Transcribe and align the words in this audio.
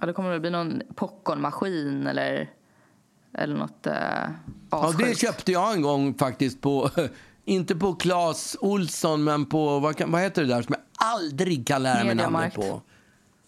Ja, 0.00 0.06
det 0.06 0.12
kommer 0.12 0.32
det 0.32 0.40
bli 0.40 0.50
någon 0.50 0.82
popcornmaskin 0.94 2.06
eller, 2.06 2.50
eller 3.34 3.56
något 3.56 3.86
eh, 3.86 3.94
Ja, 4.70 4.92
det 4.98 5.18
köpte 5.18 5.52
jag 5.52 5.74
en 5.74 5.82
gång 5.82 6.14
faktiskt 6.14 6.60
på, 6.60 6.90
inte 7.44 7.76
på 7.76 7.94
Clas 7.94 8.56
Olsson, 8.60 9.24
men 9.24 9.46
på, 9.46 9.78
vad, 9.78 9.96
kan, 9.96 10.12
vad 10.12 10.20
heter 10.20 10.42
det 10.42 10.48
där 10.48 10.62
som 10.62 10.74
jag 10.78 11.08
aldrig 11.08 11.66
kan 11.66 11.82
lära 11.82 12.04
mig 12.04 12.14
namnet 12.14 12.54
på? 12.54 12.82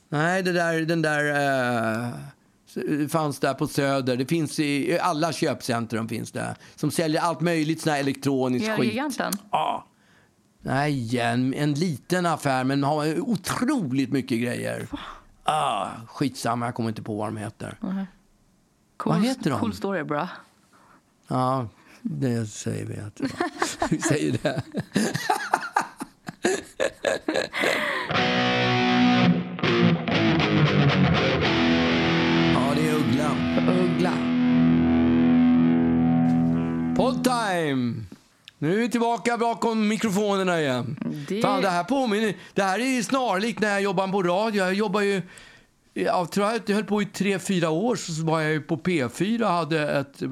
Nej, 0.09 0.43
det 0.43 0.53
där, 0.53 0.81
den 0.81 1.03
där 1.03 1.25
eh, 2.05 3.09
fanns 3.09 3.39
där 3.39 3.55
på 3.55 3.67
Söder. 3.67 4.17
Det 4.17 4.27
finns 4.27 4.61
i, 4.61 4.99
alla 4.99 5.33
köpcentrum 5.33 6.09
finns 6.09 6.33
det. 6.33 6.57
Som 6.77 6.91
säljer 6.91 7.21
allt 7.21 7.41
möjligt 7.41 7.81
sån 7.81 7.93
här 7.93 8.01
elektronisk 8.01 8.77
skit. 8.77 8.91
giganten? 8.91 9.33
Ja. 9.51 9.87
Nej, 10.63 11.19
en, 11.19 11.55
en 11.55 11.75
liten 11.75 12.27
affär 12.27 12.65
men 12.65 12.85
har 12.85 13.21
otroligt 13.21 14.13
mycket 14.13 14.41
grejer. 14.41 14.87
Ah, 15.51 15.91
skitsamma, 16.09 16.67
jag 16.67 16.75
kommer 16.75 16.89
inte 16.89 17.03
på 17.03 17.17
vad 17.17 17.29
de 17.29 17.37
heter. 17.37 17.77
Cool, 18.97 19.13
Vad 19.13 19.23
heter 19.25 19.51
de? 19.51 19.61
Cool 19.61 19.75
story 19.75 20.05
bra. 20.05 20.29
Ja, 21.29 21.69
det 22.03 22.47
säger 22.47 22.87
vi. 22.87 23.01
Att, 23.01 23.21
vi 23.91 24.01
säger 24.01 24.39
det. 24.43 24.63
ja, 32.55 32.75
det 32.77 32.89
är 32.89 32.95
Uggla. 32.95 33.31
Uggla. 33.73 34.13
Poddtime! 36.97 38.08
Nu 38.59 38.75
är 38.75 38.79
vi 38.79 38.89
tillbaka 38.91 39.37
bakom 39.39 39.89
mikrofonerna 39.89 40.61
igen. 40.61 40.97
Det- 41.29 41.43
Fan, 41.43 41.63
det 41.63 41.69
här 41.69 41.85
påminner... 41.85 42.35
Det 42.55 42.63
här 42.63 42.79
är 42.79 43.03
snarlikt 43.03 43.61
när 43.61 43.69
jag 43.69 43.83
jobbade 43.83 44.13
på 44.13 44.23
radio. 44.23 44.65
Jag 44.65 44.75
jobbar 44.75 45.01
ju... 45.01 45.23
Jag 45.95 46.31
tror 46.31 46.45
att 46.45 46.69
jag 46.69 46.77
höll 46.77 46.85
på 46.85 47.03
i 47.03 47.07
tre, 47.07 47.39
fyra 47.39 47.71
år 47.71 47.97
så 47.97 48.25
var 48.25 48.41
jag 48.41 48.67
på 48.67 48.77
P4 48.77 49.43
och 49.43 49.49
hade 49.49 49.91
ett, 49.99 50.23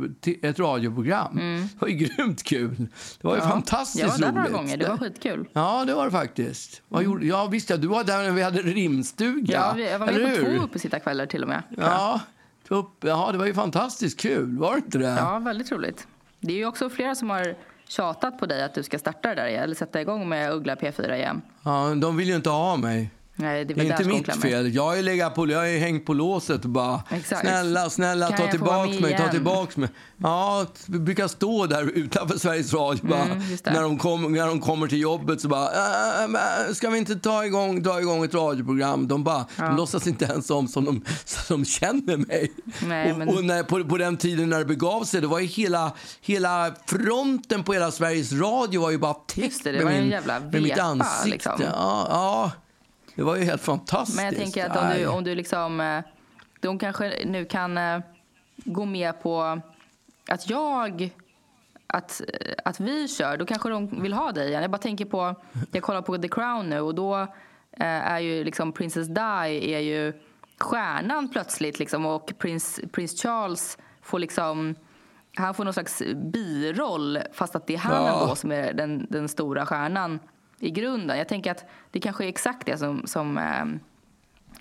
ett 0.42 0.58
radioprogram. 0.58 1.36
Det 1.36 1.68
var 1.80 1.88
ju 1.88 1.94
grymt 1.94 2.42
kul. 2.42 2.76
Det 3.20 3.26
var 3.26 3.34
ju 3.34 3.40
fantastiskt 3.42 4.04
Jag 4.04 4.10
var 4.10 4.18
där 4.18 4.26
några 4.32 4.42
roligt. 4.42 4.52
gånger, 4.56 4.76
det 4.76 4.88
var 4.88 4.96
skitkul. 4.96 5.48
Ja, 5.52 5.84
det 5.84 5.94
var 5.94 6.04
det 6.04 6.10
faktiskt. 6.10 6.82
Vad 6.88 7.02
gjorde, 7.04 7.26
ja, 7.26 7.46
visst 7.46 7.70
ja, 7.70 7.76
du 7.76 7.86
var 7.88 8.04
där 8.04 8.22
när 8.22 8.30
vi 8.30 8.42
hade 8.42 8.62
rimstuga. 8.62 9.54
Ja, 9.54 9.72
vi- 9.76 9.90
jag 9.90 9.98
var 9.98 10.06
med 10.06 10.36
på 10.38 10.44
två 10.44 10.62
uppesittarkvällar 10.64 11.26
till 11.26 11.42
och 11.42 11.48
med. 11.48 11.62
Ja, 11.76 12.20
upp, 12.68 12.90
ja, 13.00 13.28
det 13.32 13.38
var 13.38 13.46
ju 13.46 13.54
fantastiskt 13.54 14.20
kul. 14.20 14.58
Var 14.58 14.72
det 14.72 14.78
inte 14.78 14.98
det? 14.98 15.16
ja, 15.18 15.38
väldigt 15.38 15.72
roligt. 15.72 16.06
Det 16.40 16.52
är 16.52 16.56
ju 16.56 16.66
också 16.66 16.90
flera 16.90 17.14
som 17.14 17.30
har 17.30 17.54
tjatat 17.88 18.38
på 18.38 18.46
dig 18.46 18.62
att 18.62 18.74
du 18.74 18.82
ska 18.82 18.98
starta 18.98 19.28
det 19.28 19.34
där 19.34 19.46
igen, 19.48 19.62
eller 19.62 19.74
sätta 19.74 20.00
igång 20.00 20.28
med 20.28 20.52
Uggla 20.52 20.74
P4 20.74 21.14
igen. 21.14 21.42
Ja, 21.64 21.94
de 21.94 22.16
vill 22.16 22.28
ju 22.28 22.36
inte 22.36 22.50
ha 22.50 22.76
mig. 22.76 23.10
Nej, 23.38 23.64
det 23.64 23.72
är 23.72 23.76
Det 23.76 23.82
är 23.82 23.86
inte 24.00 24.04
mitt 24.32 24.42
fel. 24.42 24.74
Jag 24.74 24.82
har 24.82 24.96
ju, 24.96 25.02
legat 25.02 25.34
på, 25.34 25.50
jag 25.50 25.58
har 25.58 25.66
ju 25.66 25.78
hängt 25.78 26.06
på 26.06 26.14
låset 26.14 26.64
och 26.64 26.70
bara 26.70 27.02
Exakt. 27.10 27.40
snälla, 27.40 27.90
snälla 27.90 28.28
Kan 28.28 28.36
ta 28.58 28.64
med 28.86 28.88
mig, 28.88 29.00
ta 29.00 29.08
igen? 29.08 29.30
tillbaks 29.30 29.76
mig. 29.76 29.88
Ja, 30.22 30.66
vi 30.86 30.98
brukar 30.98 31.28
stå 31.28 31.66
där 31.66 31.82
utanför 31.90 32.38
Sveriges 32.38 32.74
Radio 32.74 33.06
bara, 33.06 33.22
Mm, 33.22 33.42
när, 33.64 33.82
de 33.82 33.98
kom, 33.98 34.32
när 34.32 34.46
de 34.46 34.60
kommer 34.60 34.86
till 34.86 35.00
jobbet 35.00 35.40
så 35.40 35.48
bara, 35.48 35.64
äh, 36.22 36.28
men 36.28 36.74
ska 36.74 36.90
vi 36.90 36.98
inte 36.98 37.16
ta 37.16 37.44
igång, 37.46 37.82
dra 37.82 38.00
igång 38.00 38.24
ett 38.24 38.34
radioprogram? 38.34 39.08
De 39.08 39.24
bara, 39.24 39.44
de 39.56 39.76
låtsas 39.76 40.06
inte 40.06 40.24
ens 40.24 40.50
om 40.50 40.68
som 40.68 40.84
de, 40.84 41.04
som 41.24 41.62
de 41.62 41.64
känner 41.64 42.16
mig. 42.16 42.52
Nej, 42.86 43.12
och 43.12 43.18
men- 43.18 43.28
och 43.28 43.44
när, 43.44 43.62
på, 43.62 43.84
på 43.84 43.96
den 43.98 44.16
tiden 44.16 44.50
när 44.50 44.58
det 44.58 44.64
begav 44.64 45.04
sig, 45.04 45.20
det 45.20 45.26
var 45.26 45.38
ju 45.38 45.46
hela, 45.46 45.92
hela 46.20 46.74
fronten 46.86 47.62
på 47.64 47.72
hela 47.72 47.90
Sveriges 47.90 48.32
Radio 48.32 48.80
var 48.80 48.90
ju 48.90 48.98
bara 48.98 49.14
täckt 49.14 49.64
med, 49.64 49.86
min, 49.86 50.08
jävla 50.10 50.40
med 50.40 50.62
mitt 50.62 50.78
ansikte. 50.78 51.28
liksom. 51.28 51.52
Ja, 51.64 52.06
ja, 52.10 52.50
det 53.16 53.22
var 53.22 53.36
ju 53.36 53.44
helt 53.44 53.62
fantastiskt. 53.62 54.16
Men 54.16 54.24
jag 54.26 54.36
tänker 54.36 54.70
att 54.70 54.76
om 54.76 54.88
du, 54.98 55.06
om 55.06 55.24
du 55.24 55.34
liksom... 55.34 55.80
eh, 55.80 56.00
De 56.60 56.78
kanske 56.78 57.22
nu 57.24 57.44
kan 57.44 57.78
eh, 57.78 58.00
gå 58.56 58.84
med 58.84 59.22
på 59.22 59.60
att 60.28 60.50
jag... 60.50 61.10
Att, 61.86 62.20
eh, 62.20 62.52
att 62.64 62.80
vi 62.80 63.08
kör, 63.08 63.36
då 63.36 63.46
kanske 63.46 63.68
de 63.68 64.02
vill 64.02 64.12
ha 64.12 64.32
dig 64.32 64.48
igen. 64.48 64.62
Jag 64.62 64.70
bara 64.70 64.78
tänker 64.78 65.04
på... 65.04 65.34
Jag 65.72 65.82
kollar 65.82 66.02
på 66.02 66.18
The 66.18 66.28
Crown 66.28 66.70
nu 66.70 66.80
och 66.80 66.94
då 66.94 67.16
eh, 67.72 67.86
är 67.86 68.18
ju 68.20 68.44
liksom 68.44 68.72
Princess 68.72 69.08
Di 69.08 69.72
är 69.74 69.80
ju 69.80 70.12
stjärnan 70.58 71.28
plötsligt 71.28 71.78
liksom 71.78 72.06
och 72.06 72.32
prins, 72.38 72.80
prins 72.92 73.22
Charles 73.22 73.78
får 74.02 74.18
liksom... 74.18 74.74
Han 75.36 75.54
får 75.54 75.64
någon 75.64 75.72
slags 75.72 76.02
biroll 76.32 77.18
fast 77.32 77.56
att 77.56 77.66
det 77.66 77.74
är 77.74 77.78
han 77.78 78.04
Ja. 78.04 78.22
ändå 78.22 78.34
som 78.34 78.52
är 78.52 78.72
den, 78.72 79.06
den 79.10 79.28
stora 79.28 79.66
stjärnan 79.66 80.18
i 80.58 80.70
grunden. 80.70 81.18
Jag 81.18 81.28
tänker 81.28 81.50
att 81.50 81.64
det 81.90 82.00
kanske 82.00 82.24
är 82.24 82.28
exakt 82.28 82.66
det 82.66 82.78
som, 82.78 83.02
som 83.06 83.38
ehm, 83.38 83.80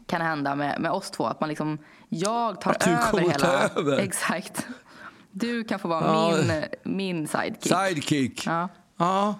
kan 0.08 0.22
hända 0.22 0.56
med, 0.56 0.80
med 0.82 0.92
oss 0.92 1.12
två. 1.12 1.26
Att 1.26 1.40
man 1.40 1.50
liksom, 1.50 1.78
jag 2.10 2.62
tar 2.62 2.72
Att 2.72 2.80
du 2.80 2.90
över 2.92 3.20
hela... 3.20 3.34
ta 3.70 3.80
över. 3.80 3.98
Exakt. 4.00 4.68
Du 5.32 5.64
kan 5.64 5.80
få 5.80 5.88
vara 5.88 6.06
Ja. 6.06 6.38
min, 6.38 6.64
min 6.98 7.28
sidekick. 7.28 7.74
Sidekick. 7.74 8.48
Ja. 8.48 8.70
Ja. 8.98 9.36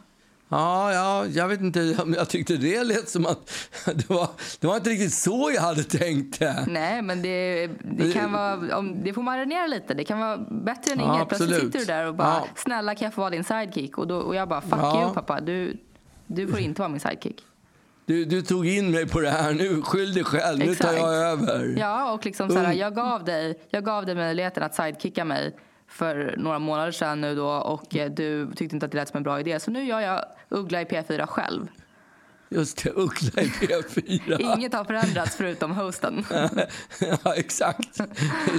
Ja, 0.50 0.94
ja, 0.94 1.26
jag 1.26 1.48
vet 1.48 1.62
inte. 1.62 1.98
om 2.02 2.14
Jag 2.14 2.30
tyckte 2.30 2.58
det 2.58 2.84
lät 2.84 3.10
som 3.10 3.26
att 3.26 3.70
det 3.96 4.10
var, 4.10 4.30
det 4.60 4.68
var 4.68 4.76
inte 4.76 4.90
riktigt 4.90 5.14
så 5.14 5.52
jag 5.56 5.62
hade 5.62 5.84
tänkt 5.84 6.40
det. 6.40 6.66
Nej, 6.68 7.02
men 7.02 7.22
det, 7.22 7.68
det 7.84 8.12
kan 8.14 8.32
vara... 8.32 8.78
Om, 8.78 9.04
det 9.04 9.14
får 9.14 9.22
marinera 9.22 9.68
lite. 9.68 9.94
Det 9.94 10.04
kan 10.04 10.20
vara 10.20 10.38
bättre 10.38 10.92
än 10.94 11.00
Ja, 11.00 11.16
inget. 11.16 11.28
Plötsligt 11.30 11.62
sitter 11.62 11.80
du 11.80 11.86
där 11.86 12.08
och 12.08 12.16
bara, 12.16 12.28
Ja. 12.28 12.48
snälla 12.56 12.96
kan 12.96 13.06
jag 13.06 13.14
få 13.14 13.22
vara 13.22 13.30
din 13.32 13.44
sidekick? 13.44 13.98
Och, 13.98 14.08
då, 14.08 14.18
och 14.18 14.36
jag 14.36 14.50
bara, 14.50 14.62
fuck 14.62 14.74
Ja. 14.82 15.02
you 15.04 15.14
pappa. 15.14 15.42
Du, 15.42 15.78
du 16.28 16.48
får 16.48 16.60
inte 16.60 16.82
vara 16.82 16.90
min 16.90 17.00
sidekick. 17.00 17.42
Du, 18.06 18.26
du 18.26 18.42
tog 18.42 18.68
in 18.68 18.92
mig 18.92 19.08
på 19.08 19.20
det 19.20 19.30
här. 19.30 19.54
Nu 19.54 19.82
skyll 19.82 20.14
dig 20.14 20.24
själv. 20.24 20.60
Nu 20.60 20.66
tar 20.66 20.72
Exakt. 20.72 20.98
jag 20.98 21.14
över. 21.16 21.76
Ja, 21.78 22.12
och 22.12 22.26
liksom 22.26 22.50
så 22.50 22.58
här, 22.58 22.66
Mm. 22.66 22.78
jag, 22.78 22.96
gav 22.96 23.24
dig, 23.24 23.60
jag 23.70 23.86
gav 23.86 24.06
dig 24.06 24.16
möjligheten 24.16 24.64
att 24.64 24.76
sidekicka 24.76 25.26
mig 25.26 25.56
för 25.88 26.36
några 26.38 26.60
månader 26.60 26.92
sedan 26.92 27.22
nu 27.22 27.36
då 27.36 27.48
och 27.50 27.96
eh, 27.96 28.12
du 28.12 28.52
tyckte 28.56 28.76
inte 28.76 28.86
att 28.86 28.92
det 28.92 28.98
lät 28.98 29.08
som 29.10 29.18
en 29.18 29.24
bra 29.24 29.40
idé. 29.40 29.60
Så 29.60 29.72
nu 29.72 29.84
gör 29.84 30.00
jag 30.00 30.26
Uggla 30.50 30.82
i 30.82 30.86
P4 30.86 31.26
själv. 31.28 31.68
Just 32.50 32.84
det, 32.84 32.90
Uggla 32.90 33.42
i 33.42 33.48
P4. 33.48 34.42
Inget 34.58 34.74
har 34.74 34.84
förändrats 34.84 35.36
förutom 35.36 35.72
hosten. 35.72 36.26
ja, 37.24 37.34
exakt. 37.36 37.98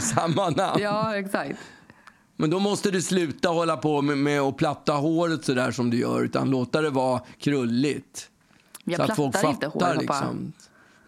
Samma 0.01 0.51
namn. 0.51 0.83
ja, 0.83 1.17
exakt. 1.17 1.59
Men 2.37 2.51
då 2.51 2.59
måste 2.59 2.91
du 2.91 3.03
sluta 3.03 3.49
hålla 3.49 3.77
på 3.77 4.03
med, 4.03 4.19
med 4.19 4.41
att 4.41 4.57
platta 4.57 4.93
håret 4.93 5.45
så 5.45 5.55
där 5.55 5.71
som 5.71 5.91
du 5.91 5.99
gör, 5.99 6.23
utan 6.23 6.51
låta 6.51 6.81
det 6.83 6.91
vara 6.91 7.21
krulligt. 7.41 8.31
Jag 8.85 8.97
så 8.97 9.03
att 9.03 9.17
folk 9.17 9.33
plattar 9.33 9.49
inte 9.51 9.71
fattar 9.71 9.95
håret, 9.95 10.07
pappa. 10.07 10.21
liksom. 10.21 10.53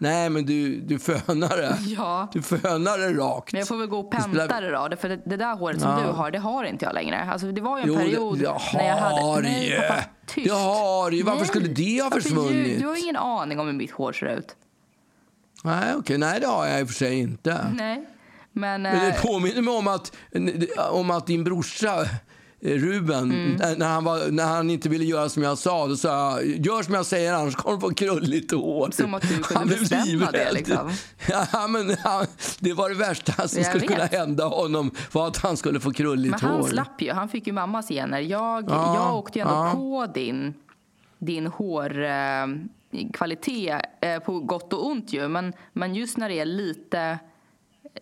Nej, 0.01 0.31
men 0.31 0.47
du, 0.47 0.81
du 0.81 0.99
fönar 0.99 1.57
det. 1.57 1.77
Ja. 1.97 2.29
Du 2.33 2.43
fönar 2.43 2.99
det 2.99 3.13
rakt. 3.13 3.53
Men 3.53 3.59
jag 3.59 3.69
får 3.69 3.77
väl 3.77 3.87
gå 3.89 3.99
och 3.99 4.11
Det 4.15 4.23
spelar- 4.23 4.47
penta 4.49 4.61
det 4.61 4.71
då. 4.71 4.97
För 5.01 5.09
det, 5.09 5.21
det 5.27 5.37
där 5.37 5.57
håret 5.57 5.81
som 5.81 5.91
Ja. 5.91 6.07
du 6.07 6.13
har, 6.13 6.31
det 6.31 6.39
har 6.39 6.65
inte 6.65 6.85
jag 6.85 6.95
längre. 6.95 7.21
Alltså, 7.33 7.53
det 7.53 7.61
var 7.61 7.77
ju 7.79 7.83
en 7.83 7.89
Jo, 7.89 7.95
det- 7.95 8.01
period 8.05 8.39
det 8.39 8.59
när 8.75 8.87
jag 8.89 8.97
hade... 8.97 9.43
det 9.43 9.49
Nej, 9.49 9.69
ju. 9.71 9.77
pappa, 9.81 10.03
tyst. 10.27 10.49
Det 10.49 10.55
har 10.55 11.11
det 11.11 11.17
ju. 11.17 11.23
Varför 11.23 11.45
skulle 11.45 11.69
det 11.69 12.03
ha 12.03 12.11
försvunnit? 12.11 12.67
ljug? 12.67 12.81
Du 12.81 12.87
har 12.87 13.03
ingen 13.03 13.17
aning 13.17 13.61
om 13.61 13.67
hur 13.67 13.75
mitt 13.75 13.91
hår 13.91 14.13
ser 14.13 14.27
ut. 14.27 14.57
Nej, 15.65 15.95
okej. 15.97 16.19
Nej, 16.19 16.41
det 16.41 16.47
har 16.47 16.67
jag 16.67 16.81
i 16.81 16.85
och 16.85 16.89
för 16.89 16.95
sig 16.95 17.19
inte. 17.19 17.67
Nej. 17.75 18.07
Men, 18.59 18.83
Men 18.83 18.99
det 19.01 19.09
eh, 19.09 19.23
påminner 19.23 19.63
mig 19.63 19.75
om 19.75 19.89
att, 19.89 20.13
om 20.91 21.11
att 21.11 21.27
din 21.27 21.45
brorsa 21.45 22.01
eh, 22.61 22.73
Ruben, 22.75 23.33
Mm. 23.33 23.79
när, 23.79 23.89
han 23.89 24.05
var, 24.05 24.31
när 24.31 24.45
han 24.47 24.71
inte 24.71 24.89
ville 24.89 25.05
göra 25.05 25.29
som 25.29 25.43
jag 25.43 25.59
sa, 25.59 25.87
då 25.87 25.97
sa 25.97 26.09
jag 26.41 26.67
gör 26.67 26.83
som 26.83 26.95
jag 26.95 27.07
säger 27.07 27.35
annars 27.35 27.55
kommer 27.55 27.77
du 27.77 27.81
få 27.81 27.95
krulligt 27.95 28.53
hår. 28.53 28.91
Som 28.93 29.15
att 29.15 29.23
du 29.23 29.29
kunde 29.29 29.59
Han 29.59 29.67
blev 29.69 29.81
bestämma 29.81 30.31
det, 30.31 30.53
liksom. 30.53 30.91
Ja, 31.53 31.67
men 31.69 31.97
han, 32.05 32.27
det 32.61 32.73
var 32.73 32.89
det 32.89 32.95
värsta 32.95 33.49
som 33.49 33.59
Jag 33.63 33.67
skulle 33.71 33.87
kunna 33.87 34.03
vet. 34.03 34.13
hända 34.15 34.45
honom, 34.45 34.91
var 35.13 35.29
att 35.29 35.37
han 35.37 35.57
skulle 35.57 35.81
få 35.81 35.93
krulligt 35.93 36.31
Men 36.31 36.41
han 36.51 36.61
hår. 36.61 36.69
slapp 36.69 37.03
ju. 37.03 37.13
Han 37.13 37.29
fick 37.29 37.47
ju 37.47 37.53
mammas 37.53 37.89
gener. 37.89 38.21
Jag, 38.21 38.65
Ja, 38.71 38.95
jag 38.95 39.17
åkte 39.17 39.39
ju 39.39 39.43
ändå 39.43 39.55
ja. 39.55 39.73
på 39.75 40.07
din, 40.15 40.55
din 41.19 41.47
hårkvalitet 41.47 43.81
eh, 44.01 44.11
eh, 44.13 44.21
på 44.21 44.41
gott 44.41 44.73
och 44.73 44.87
ont 44.87 45.13
ju. 45.13 45.29
Men, 45.29 45.53
men 45.73 45.95
just 45.95 46.17
när 46.17 46.29
det 46.29 46.41
är 46.41 46.45
lite, 46.45 47.19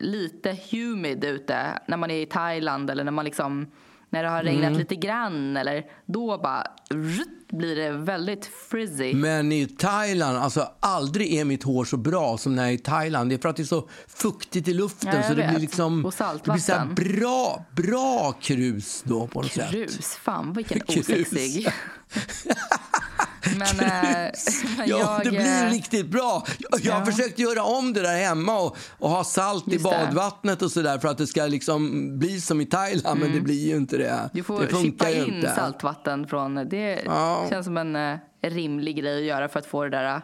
lite 0.00 0.56
humid 0.70 1.24
ute, 1.24 1.78
när 1.88 1.96
man 1.96 2.10
är 2.10 2.20
i 2.22 2.26
Thailand 2.26 2.90
eller 2.90 3.04
när 3.04 3.12
man 3.12 3.24
liksom 3.24 3.66
när 4.10 4.22
det 4.22 4.28
har 4.28 4.42
regnat 4.42 4.66
Mm. 4.66 4.78
lite 4.78 4.96
grann 4.96 5.56
eller 5.56 5.84
då 6.06 6.38
bara 6.38 6.66
rutt, 6.90 7.48
blir 7.52 7.76
det 7.76 7.90
väldigt 7.90 8.50
frizzy. 8.70 9.14
Men 9.14 9.52
i 9.52 9.66
Thailand, 9.66 10.38
alltså 10.38 10.68
aldrig 10.80 11.34
är 11.34 11.44
mitt 11.44 11.62
hår 11.62 11.84
så 11.84 11.96
bra 11.96 12.38
som 12.38 12.54
när 12.56 12.62
jag 12.62 12.70
är 12.70 12.74
i 12.74 12.78
Thailand. 12.78 13.30
Det 13.30 13.34
är 13.34 13.38
för 13.38 13.48
att 13.48 13.56
det 13.56 13.62
är 13.62 13.64
så 13.64 13.88
fuktigt 14.08 14.68
i 14.68 14.74
luften. 14.74 15.10
Ja, 15.16 15.22
så 15.22 15.28
det 15.28 15.34
vet. 15.42 15.50
blir 15.50 15.60
liksom 15.60 16.02
det 16.02 16.50
blir 16.52 16.58
så 16.60 16.86
bra, 16.96 17.64
bra 17.76 18.32
krus 18.40 19.02
då 19.06 19.26
på 19.26 19.42
något 19.42 19.52
sätt. 19.52 19.70
Krus, 19.70 20.14
fan 20.16 20.52
vilken 20.52 20.80
Krus. 20.88 21.08
osexig. 21.08 21.68
men, 23.58 23.80
eh, 23.80 24.30
men 24.76 24.88
Ja, 24.88 24.98
jag, 24.98 25.20
det 25.24 25.30
blir 25.30 25.64
eh, 25.66 25.70
riktigt 25.70 26.06
bra. 26.06 26.44
Jag, 26.58 26.80
jag 26.84 26.92
har 26.92 27.00
ja. 27.00 27.06
försökt 27.06 27.38
göra 27.38 27.62
om 27.62 27.92
det 27.92 28.02
där 28.02 28.16
hemma 28.18 28.58
och, 28.58 28.76
och 28.98 29.10
ha 29.10 29.24
salt 29.24 29.68
i 29.68 29.72
Just 29.72 29.84
det. 29.84 29.90
badvattnet 29.90 30.62
och 30.62 30.70
sådär 30.72 30.98
för 30.98 31.08
att 31.08 31.18
det 31.18 31.26
ska 31.26 31.46
liksom 31.46 32.10
bli 32.18 32.40
som 32.40 32.60
i 32.60 32.66
Thailand, 32.66 33.20
men 33.20 33.32
det 33.32 33.40
blir 33.40 33.68
ju 33.68 33.76
inte 33.76 33.96
det. 33.96 34.08
Mm. 34.10 34.28
Du 34.32 34.42
får 34.42 34.62
det 34.62 34.76
chippa 34.82 35.10
in 35.10 35.34
inte. 35.34 35.52
saltvatten 35.54 36.26
från... 36.26 36.54
Det 36.54 37.02
Ja. 37.04 37.46
känns 37.50 37.64
som 37.66 37.76
en 37.76 37.96
eh, 37.96 38.16
rimlig 38.42 38.96
grej 38.96 39.18
att 39.18 39.24
göra 39.24 39.48
för 39.48 39.58
att 39.58 39.66
få 39.66 39.82
det 39.84 39.90
där 39.90 40.20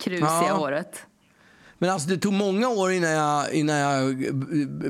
krusiga 0.00 0.28
Ja. 0.48 0.54
håret. 0.54 1.06
Men 1.82 1.90
alltså 1.90 2.08
det 2.08 2.16
tog 2.16 2.32
många 2.32 2.68
år 2.68 2.92
innan 2.92 3.10
jag, 3.10 3.52
innan 3.52 3.76
jag 3.76 4.16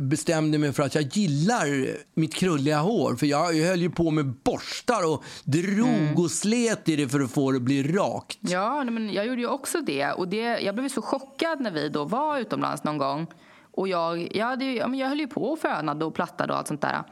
bestämde 0.03 0.59
mig 0.59 0.73
för 0.73 0.83
att 0.83 0.94
jag 0.94 1.05
gillar 1.05 1.67
mitt 2.15 2.35
krulliga 2.35 2.79
hår. 2.79 3.17
För 3.17 3.27
jag, 3.27 3.55
jag 3.55 3.67
höll 3.67 3.81
ju 3.83 3.91
på 3.91 4.11
med 4.11 4.27
borstar 4.27 5.12
och 5.12 5.25
drog 5.44 5.89
Mm. 5.89 6.17
och 6.17 6.31
slet 6.31 6.89
i 6.89 6.97
det 6.97 7.09
för 7.09 7.21
att 7.21 7.31
få 7.31 7.50
det 7.50 7.56
att 7.56 7.62
bli 7.62 7.83
rakt. 7.83 8.39
Ja, 8.41 8.85
men 8.85 9.12
jag 9.12 9.27
gjorde 9.27 9.41
ju 9.41 9.47
också 9.49 9.81
det. 9.81 10.12
Och 10.12 10.29
det, 10.29 10.61
jag 10.61 10.75
blev 10.75 10.89
så 10.89 11.03
chockad 11.03 11.61
när 11.61 11.71
vi 11.71 11.89
då 11.89 12.05
var 12.05 12.39
utomlands 12.39 12.85
någon 12.85 12.99
gång. 12.99 13.27
Och 13.71 13.89
jag, 13.89 14.37
jag, 14.37 14.47
hade 14.47 14.65
ju, 14.65 14.77
jag 14.77 15.09
höll 15.09 15.21
ju 15.21 15.27
på 15.29 15.44
och 15.53 15.59
fönade 15.59 16.05
och 16.05 16.15
plattade 16.15 16.53
och 16.53 16.59
allt 16.59 16.69
sånt 16.69 16.81
där. 16.81 17.03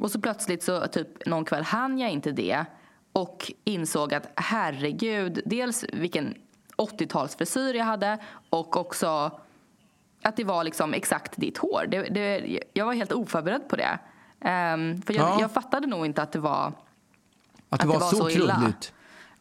Och 0.00 0.10
så 0.10 0.20
plötsligt 0.20 0.62
så 0.62 0.86
typ 0.86 1.26
någon 1.26 1.44
kväll 1.44 1.64
hann 1.64 1.98
jag 1.98 2.10
inte 2.10 2.32
det. 2.32 2.64
Och 3.12 3.52
insåg 3.64 4.14
att 4.14 4.32
herregud, 4.36 5.40
dels 5.44 5.84
vilken 5.92 6.34
80-talsfrisyr 6.76 7.74
jag 7.74 7.84
hade 7.84 8.18
och 8.50 8.76
också 8.76 9.30
att 10.22 10.36
det 10.36 10.44
var 10.44 10.64
liksom 10.64 10.94
exakt 10.94 11.32
ditt 11.36 11.58
hår. 11.58 11.86
Det, 11.88 12.02
det, 12.02 12.60
jag 12.72 12.86
var 12.86 12.92
helt 12.94 13.12
oförberedd 13.12 13.68
på 13.68 13.76
det. 13.76 13.98
Ehm, 14.40 15.02
för 15.02 15.14
jag, 15.14 15.28
Ja. 15.28 15.40
jag 15.40 15.50
fattade 15.50 15.86
nog 15.86 16.06
inte 16.06 16.22
att 16.22 16.32
det 16.32 16.38
var 16.38 16.72
Att 17.68 17.80
det 17.80 17.86
var, 17.86 18.00
så, 18.00 18.30
illa. 18.30 18.54
krulligt. 18.54 18.92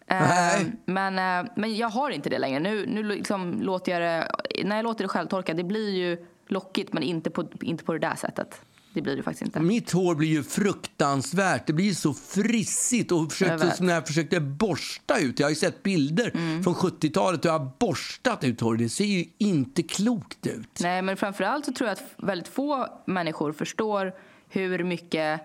Eh, 0.08 0.22
Nej. 0.22 0.72
Men, 0.86 1.46
eh, 1.46 1.52
men 1.56 1.76
jag 1.76 1.90
har 1.90 2.10
inte 2.10 2.30
det 2.30 2.40
längre. 2.40 2.60
Nu, 2.60 2.86
nu 2.88 3.04
liksom 3.04 3.62
låter 3.62 3.92
jag 3.92 4.02
det, 4.02 4.28
när 4.66 4.76
jag 4.76 4.84
låter 4.84 5.04
det 5.04 5.08
självtorka, 5.08 5.54
det 5.54 5.64
blir 5.64 5.90
ju 5.90 6.26
lockigt 6.48 6.94
men 6.94 7.04
inte 7.04 7.30
på, 7.30 7.46
inte 7.62 7.84
på 7.84 7.94
det 7.94 8.00
där 8.00 8.16
sättet. 8.16 8.62
Det 8.96 9.02
blir 9.02 9.16
det 9.16 9.24
faktiskt 9.24 9.42
inte. 9.46 9.60
Mitt 9.60 9.92
hår 9.92 10.16
blir 10.16 10.28
ju 10.30 10.44
fruktansvärt. 10.44 11.68
Det 11.68 11.74
blir 11.74 11.94
så 11.94 12.14
frissigt. 12.14 13.12
Och 13.12 13.32
försökte, 13.32 13.66
vet. 13.66 13.80
när 13.80 13.94
jag 13.94 14.08
försökte 14.08 14.40
borsta 14.40 15.20
ut, 15.20 15.40
jag 15.40 15.46
har 15.46 15.50
ju 15.50 15.56
sett 15.56 15.84
bilder 15.84 16.32
Mm. 16.34 16.64
från 16.64 16.74
70-talet 16.76 17.40
och 17.40 17.46
jag 17.52 17.60
har 17.60 17.72
borstat 17.80 18.44
ut 18.44 18.62
hår. 18.62 18.76
Det 18.78 18.90
ser 18.90 19.06
ju 19.06 19.26
inte 19.38 19.84
klokt 19.84 20.48
ut. 20.48 20.80
Nej, 20.82 21.02
men 21.02 21.18
framförallt 21.18 21.66
så 21.66 21.72
tror 21.74 21.88
jag 21.88 21.94
att 21.94 22.14
väldigt 22.18 22.48
få 22.48 22.88
människor 23.06 23.52
förstår 23.54 24.14
hur 24.50 24.84
mycket 24.84 25.42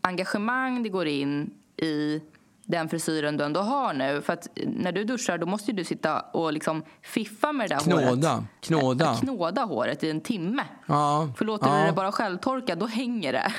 engagemang 0.00 0.82
det 0.82 0.88
går 0.88 1.06
in 1.06 1.50
i 1.76 2.20
den 2.66 2.88
frisyren 2.88 3.36
du 3.36 3.44
ändå 3.44 3.60
har 3.60 3.92
nu. 3.94 4.22
För 4.22 4.32
att 4.32 4.48
när 4.66 4.92
du 4.92 5.04
duschar 5.04 5.38
då 5.38 5.46
måste 5.46 5.72
du 5.72 5.84
sitta 5.84 6.20
och 6.20 6.52
liksom 6.52 6.82
fiffa 7.02 7.52
med 7.52 7.70
det 7.70 7.74
där 7.74 7.92
håret. 7.92 8.06
Knåda, 8.06 8.44
knåda. 8.60 9.16
Knåda 9.20 9.64
håret 9.64 10.04
i 10.04 10.10
en 10.10 10.20
timme. 10.20 10.64
Ja, 10.86 11.32
För 11.36 11.44
låter 11.44 11.68
ja. 11.68 11.80
du 11.80 11.86
det 11.86 11.92
bara 11.92 12.12
självtorka, 12.12 12.74
då 12.74 12.86
hänger 12.86 13.32
det. 13.32 13.52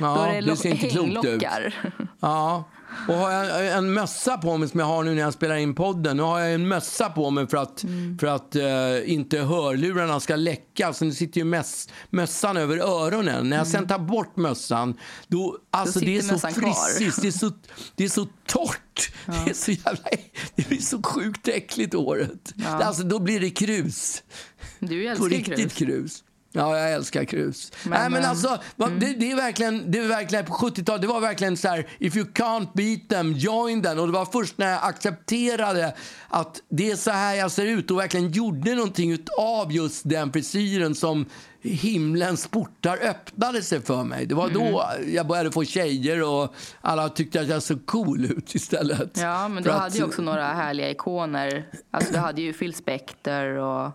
Ja, 0.00 0.14
då 0.16 0.22
är 0.22 0.42
det, 0.42 0.50
det 0.50 0.56
ser 0.56 0.70
inte 0.70 0.88
klokt 0.88 1.24
ut. 1.24 1.42
Ja, 2.20 2.64
och 3.08 3.14
har 3.14 3.30
jag 3.30 3.66
en 3.78 3.92
mössa 3.92 4.38
på 4.38 4.56
mig 4.56 4.68
som 4.68 4.80
jag 4.80 4.86
har 4.86 5.04
nu 5.04 5.14
när 5.14 5.22
jag 5.22 5.32
spelar 5.34 5.56
in 5.56 5.74
podden. 5.74 6.16
Nu 6.16 6.22
har 6.22 6.40
jag 6.40 6.54
en 6.54 6.68
mössa 6.68 7.10
på 7.10 7.30
mig 7.30 7.46
för 7.48 7.56
att, 7.56 7.82
Mm. 7.82 8.18
för 8.18 8.26
att 8.26 8.56
eh, 8.56 9.12
inte 9.12 9.38
hörlurarna 9.38 10.20
ska 10.20 10.36
läcka. 10.36 10.92
Så 10.92 11.04
nu 11.04 11.12
sitter 11.12 11.38
ju 11.38 11.44
möss, 11.44 11.88
mössan 12.10 12.56
över 12.56 12.76
öronen. 12.78 13.48
När 13.48 13.56
jag 13.56 13.66
sen 13.66 13.86
tar 13.88 13.98
bort 13.98 14.36
mössan, 14.36 14.94
då, 15.28 15.58
alltså 15.70 15.98
Mm. 16.02 16.20
sitter 16.22 16.28
det 16.28 16.46
är 16.48 16.52
så 16.54 16.60
frissigt, 16.60 17.22
det 17.22 17.28
är 17.28 17.32
så, 17.32 17.50
det 17.96 18.04
är 18.04 18.08
så 18.08 18.26
torrt. 18.46 19.12
Det 19.26 19.50
är 19.50 19.54
så 19.54 19.70
jävla, 19.70 20.00
det 20.54 20.68
blir 20.68 20.80
så 20.80 21.02
sjukt 21.02 21.48
äckligt 21.48 21.94
håret. 21.94 22.52
Alltså 22.66 23.02
då 23.02 23.18
blir 23.18 23.40
det 23.40 23.50
krus. 23.50 24.22
Du 24.78 25.02
På 25.04 25.10
älskar 25.10 25.24
ju 25.28 25.36
riktigt 25.36 25.56
krus. 25.74 25.88
krus. 25.88 26.24
Ja, 26.54 26.78
jag 26.78 26.92
älskar 26.92 27.24
krus. 27.24 27.72
Men, 27.84 28.00
Nej, 28.00 28.10
men 28.10 28.22
eh, 28.22 28.30
alltså, 28.30 28.58
va- 28.76 28.88
det, 29.00 29.06
det, 29.14 29.30
är 29.32 29.36
verkligen, 29.36 29.90
det 29.90 29.98
är 29.98 30.08
verkligen 30.08 30.44
på 30.44 30.52
70-talet, 30.52 31.02
det 31.02 31.08
var 31.08 31.20
verkligen 31.20 31.56
så 31.56 31.68
här, 31.68 31.86
if 31.98 32.16
you 32.16 32.26
can't 32.26 32.68
beat 32.74 33.08
them, 33.08 33.32
join 33.32 33.82
them. 33.82 33.98
Och 33.98 34.06
det 34.06 34.12
var 34.12 34.24
först 34.24 34.58
när 34.58 34.70
jag 34.70 34.80
accepterade 34.84 35.94
att 36.28 36.60
det 36.68 36.90
är 36.90 36.96
så 36.96 37.10
här 37.10 37.34
jag 37.34 37.50
ser 37.50 37.66
ut 37.66 37.90
och 37.90 37.98
verkligen 37.98 38.30
gjorde 38.30 38.74
någonting 38.74 39.18
av 39.38 39.72
just 39.72 40.08
den 40.08 40.32
frisyren 40.32 40.94
som 40.94 41.26
himlens 41.62 42.46
portar 42.48 42.96
öppnade 43.02 43.62
sig 43.62 43.80
för 43.82 44.04
mig. 44.04 44.26
Det 44.26 44.34
var 44.34 44.48
då 44.48 44.60
Mm. 44.92 45.14
jag 45.14 45.26
började 45.26 45.52
få 45.52 45.64
tjejer 45.64 46.22
och 46.22 46.54
alla 46.80 47.08
tyckte 47.08 47.40
att 47.40 47.48
jag 47.48 47.62
såg 47.62 47.86
cool 47.86 48.24
ut 48.24 48.54
istället. 48.54 49.18
Ja, 49.20 49.48
men 49.48 49.62
du 49.62 49.70
att- 49.70 49.80
hade 49.80 49.98
ju 49.98 50.04
också 50.04 50.22
några 50.22 50.46
härliga 50.46 50.90
ikoner. 50.90 51.66
Alltså, 51.90 52.12
du 52.12 52.18
hade 52.18 52.42
ju 52.42 52.52
Phil 52.52 52.74
Spector 52.74 53.44
och... 53.44 53.90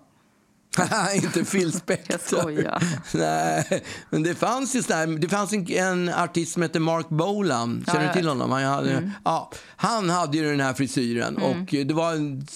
inte 1.16 1.44
Phil 1.44 1.74
Spector. 1.74 2.06
Jag 2.32 2.42
skojar. 2.42 2.84
Nej, 3.18 3.84
men 4.10 4.24
det 4.24 4.36
fanns 4.36 4.76
ju 4.76 4.84
sådär, 4.84 5.08
det 5.20 5.30
fanns 5.30 5.54
en, 5.54 5.72
en 5.72 6.10
artist 6.14 6.54
som 6.54 6.62
hette 6.62 6.80
Mark 6.80 7.10
Bolan. 7.10 7.84
Känner 7.88 8.02
Ja, 8.02 8.08
du 8.08 8.14
till 8.20 8.28
honom? 8.28 8.52
Han 8.52 8.64
hade, 8.64 9.12
ja, 9.26 9.52
han 9.76 10.10
hade 10.10 10.38
ju 10.38 10.50
den 10.52 10.60
här 10.60 10.74
frisyren 10.74 11.38
och 11.38 11.66
det 11.72 11.94
var 11.94 12.14
en, 12.14 12.48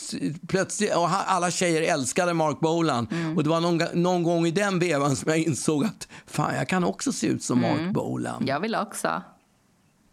plötsligt, 0.47 0.95
och 0.95 1.09
alla 1.27 1.51
tjejer 1.51 1.93
älskade 1.93 2.33
Mark 2.33 2.59
Bolan. 2.59 3.07
Och 3.37 3.43
det 3.43 3.49
var 3.49 3.59
någon, 3.61 3.81
någon 3.93 4.23
gång 4.23 4.45
i 4.45 4.51
den 4.51 4.79
vevan 4.79 5.15
som 5.15 5.29
jag 5.31 5.39
insåg 5.39 5.85
att 5.85 6.07
fan, 6.27 6.55
jag 6.55 6.67
kan 6.67 6.83
också 6.83 7.11
se 7.11 7.27
ut 7.27 7.43
som 7.43 7.61
Mark 7.61 7.93
Bolan. 7.93 8.43
Jag 8.47 8.59
vill 8.59 8.75
också. 8.75 9.21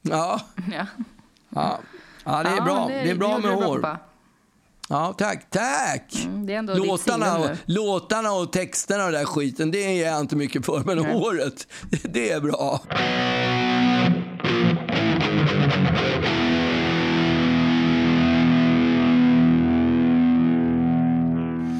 Ja, 0.02 0.40
Ja, 0.72 0.86
ja. 1.48 1.78
ja 2.24 2.42
det 2.42 2.48
är 2.48 2.60
bra. 2.60 2.88
men 2.88 3.04
Det, 3.04 3.10
är 3.10 3.14
bra 3.14 3.38
med 3.38 3.50
hår. 3.54 3.78
pappa. 3.78 3.98
Ja, 4.90 5.14
tack, 5.18 5.50
tack! 5.50 6.14
Mm, 6.26 6.66
låtarna, 6.66 7.38
och, 7.38 7.50
låtarna 7.66 8.32
och 8.32 8.52
texterna 8.52 9.04
och 9.06 9.12
den 9.12 9.20
där 9.20 9.26
skiten, 9.26 9.70
det 9.70 9.84
är 10.02 10.10
jag 10.10 10.20
inte 10.20 10.36
mycket 10.36 10.66
för. 10.66 10.82
Men 10.84 10.98
håret, 10.98 11.66
det, 11.90 12.00
det 12.12 12.30
är 12.30 12.40
bra. 12.40 12.80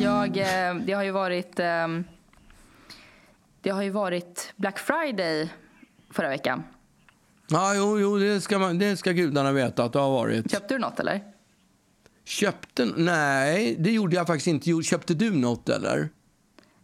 Jag, 0.01 0.37
eh, 0.37 0.75
det 0.87 0.93
har 0.93 1.03
ju 1.03 1.11
varit... 1.11 1.59
ehm, 1.61 2.05
Det 3.63 3.71
har 3.71 3.83
ju 3.83 3.91
varit 3.91 4.53
Black 4.57 4.79
Friday 4.79 5.49
förra 6.11 6.29
veckan. 6.29 6.63
Ja, 7.51 7.75
jo, 7.75 7.99
jo 8.01 8.19
det, 8.19 8.41
ska 8.41 8.59
man, 8.59 8.79
det 8.79 8.97
ska 8.97 9.13
gudarna 9.13 9.53
veta 9.53 9.85
att 9.85 9.93
det 9.93 9.99
har 9.99 10.11
varit. 10.11 10.51
Köpte 10.53 10.75
du 10.75 10.79
något 10.79 11.01
eller? 11.01 11.21
Köpte? 12.29 12.85
Nej, 12.85 13.77
det 13.79 13.91
gjorde 13.91 14.17
jag 14.17 14.27
faktiskt 14.27 14.47
inte. 14.47 14.83
Köpte 14.83 15.15
du 15.15 15.31
något 15.31 15.69
eller? 15.69 16.09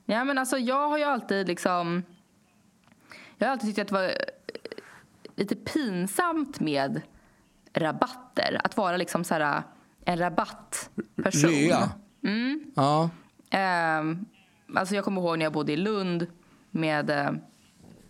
Ja, 0.04 0.24
men 0.24 0.38
alltså, 0.38 0.58
jag 0.58 0.88
har 0.88 0.98
ju 0.98 1.04
alltid 1.04 1.46
liksom... 1.46 2.02
Jag 3.38 3.46
har 3.46 3.52
alltid 3.52 3.68
tyckt 3.68 3.78
att 3.78 3.88
det 3.88 3.94
var 3.94 4.04
eh, 4.04 4.10
lite 5.36 5.56
pinsamt 5.56 6.60
med 6.60 7.00
rabatter. 7.74 8.60
Att 8.64 8.76
vara 8.76 8.96
liksom 8.96 9.24
så 9.24 9.34
här, 9.34 9.62
en 10.04 10.18
rabattperson. 10.18 11.50
Rea? 11.50 11.90
Ja. 12.74 13.10
Ehm, 13.50 14.24
alltså 14.74 14.94
jag 14.94 15.04
kommer 15.04 15.20
ihåg 15.20 15.38
när 15.38 15.46
jag 15.46 15.52
bodde 15.52 15.72
i 15.72 15.76
Lund 15.76 16.26
med, 16.70 17.10
eh, 17.10 17.30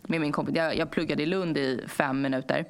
med 0.03 0.21
min 0.21 0.33
kompis. 0.33 0.55
Jag, 0.57 0.77
jag 0.77 0.91
pluggade 0.91 1.23
i 1.23 1.27
Lund 1.27 1.59
i 1.59 1.85
fem 1.89 2.23
minuter. 2.23 2.65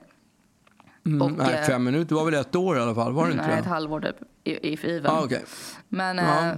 Mm, 1.06 1.22
Och, 1.22 1.32
nej, 1.32 1.54
eh, 1.54 1.66
fem 1.66 1.84
minuter. 1.84 2.08
Det 2.08 2.14
var 2.14 2.24
väl 2.24 2.34
ett 2.34 2.54
år 2.56 2.76
i 2.78 2.80
alla 2.80 2.94
fall? 2.94 3.12
Var 3.12 3.26
det 3.26 3.32
inte 3.32 3.46
Nej, 3.46 3.54
det? 3.54 3.60
ett 3.60 3.66
halvår 3.66 4.00
typ, 4.00 4.16
i, 4.44 4.72
i 4.72 4.76
Fiven. 4.76 5.10
Ah, 5.12 5.22
okej. 5.24 5.44
Men, 5.88 6.16
Ja. 6.18 6.46
eh, 6.50 6.54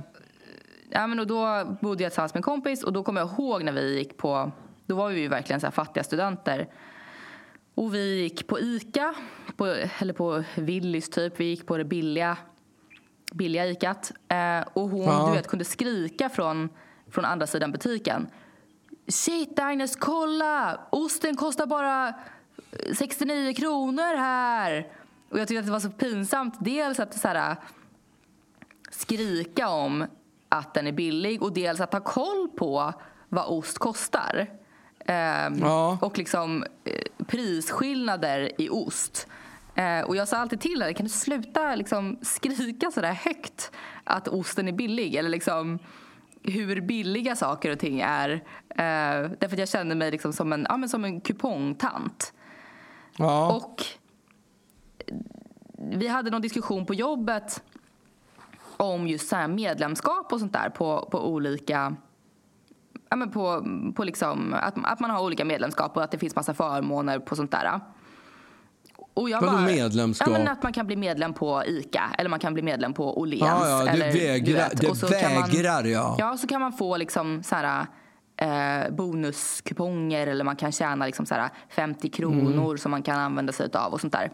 ja, 0.91 1.07
men 1.07 1.19
och 1.21 1.27
då 1.27 1.65
bodde 1.81 2.03
jag 2.03 2.13
tillsammans 2.13 2.35
med 2.35 2.39
en 2.39 2.43
kompis 2.43 2.83
och 2.85 2.93
då 2.93 3.03
kommer 3.03 3.21
jag 3.21 3.31
ihåg 3.31 3.63
när 3.65 3.73
vi 3.73 3.99
gick 3.99 4.17
på, 4.17 4.53
då 4.87 4.95
var 4.97 5.09
vi 5.09 5.21
ju 5.21 5.29
verkligen 5.29 5.61
så 5.61 5.67
här 5.67 5.73
fattiga 5.73 6.05
studenter. 6.05 6.69
Och 7.75 7.95
vi 7.95 8.21
gick 8.23 8.47
på 8.47 8.61
Ica, 8.61 9.15
på, 9.57 9.67
eller 9.99 10.13
på 10.13 10.45
Willys 10.55 11.11
typ. 11.11 11.41
Vi 11.41 11.45
gick 11.45 11.67
på 11.67 11.77
det 11.77 11.85
billiga, 11.85 12.37
billiga 13.35 13.67
Icat. 13.67 14.13
Eh, 14.29 14.61
och 14.73 14.89
hon 14.89 15.03
Ja. 15.05 15.27
du 15.29 15.33
vet, 15.37 15.49
kunde 15.49 15.65
skrika 15.65 16.29
från, 16.29 16.69
från 17.11 17.25
andra 17.25 17.47
sidan 17.47 17.73
butiken. 17.73 18.27
Shit 19.09 19.59
Agnes, 19.59 19.97
kolla! 19.97 20.81
Osten 20.91 21.37
kostar 21.37 21.67
bara 21.67 22.15
69 22.95 23.55
kronor 23.55 24.17
här. 24.17 24.87
Och 25.31 25.39
jag 25.39 25.49
tyckte 25.49 25.61
att 25.61 25.67
det 25.67 25.73
var 25.73 25.81
så 25.81 25.91
pinsamt. 25.91 26.55
Dels 26.61 27.01
att 27.01 27.15
så 27.15 27.29
här, 27.29 27.57
skrika 28.91 29.69
om 29.69 30.07
att 30.49 30.75
den 30.75 30.87
är 30.87 30.93
billig 30.93 31.43
och 31.43 31.53
dels 31.53 31.81
att 31.81 31.93
ha 31.93 32.01
koll 32.01 32.49
på 32.57 32.93
vad 33.29 33.47
ost 33.47 33.79
kostar. 33.79 34.47
Ehm, 35.07 35.59
Ja. 35.61 35.99
Och 36.01 36.19
liksom 36.19 36.65
eh, 36.85 37.25
prisskillnader 37.27 38.53
i 38.59 38.69
ost. 38.69 39.27
Eh, 39.75 40.01
och 40.01 40.17
jag 40.17 40.29
sa 40.29 40.37
alltid 40.37 40.61
till 40.61 40.83
henne, 40.83 40.95
kan 40.95 41.07
du 41.07 41.11
sluta 41.11 41.75
liksom 41.75 42.19
skrika 42.23 42.91
så 42.91 43.01
där 43.01 43.13
högt 43.13 43.71
att 44.05 44.29
osten 44.29 44.69
är 44.69 44.73
billig? 44.73 45.15
Eller 45.15 45.29
liksom 45.29 45.79
hur 46.43 46.81
billiga 46.81 47.37
saker 47.37 47.73
och 47.73 47.79
ting 47.79 48.01
är. 48.01 48.31
Eh, 48.69 49.31
därför 49.39 49.53
att 49.53 49.59
jag 49.59 49.69
kände 49.69 49.95
mig 49.95 50.11
liksom 50.11 50.33
som 50.33 50.53
en, 50.53 50.67
ja, 50.69 50.77
men 50.77 50.89
som 50.89 51.05
en 51.05 51.21
kupongtant. 51.21 52.33
Ja. 53.19 53.53
Och 53.53 53.85
vi 55.79 56.09
hade 56.09 56.31
någon 56.31 56.43
diskussion 56.43 56.87
på 56.87 56.95
jobbet 56.95 57.63
om 58.77 59.09
just 59.09 59.29
så 59.29 59.49
medlemskap 59.49 60.33
och 60.33 60.41
sånt 60.41 60.53
där 60.53 60.71
på, 60.71 61.09
på 61.11 61.29
olika 61.29 61.97
ja, 63.11 63.17
men 63.17 63.31
på, 63.31 63.67
på 63.97 64.05
liksom, 64.05 64.55
att, 64.55 64.75
att 64.85 65.01
man 65.01 65.11
har 65.11 65.23
olika 65.23 65.45
medlemskap 65.45 65.97
och 65.97 66.03
att 66.03 66.11
det 66.11 66.19
finns 66.19 66.37
massa 66.37 66.55
förmåner 66.55 67.19
på 67.19 67.37
sånt 67.37 67.51
där. 67.51 67.81
Och 69.15 69.31
jag 69.31 69.41
Vadå 69.41 69.59
medlemskap? 69.59 70.29
Ja, 70.33 70.39
men 70.39 70.49
att 70.49 70.63
man 70.63 70.73
kan 70.73 70.87
bli 70.87 70.97
medlem 70.97 71.35
på 71.35 71.63
ICA 71.67 72.03
eller 72.19 72.31
man 72.31 72.39
kan 72.39 72.55
bli 72.55 72.63
medlem 72.63 72.95
på 72.95 73.21
Åhléns. 73.21 73.41
Ja, 73.43 73.69
ja, 73.69 73.85
det 73.85 73.91
eller, 73.91 74.13
vägrar- 74.13 74.71
det 74.75 74.89
och 74.89 74.97
så 74.97 75.07
kan 75.07 75.35
man- 75.35 75.51
vägrar 75.51 75.85
jag. 75.85 76.17
Ja, 76.19 76.37
så 76.37 76.47
kan 76.47 76.61
man 76.61 76.73
få 76.73 76.97
liksom 76.97 77.43
så 77.43 77.55
här, 77.55 77.87
eh, 78.37 78.91
bonuskuponger 78.95 80.27
eller 80.27 80.45
man 80.45 80.57
kan 80.57 80.73
tjäna 80.73 81.07
liksom 81.07 81.27
så 81.27 81.35
här 81.35 81.49
50 81.71 82.09
kronor 82.09 82.65
Mm. 82.65 82.79
som 82.79 82.91
man 82.91 83.03
kan 83.03 83.19
använda 83.21 83.53
sig 83.53 83.69
av 83.75 83.93
och 83.93 84.01
sånt 84.01 84.13
där. 84.13 84.31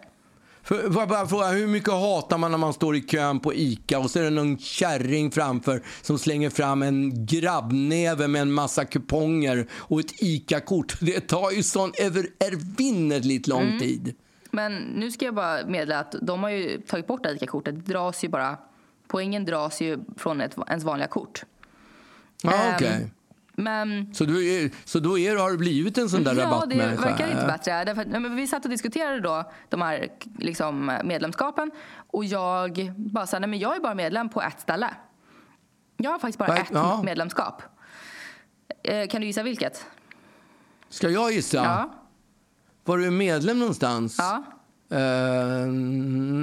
För, 0.64 0.82
jag 0.82 1.08
bara 1.08 1.26
fråga, 1.26 1.46
hur 1.48 1.66
mycket 1.66 1.92
hatar 1.92 2.38
man 2.38 2.50
när 2.50 2.58
man 2.58 2.72
står 2.72 2.96
i 2.96 3.00
kön 3.00 3.40
på 3.40 3.54
ICA 3.54 3.98
och 3.98 4.10
så 4.10 4.18
är 4.18 4.22
det 4.22 4.30
någon 4.30 4.58
kärring 4.58 5.30
framför 5.30 5.82
som 6.02 6.18
slänger 6.18 6.50
fram 6.50 6.82
en 6.82 7.26
grabbnäve 7.26 8.28
med 8.28 8.42
en 8.42 8.52
massa 8.52 8.84
kuponger 8.84 9.66
och 9.72 10.00
ett 10.00 10.22
ICA-kort. 10.22 10.96
Det 11.00 11.20
tar 11.20 11.50
ju 11.50 11.62
sån 11.62 11.92
över 11.98 12.26
ervinnerligt 12.38 13.46
lång 13.46 13.62
Mm. 13.62 13.78
tid. 13.78 14.14
Men 14.50 14.76
nu 14.76 15.10
ska 15.10 15.24
jag 15.24 15.34
bara 15.34 15.66
meddela 15.66 15.98
att 15.98 16.14
de 16.22 16.42
har 16.42 16.50
ju 16.50 16.80
tagit 16.80 17.06
bort 17.06 17.26
ICA-kortet. 17.26 17.74
Det 17.74 17.92
dras 17.92 18.24
ju 18.24 18.28
bara, 18.28 18.56
poängen 19.08 19.44
dras 19.44 19.80
ju 19.80 19.98
från 20.16 20.40
ett, 20.40 20.56
ens 20.68 20.84
vanliga 20.84 21.08
kort. 21.08 21.42
Ja, 22.42 22.52
Ehm, 22.52 22.74
okej. 22.74 23.12
Men 23.54 24.14
Så, 24.14 24.24
du 24.24 24.48
är, 24.54 24.70
så 24.84 24.98
då 24.98 25.18
är, 25.18 25.36
har 25.36 25.50
du 25.50 25.56
blivit 25.58 25.98
en 25.98 26.08
sån 26.08 26.24
där 26.24 26.30
ja, 26.30 26.36
det 26.36 26.44
rabattmänniska? 26.46 27.00
verkar 27.10 27.30
inte 27.30 27.46
bättre. 27.46 27.84
Därför, 27.84 28.02
att- 28.02 28.08
nej, 28.08 28.20
men 28.20 28.36
vi 28.36 28.46
satt 28.46 28.64
och 28.64 28.70
diskuterade 28.70 29.20
då 29.20 29.50
de 29.68 29.82
här 29.82 30.08
liksom, 30.38 30.98
medlemskapen 31.04 31.70
och 31.96 32.24
jag 32.24 32.92
bara 32.96 33.26
sa, 33.26 33.38
nej 33.38 33.48
men 33.48 33.58
jag 33.58 33.76
är 33.76 33.80
bara 33.80 33.94
medlem 33.94 34.28
på 34.28 34.42
ett 34.42 34.60
ställe. 34.60 34.90
Jag 35.96 36.10
har 36.10 36.18
faktiskt 36.18 36.38
bara 36.38 36.48
Vad- 36.48 36.58
ett 36.58 36.70
ja. 36.72 37.02
medlemskap. 37.04 37.62
Eh, 38.84 39.08
kan 39.08 39.20
du 39.20 39.26
gissa 39.26 39.42
vilket? 39.42 39.86
Ska 40.88 41.08
jag 41.08 41.32
gissa? 41.32 41.56
Ja. 41.56 41.90
Var 42.84 42.98
du 42.98 43.10
medlem 43.10 43.58
någonstans? 43.58 44.16
Ja. 44.18 44.42
Eh, 44.96 45.66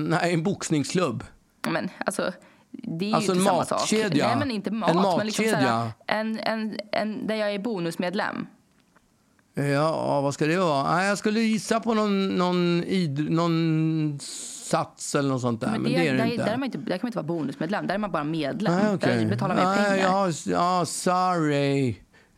nej, 0.10 0.34
en 0.34 0.44
boxningsklubb. 0.44 1.24
Men 1.70 1.90
alltså, 2.06 2.32
det 2.72 3.06
är 3.06 3.10
ju 3.10 3.16
Alltså 3.16 3.32
inte 3.32 3.42
en 3.42 3.46
samma 3.46 3.66
sak. 3.66 3.92
Nej, 3.92 4.36
men 4.40 4.52
inte 4.52 4.72
mat. 4.72 4.90
En 4.90 4.96
Men 4.96 5.26
liksom 5.26 5.46
matkedja. 5.46 5.68
såhär, 5.68 5.92
en, 6.08 6.40
en, 6.40 6.78
en, 6.92 7.28
där 7.28 7.36
jag 7.36 7.54
är 7.54 7.60
bonusmedlem. 7.60 8.48
Ja, 9.54 10.22
vad 10.22 10.34
ska 10.34 10.46
det 10.46 10.58
vara? 10.58 11.06
Jag 11.06 11.18
skulle 11.18 11.40
gissa 11.40 11.80
på 11.80 11.94
någon, 11.94 12.28
någon, 12.28 12.84
id, 12.84 13.32
någon 13.32 14.20
sats 14.22 15.16
eller 15.16 15.30
något 15.30 15.42
sånt 15.42 15.62
där. 15.62 15.72
Men, 15.72 15.84
det, 15.84 16.08
är 16.08 16.12
det 16.12 16.18
där, 16.18 16.26
inte. 16.26 16.46
Där, 16.46 16.54
är 16.54 16.58
man 16.58 16.66
inte. 16.66 16.78
där 16.78 16.98
kan 16.98 17.00
man 17.02 17.08
inte 17.08 17.18
vara 17.18 17.28
bonusmedlem. 17.28 17.88
Där 17.88 17.94
är 17.96 18.00
man 18.00 18.12
bara 18.12 18.24
medlem. 18.24 18.76
Nej, 18.76 18.94
okej. 18.96 19.18
Där 19.18 19.30
betalar 19.30 19.56
man 19.56 19.78
ju 19.78 19.84
pengar. 19.84 19.98
Ja, 19.98 20.32
ja, 20.46 20.86
sorry. 20.86 21.90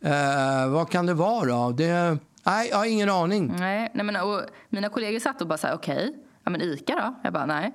Eh, 0.01 0.69
vad 0.69 0.89
kan 0.89 1.05
det 1.05 1.13
vara 1.13 1.45
då? 1.45 1.71
Det, 1.71 2.17
nej, 2.43 2.69
jag 2.69 2.77
har 2.77 2.85
ingen 2.85 3.09
aning. 3.09 3.53
Nej, 3.59 3.91
nej 3.93 4.05
men, 4.05 4.15
och 4.15 4.41
mina 4.69 4.89
kollegor 4.89 5.19
satt 5.19 5.41
och 5.41 5.47
bara 5.47 5.57
så 5.57 5.67
här, 5.67 5.73
okej, 5.75 6.15
ja 6.43 6.51
men 6.51 6.61
Ica 6.61 6.95
då? 6.95 7.15
Jag 7.23 7.33
bara, 7.33 7.45
nej. 7.45 7.71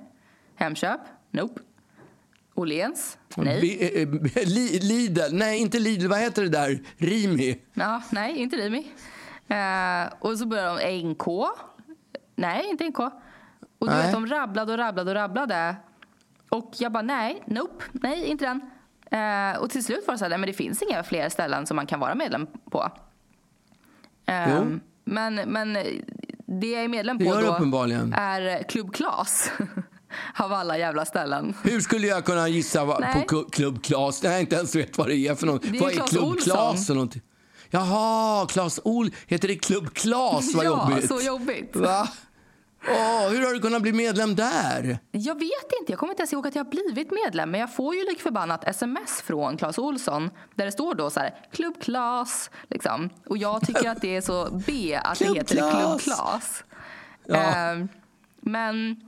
Hemköp? 0.55 1.01
Nope. 1.31 1.61
Åhléns? 2.57 3.17
Nej. 3.35 3.61
Bi- 3.61 4.01
eh, 4.01 4.47
Li- 4.47 4.79
Lidl? 4.79 5.21
Nej, 5.31 5.59
inte 5.59 5.79
Lidl. 5.79 6.07
Vad 6.07 6.19
heter 6.19 6.41
det 6.43 6.49
där? 6.49 6.79
Rimi? 6.97 7.59
Ja, 7.73 8.01
nej, 8.11 8.37
inte 8.37 8.55
Rimi. 8.55 8.87
Eh, 9.47 10.13
och 10.19 10.37
så 10.37 10.45
började 10.45 10.79
de 10.83 11.03
NK. 11.03 11.25
Nej, 12.35 12.65
inte 12.69 12.83
NK. 12.89 12.99
Och 12.99 13.09
du 13.79 13.85
Nej. 13.85 14.03
vet, 14.03 14.11
de 14.11 14.27
rabblade 14.27 14.71
och 14.71 14.77
rabblade 14.77 15.11
och 15.11 15.15
rabblade. 15.15 15.75
Och 16.49 16.71
jag 16.77 16.91
bara, 16.91 17.03
nej, 17.03 17.43
nope, 17.47 17.85
nej, 17.91 18.25
inte 18.25 18.45
den. 18.45 18.61
Eh, 19.11 19.57
och 19.59 19.69
till 19.69 19.83
slut 19.83 20.03
var 20.07 20.13
det 20.13 20.17
så 20.17 20.25
här, 20.25 20.29
nej, 20.29 20.39
men 20.39 20.47
det 20.47 20.53
finns 20.53 20.81
inga 20.81 21.03
fler 21.03 21.29
ställen 21.29 21.65
som 21.67 21.75
man 21.75 21.85
kan 21.87 21.99
vara 21.99 22.15
medlem 22.15 22.47
på. 22.71 22.91
Eh, 24.25 24.55
Jo. 24.55 24.79
men, 25.03 25.35
men 25.35 25.73
det 26.45 26.67
jag 26.71 26.83
är 26.83 26.87
medlem 26.87 27.17
på 27.17 27.23
då 27.23 27.31
uppenbarligen. 27.55 28.13
är 28.13 28.63
Club 28.63 28.93
Klas. 28.93 29.51
Av 30.35 30.53
alla 30.53 30.77
jävla 30.77 31.05
ställen. 31.05 31.53
Hur 31.63 31.79
skulle 31.81 32.07
jag 32.07 32.25
kunna 32.25 32.47
gissa 32.47 32.85
va- 32.85 32.97
Nej. 33.01 33.25
på 33.29 33.43
Club 33.43 33.83
Klas 33.83 34.23
jag 34.23 34.39
inte 34.39 34.55
ens 34.55 34.75
vet 34.75 34.97
vad 34.97 35.07
det 35.07 35.15
är 35.17 35.35
för 35.35 35.47
något? 35.47 35.61
Det 35.61 35.77
är 35.77 35.81
vad 35.81 35.91
är 35.91 36.07
Club. 36.07 36.39
Klas 36.39 36.87
för 36.87 36.93
någonting? 36.93 37.21
Jaha, 37.69 38.45
Klas 38.47 38.79
Ol... 38.83 39.09
Heter 39.27 39.47
det 39.47 39.55
Club 39.55 39.93
Klas? 39.93 40.53
Vad 40.55 40.65
ja, 40.65 40.89
jobbigt. 40.91 41.07
så 41.07 41.21
jobbigt. 41.21 41.75
Va? 41.75 42.07
Åh, 42.89 43.29
hur 43.29 43.45
har 43.45 43.53
du 43.53 43.59
kunnat 43.59 43.81
bli 43.81 43.93
medlem 43.93 44.35
där? 44.35 44.99
Jag 45.11 45.35
vet 45.35 45.71
inte, 45.79 45.91
jag 45.91 45.99
kommer 45.99 46.13
inte 46.13 46.21
ens 46.21 46.33
ihåg 46.33 46.47
att 46.47 46.55
jag 46.55 46.63
har 46.63 46.71
blivit 46.71 47.11
medlem 47.11 47.51
men 47.51 47.59
jag 47.59 47.75
får 47.75 47.95
ju 47.95 48.03
lik 48.05 48.21
förbannat 48.21 48.67
sms 48.67 49.21
från 49.21 49.57
Clas 49.57 49.77
Olsson 49.77 50.29
där 50.55 50.65
det 50.65 50.71
står 50.71 50.95
då 50.95 51.09
så 51.09 51.19
här 51.19 51.35
Club 51.53 51.81
Klas 51.81 52.49
liksom. 52.69 53.09
Och 53.25 53.37
jag 53.37 53.67
tycker 53.67 53.89
att 53.89 54.01
det 54.01 54.15
är 54.15 54.21
så 54.21 54.61
B 54.67 54.99
att 55.03 55.19
det 55.19 55.25
heter 55.25 55.71
Club 55.71 55.99
Klas. 56.01 56.63
Ja. 57.25 57.35
Ehm, 57.35 57.87
men 58.41 59.01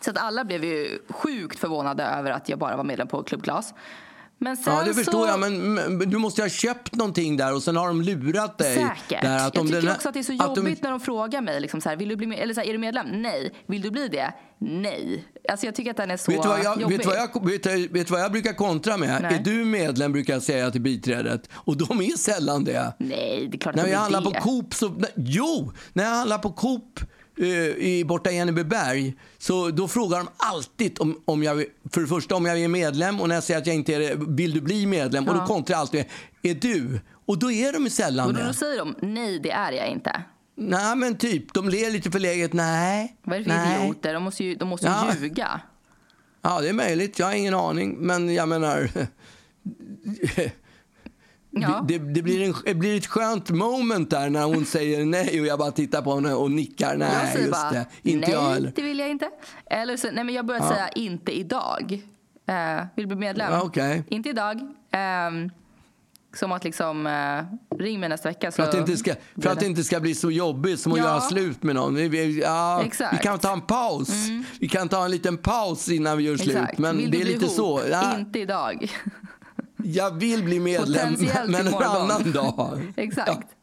så 0.00 0.10
att 0.10 0.18
alla 0.18 0.44
blev 0.44 0.64
ju 0.64 0.98
sjukt 1.10 1.58
förvånade 1.58 2.02
över 2.04 2.30
att 2.30 2.48
jag 2.48 2.58
bara 2.58 2.76
var 2.76 2.84
medlem 2.84 3.08
på 3.08 3.22
Club 3.22 3.42
Klas. 3.42 3.74
Men 4.40 4.56
sen 4.56 4.74
Ja, 4.74 4.84
det 4.84 4.94
förstår 4.94 5.26
så... 5.26 5.32
jag, 5.32 5.40
men, 5.40 5.74
men 5.74 5.98
du 5.98 6.18
måste 6.18 6.40
ju 6.40 6.44
ha 6.44 6.50
köpt 6.50 6.94
någonting 6.94 7.36
där 7.36 7.54
och 7.54 7.62
sen 7.62 7.76
har 7.76 7.88
de 7.88 8.02
lurat 8.02 8.58
dig. 8.58 8.74
Säkert. 8.74 9.22
Där, 9.22 9.36
att 9.46 9.54
jag 9.54 9.66
tycker 9.66 9.82
här- 9.82 9.94
också 9.94 10.08
att 10.08 10.14
det 10.14 10.20
är 10.20 10.22
så 10.24 10.32
att 10.32 10.54
de- 10.54 10.56
jobbigt 10.56 10.82
när 10.82 10.90
de 10.90 11.00
frågar 11.00 11.40
mig 11.40 11.60
liksom 11.60 11.80
så 11.80 11.88
här, 11.88 11.96
vill 11.96 12.08
du 12.08 12.16
bli 12.16 12.26
med, 12.26 12.38
eller 12.38 12.54
så 12.54 12.60
här, 12.60 12.68
är 12.68 12.72
du 12.72 12.78
medlem? 12.78 13.06
Nej. 13.22 13.54
Vill 13.66 13.82
du 13.82 13.90
bli 13.90 14.08
det? 14.08 14.32
Nej. 14.58 15.24
Alltså 15.50 15.66
jag 15.66 15.74
tycker 15.74 15.90
att 15.90 15.96
den 15.96 16.10
är 16.10 16.16
så 16.16 16.30
Vet 16.32 16.44
vad 16.46 16.64
jag, 16.64 16.80
jobbig. 16.80 16.96
vet, 16.96 17.02
du 17.02 17.08
vad 17.08 17.16
jag, 17.18 17.46
vet, 17.46 17.90
vet 17.96 18.10
vad 18.10 18.20
jag 18.20 18.32
brukar 18.32 18.52
kontra 18.52 18.96
med? 18.96 19.22
Nej. 19.22 19.34
Är 19.34 19.38
du 19.44 19.64
medlem 19.64 20.12
brukar 20.12 20.32
jag 20.32 20.42
säga 20.42 20.70
till 20.70 20.80
biträdet. 20.80 21.48
Och 21.54 21.76
de 21.76 22.00
är 22.02 22.16
sällan 22.16 22.64
det. 22.64 22.92
Nej, 22.98 23.48
det 23.50 23.56
är 23.56 23.60
klart 23.60 23.74
När 23.74 23.82
att 23.82 23.86
de 23.88 23.92
jag 23.92 23.98
är 23.98 24.02
handlar 24.02 24.20
det. 24.20 24.30
på 24.30 24.40
Coop 24.40 24.74
så... 24.74 24.94
Jo! 25.16 25.72
När 25.92 26.04
jag 26.04 26.10
handlar 26.10 26.38
på 26.38 26.50
Coop 26.52 27.00
i, 27.46 28.04
borta 28.04 28.30
i 28.30 28.38
Enebyberg 28.38 29.14
så 29.38 29.70
då 29.70 29.88
frågar 29.88 30.18
de 30.18 30.28
alltid 30.36 31.00
om, 31.00 31.22
om 31.24 31.42
jag, 31.42 31.64
för 31.92 32.00
det 32.00 32.06
första 32.06 32.34
om 32.34 32.46
jag 32.46 32.60
är 32.60 32.68
medlem 32.68 33.20
och 33.20 33.28
när 33.28 33.34
jag 33.34 33.44
säger 33.44 33.60
att 33.60 33.66
jag 33.66 33.76
inte 33.76 33.94
är 33.94 33.98
det, 34.00 34.14
vill 34.28 34.52
du 34.52 34.60
bli 34.60 34.86
medlem? 34.86 35.28
Och 35.28 35.34
då 35.34 35.40
Ja. 35.40 35.46
kontrar 35.46 35.74
jag 35.74 35.80
alltid, 35.80 36.04
är 36.42 36.54
du? 36.54 37.00
Och 37.26 37.38
då 37.38 37.50
är 37.52 37.72
de 37.72 37.84
ju 37.84 37.90
sällan 37.90 38.26
Och 38.28 38.34
då 38.46 38.52
säger 38.52 38.78
de 38.78 38.94
nej, 39.02 39.38
det 39.38 39.50
är 39.50 39.72
jag 39.72 39.88
inte. 39.88 40.22
Nej 40.56 40.96
men 40.96 41.16
typ, 41.16 41.52
de 41.54 41.68
ler 41.68 41.90
lite 41.90 42.10
förläget, 42.10 42.52
nej. 42.52 43.16
Vad 43.22 43.34
är 43.36 43.38
det 43.38 43.44
för 43.44 43.56
nej. 43.56 43.80
idioter? 43.84 44.14
De 44.14 44.22
måste 44.22 44.44
ju, 44.44 44.54
de 44.54 44.68
måste 44.68 44.86
ju 44.86 44.92
Ja. 44.92 45.12
ljuga. 45.20 45.60
Ja 46.42 46.60
det 46.60 46.68
är 46.68 46.72
möjligt, 46.72 47.18
jag 47.18 47.26
har 47.26 47.32
ingen 47.34 47.54
aning. 47.54 47.96
Men 47.98 48.34
jag 48.34 48.48
menar... 48.48 48.90
Ja. 51.62 51.84
Det, 51.88 51.98
det, 51.98 52.22
blir 52.22 52.42
en, 52.48 52.54
det 52.64 52.74
blir 52.74 52.96
ett 52.98 53.06
skönt 53.06 53.50
moment 53.50 54.10
där 54.10 54.30
när 54.30 54.44
hon 54.44 54.64
säger 54.64 55.04
nej 55.04 55.40
och 55.40 55.46
jag 55.46 55.58
bara 55.58 55.70
tittar 55.70 56.02
på 56.02 56.14
henne 56.14 56.34
och 56.34 56.50
nickar. 56.50 56.90
jag 56.90 56.98
Nej, 56.98 57.32
säger 57.32 57.46
just 57.46 57.62
bara 57.62 57.70
det. 57.70 57.86
Inte 58.02 58.26
nej, 58.26 58.34
jag 58.36 58.50
heller. 58.50 58.72
det 58.76 58.82
vill 58.82 58.98
jag 58.98 59.10
inte. 59.10 59.30
Eller 59.70 59.96
så, 59.96 60.08
nej 60.12 60.24
men 60.24 60.34
jag 60.34 60.46
börjar 60.46 60.68
säga 60.68 60.88
inte 60.88 61.38
idag. 61.38 62.02
Eh, 62.46 62.84
vill 62.96 63.06
bli 63.06 63.16
medlem. 63.16 63.52
Ja, 63.52 63.62
okej. 63.64 64.04
Inte 64.08 64.28
idag. 64.28 64.60
Ehm, 64.90 65.50
som 66.36 66.52
att 66.52 66.64
liksom, 66.64 67.06
eh, 67.06 67.78
ring 67.78 68.00
mig 68.00 68.08
nästa 68.08 68.28
vecka. 68.28 68.50
Så 68.50 68.56
För 68.56 68.62
att, 68.62 68.72
det 68.72 68.78
inte 68.78 68.96
ska, 68.96 69.14
för 69.42 69.50
att 69.50 69.60
det 69.60 69.66
inte 69.66 69.84
ska 69.84 70.00
bli 70.00 70.14
så 70.14 70.30
jobbigt 70.30 70.80
som 70.80 70.92
att 70.92 70.98
Ja. 70.98 71.04
göra 71.04 71.20
slut 71.20 71.62
med 71.62 71.74
någon. 71.74 71.94
Vi, 71.94 72.08
vi, 72.08 72.40
ja. 72.40 72.74
Mm. 72.80 72.90
vi 73.12 73.18
kan 73.18 73.38
ta 73.38 73.52
en 73.52 73.60
paus. 73.60 74.08
Vi 74.60 74.68
kan 74.68 74.88
ta 74.88 75.04
en 75.04 75.10
liten 75.10 75.36
paus 75.38 75.88
innan 75.88 76.18
vi 76.18 76.24
gör 76.24 76.36
slut. 76.36 76.56
Exakt. 76.56 76.78
Men 76.78 76.96
Vill 76.96 77.10
det 77.10 77.20
är 77.20 77.24
lite 77.24 77.44
ihop? 77.44 77.50
så. 77.56 77.82
Ja, 77.90 78.18
Inte 78.18 78.38
idag. 78.38 78.92
jag 79.84 80.18
vill 80.18 80.44
bli 80.44 80.60
medlem, 80.60 81.16
men 81.46 81.66
en 81.66 81.74
annan 81.74 82.32
dag. 82.32 82.92
Exakt. 82.96 83.56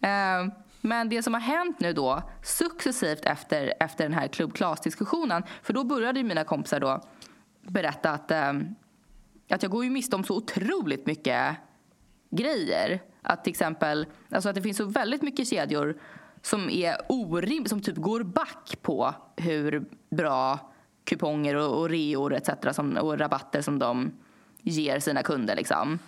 Ehm, 0.00 0.50
Men 0.80 1.08
det 1.08 1.22
som 1.22 1.34
har 1.34 1.40
hänt 1.40 1.80
nu 1.80 1.92
då 1.92 2.22
successivt 2.42 3.24
efter, 3.24 3.74
efter 3.80 4.04
den 4.04 4.12
här 4.12 4.28
Club 4.28 4.54
Class-diskussionen 4.54 5.42
för 5.62 5.72
då 5.72 5.84
började 5.84 6.22
mina 6.22 6.44
kompisar 6.44 6.80
då 6.80 7.00
berätta 7.62 8.10
att, 8.10 8.30
eh, 8.30 8.52
att 9.50 9.62
jag 9.62 9.72
går 9.72 9.84
ju 9.84 9.90
miste 9.90 10.16
om 10.16 10.24
så 10.24 10.36
otroligt 10.36 11.06
mycket 11.06 11.56
grejer. 12.30 13.02
Att 13.22 13.44
till 13.44 13.50
exempel, 13.50 14.06
alltså 14.30 14.48
att 14.48 14.54
det 14.54 14.62
finns 14.62 14.76
så 14.76 14.84
väldigt 14.84 15.22
mycket 15.22 15.48
kedjor 15.48 15.98
som 16.42 16.70
är 16.70 16.96
orim, 17.08 17.66
som 17.66 17.80
typ 17.80 17.96
går 17.96 18.22
back 18.22 18.78
på 18.82 19.14
hur 19.36 19.84
bra 20.10 20.72
kuponger 21.04 21.54
och, 21.54 21.80
och 21.80 21.90
reor 21.90 22.34
etc. 22.34 22.50
Som, 22.72 22.96
och 22.96 23.18
rabatter 23.18 23.62
som 23.62 23.78
de 23.78 24.12
ger 24.62 25.00
sina 25.00 25.22
kunder 25.22 25.56
liksom. 25.56 25.98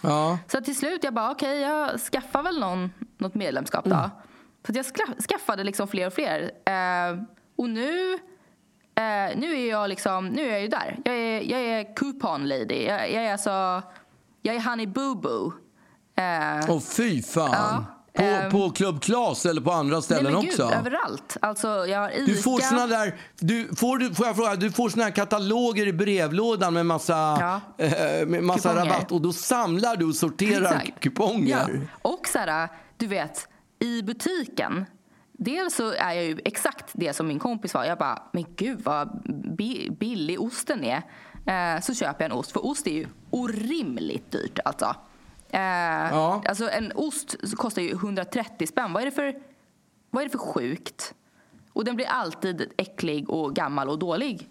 Ja. 0.00 0.38
Så 0.48 0.60
till 0.60 0.76
slut 0.76 1.04
jag 1.04 1.14
bara 1.14 1.30
okej, 1.30 1.48
okay, 1.48 1.60
jag 1.60 2.00
skaffar 2.00 2.42
väl 2.42 2.60
någon, 2.60 2.92
något 3.18 3.34
medlemskap 3.34 3.84
då. 3.84 3.94
Mm. 3.94 4.10
Så 4.66 4.72
jag 4.74 4.86
skaffade 5.28 5.64
liksom 5.64 5.88
fler 5.88 6.06
och 6.06 6.12
fler. 6.12 6.50
Eh, 6.64 7.22
och 7.56 7.70
nu, 7.70 8.14
eh, 8.94 9.36
nu 9.36 9.60
är 9.60 9.70
jag 9.70 9.88
liksom, 9.88 10.28
nu 10.28 10.48
är 10.48 10.52
jag 10.52 10.62
ju 10.62 10.68
där. 10.68 10.98
Jag 11.04 11.14
är, 11.14 11.40
jag 11.40 11.60
är 11.60 11.94
coupon 11.94 12.48
lady. 12.48 12.84
Jag, 12.84 13.12
jag 13.12 13.24
är 13.24 13.32
alltså, 13.32 13.82
jag 14.42 14.56
är 14.56 14.70
honey 14.70 14.86
boo 14.86 15.14
boo. 15.14 15.52
Eh, 16.16 16.70
Åh 16.70 16.80
fy 16.80 17.22
fan. 17.22 17.50
Ja. 17.52 17.93
På, 18.16 18.22
um, 18.22 18.50
på 18.50 18.70
Club 18.70 19.02
Clas 19.02 19.46
eller 19.46 19.60
på 19.60 19.72
andra 19.72 20.02
ställen 20.02 20.24
nej, 20.24 20.32
men 20.32 20.48
också? 20.48 20.64
Gud, 20.64 20.74
överallt. 20.74 21.36
Alltså, 21.40 21.68
jag 21.68 21.98
har 21.98 22.10
Ica. 22.10 22.24
Du 22.26 22.36
får 22.36 22.60
såna 22.60 22.86
där, 22.86 23.18
du, 23.38 23.68
får, 23.76 23.98
du, 23.98 24.14
får 24.14 24.26
jag 24.26 24.36
fråga, 24.36 24.56
du 24.56 24.70
får 24.70 24.88
såna 24.88 25.04
här 25.04 25.10
kataloger 25.10 25.86
i 25.86 25.92
brevlådan 25.92 26.74
med 26.74 26.86
massa, 26.86 27.12
ja. 27.40 27.60
eh, 27.84 28.26
med 28.26 28.42
massa 28.42 28.76
rabatt 28.76 29.12
och 29.12 29.20
då 29.20 29.32
samlar 29.32 29.96
du 29.96 30.04
och 30.04 30.14
sorterar 30.14 30.80
Exakt. 30.80 31.00
kuponger. 31.00 31.66
Ja. 31.70 32.00
Och 32.02 32.28
så 32.32 32.38
här, 32.38 32.68
du 32.96 33.06
vet, 33.06 33.48
i 33.78 34.02
butiken 34.02 34.84
Dels 35.38 35.74
så 35.74 35.92
är 35.92 36.12
jag 36.12 36.24
ju 36.24 36.38
exakt 36.44 36.90
det 36.92 37.12
som 37.12 37.26
min 37.26 37.38
kompis 37.38 37.74
var. 37.74 37.84
Jag 37.84 37.98
bara, 37.98 38.22
men 38.32 38.44
gud 38.56 38.80
vad 38.84 39.22
billig 39.98 40.40
osten 40.40 40.84
är. 40.84 41.02
Eh, 41.46 41.80
så 41.80 41.94
köper 41.94 42.24
jag 42.24 42.30
en 42.30 42.38
ost, 42.38 42.52
för 42.52 42.66
ost 42.66 42.86
är 42.86 42.90
ju 42.90 43.06
orimligt 43.30 44.30
dyrt 44.30 44.58
alltså. 44.64 44.96
Eh, 45.54 45.60
ja. 46.10 46.42
Alltså 46.46 46.70
en 46.70 46.92
ost 46.94 47.36
kostar 47.56 47.82
ju 47.82 47.90
130 47.90 48.66
spänn. 48.66 48.92
Vad 48.92 49.02
är, 49.02 49.06
det 49.06 49.12
för, 49.12 49.34
vad 50.10 50.22
är 50.22 50.26
det 50.26 50.30
för 50.30 50.38
sjukt? 50.38 51.14
Och 51.72 51.84
den 51.84 51.96
blir 51.96 52.06
alltid 52.06 52.72
äcklig 52.76 53.30
och 53.30 53.54
gammal 53.54 53.88
och 53.88 53.98
dålig. 53.98 54.48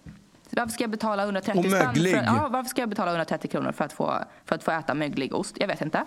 varför 0.50 0.74
ska 0.74 0.83
jag 0.83 0.91
betala 0.91 1.24
130 1.24 1.60
och 1.60 1.65
möglig. 1.65 2.15
För, 2.15 2.24
ja, 2.24 2.50
varför 2.51 2.69
ska 2.69 2.81
jag 2.81 2.89
betala 2.89 3.12
130 3.12 3.51
kronor 3.51 3.72
för 3.72 3.86
att, 3.86 3.93
få, 3.93 4.19
för 4.45 4.55
att 4.55 4.63
få 4.63 4.72
äta 4.72 4.93
möglig 4.93 5.36
ost? 5.36 5.55
Jag 5.60 5.67
vet 5.67 5.81
inte. 5.81 6.05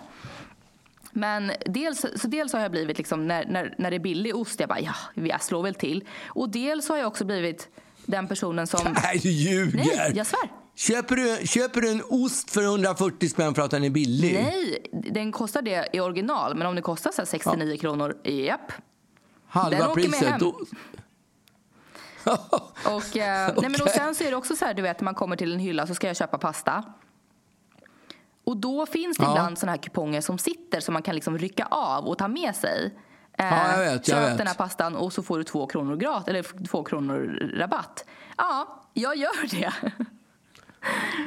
Men 1.11 1.51
dels, 1.65 2.05
så 2.15 2.27
dels 2.27 2.53
har 2.53 2.59
jag 2.59 2.71
blivit, 2.71 2.97
liksom, 2.97 3.27
när, 3.27 3.45
när, 3.45 3.75
när 3.77 3.89
det 3.89 3.97
är 3.97 3.99
billig 3.99 4.35
ost, 4.35 4.59
jag 4.59 4.69
bara 4.69 4.79
ja, 4.79 4.95
jag 5.13 5.43
slår 5.43 5.63
väl 5.63 5.75
till. 5.75 6.03
Och 6.27 6.49
dels 6.49 6.89
har 6.89 6.97
jag 6.97 7.07
också 7.07 7.25
blivit 7.25 7.69
den 8.05 8.27
personen 8.27 8.67
som... 8.67 8.95
Nej, 9.03 9.19
du 9.23 9.29
ljuger! 9.29 9.77
Nej, 9.77 10.11
jag 10.15 10.27
svär. 10.27 10.49
Köper 10.77 11.15
du, 11.15 11.47
köper 11.47 11.81
du 11.81 11.91
en 11.91 12.01
ost 12.09 12.51
för 12.51 12.63
140 12.63 13.29
spänn 13.29 13.55
för 13.55 13.61
att 13.61 13.71
den 13.71 13.83
är 13.83 13.89
billig? 13.89 14.33
Nej, 14.33 14.87
den 14.91 15.31
kostar 15.31 15.61
det 15.61 15.89
i 15.93 15.99
original. 15.99 16.55
Men 16.55 16.67
om 16.67 16.75
det 16.75 16.81
kostar 16.81 17.11
så 17.11 17.25
69 17.25 17.71
ja. 17.71 17.77
kronor, 17.77 18.17
japp. 18.23 18.71
Halva 19.47 19.77
den 19.77 19.95
priset. 19.95 20.21
Med 20.21 20.29
hem. 20.29 20.39
Då... 20.39 20.47
och, 22.85 23.17
eh, 23.17 23.49
okay. 23.49 23.53
nej, 23.61 23.69
men 23.69 23.81
och 23.81 23.89
sen 23.89 24.15
så 24.15 24.23
är 24.23 24.31
det 24.31 24.37
också 24.37 24.55
så 24.55 24.65
här, 24.65 24.73
du 24.73 24.81
vet, 24.81 25.01
man 25.01 25.15
kommer 25.15 25.35
till 25.35 25.53
en 25.53 25.59
hylla 25.59 25.87
så 25.87 25.95
ska 25.95 26.07
jag 26.07 26.17
köpa 26.17 26.37
pasta. 26.37 26.83
Och 28.43 28.57
då 28.57 28.85
finns 28.85 29.17
det 29.17 29.23
ja. 29.23 29.31
ibland 29.31 29.57
såna 29.57 29.71
här 29.71 29.79
kuponger 29.79 30.21
som 30.21 30.37
sitter 30.37 30.79
som 30.79 30.93
man 30.93 31.01
kan 31.01 31.15
liksom 31.15 31.37
rycka 31.37 31.65
av 31.65 32.05
och 32.07 32.17
ta 32.17 32.27
med 32.27 32.55
sig. 32.55 32.95
Eh, 33.37 33.45
ja, 33.45 33.71
jag 33.71 33.79
vet, 33.79 34.07
jag 34.07 34.17
köp 34.17 34.29
vet. 34.29 34.37
den 34.37 34.47
här 34.47 34.53
pastan 34.53 34.95
och 34.95 35.13
så 35.13 35.23
får 35.23 35.37
du 35.37 35.43
två 35.43 35.67
kronor 35.67 35.95
gratis, 35.95 36.27
eller 36.27 36.67
två 36.67 36.83
kronor 36.83 37.51
rabatt. 37.57 38.05
Ja, 38.37 38.83
jag 38.93 39.15
gör 39.15 39.49
det. 39.49 39.73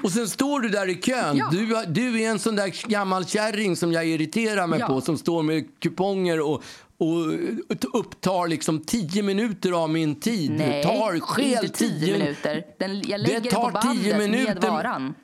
Och 0.03 0.11
sen 0.11 0.29
står 0.29 0.61
du 0.61 0.69
där 0.69 0.89
i 0.89 0.95
kön. 0.95 1.37
Ja. 1.37 1.49
Du, 1.53 1.85
du 1.87 2.23
är 2.23 2.31
en 2.31 2.39
sån 2.39 2.57
där 2.57 2.89
gammal 2.89 3.27
kärring 3.27 3.77
som 3.77 3.93
jag 3.93 4.07
irriterar 4.07 4.67
mig 4.67 4.81
ja. 4.81 4.87
på 4.87 5.01
som 5.01 5.19
står 5.19 5.43
med 5.43 5.81
kuponger 5.81 6.41
och, 6.41 6.63
och 6.99 8.01
upptar 8.01 8.49
liksom 8.49 8.81
tio 8.81 9.23
minuter 9.23 9.73
av 9.83 9.91
min 9.91 10.21
tid. 10.21 10.51
Nej, 10.51 10.83
tar 10.83 11.21
själv 11.21 11.49
inte 11.49 11.69
tio, 11.69 12.01
tio 12.01 12.19
minuter. 12.19 12.65
Den, 12.79 13.03
jag 13.07 13.21
lägger 13.21 13.41
det, 13.41 13.51
tar 13.51 13.67
det 13.67 13.73
på 13.73 13.87
bandet 13.87 14.05
tio 14.05 14.19
minuter. 14.19 14.55
med 14.55 14.71
varan. 14.71 15.15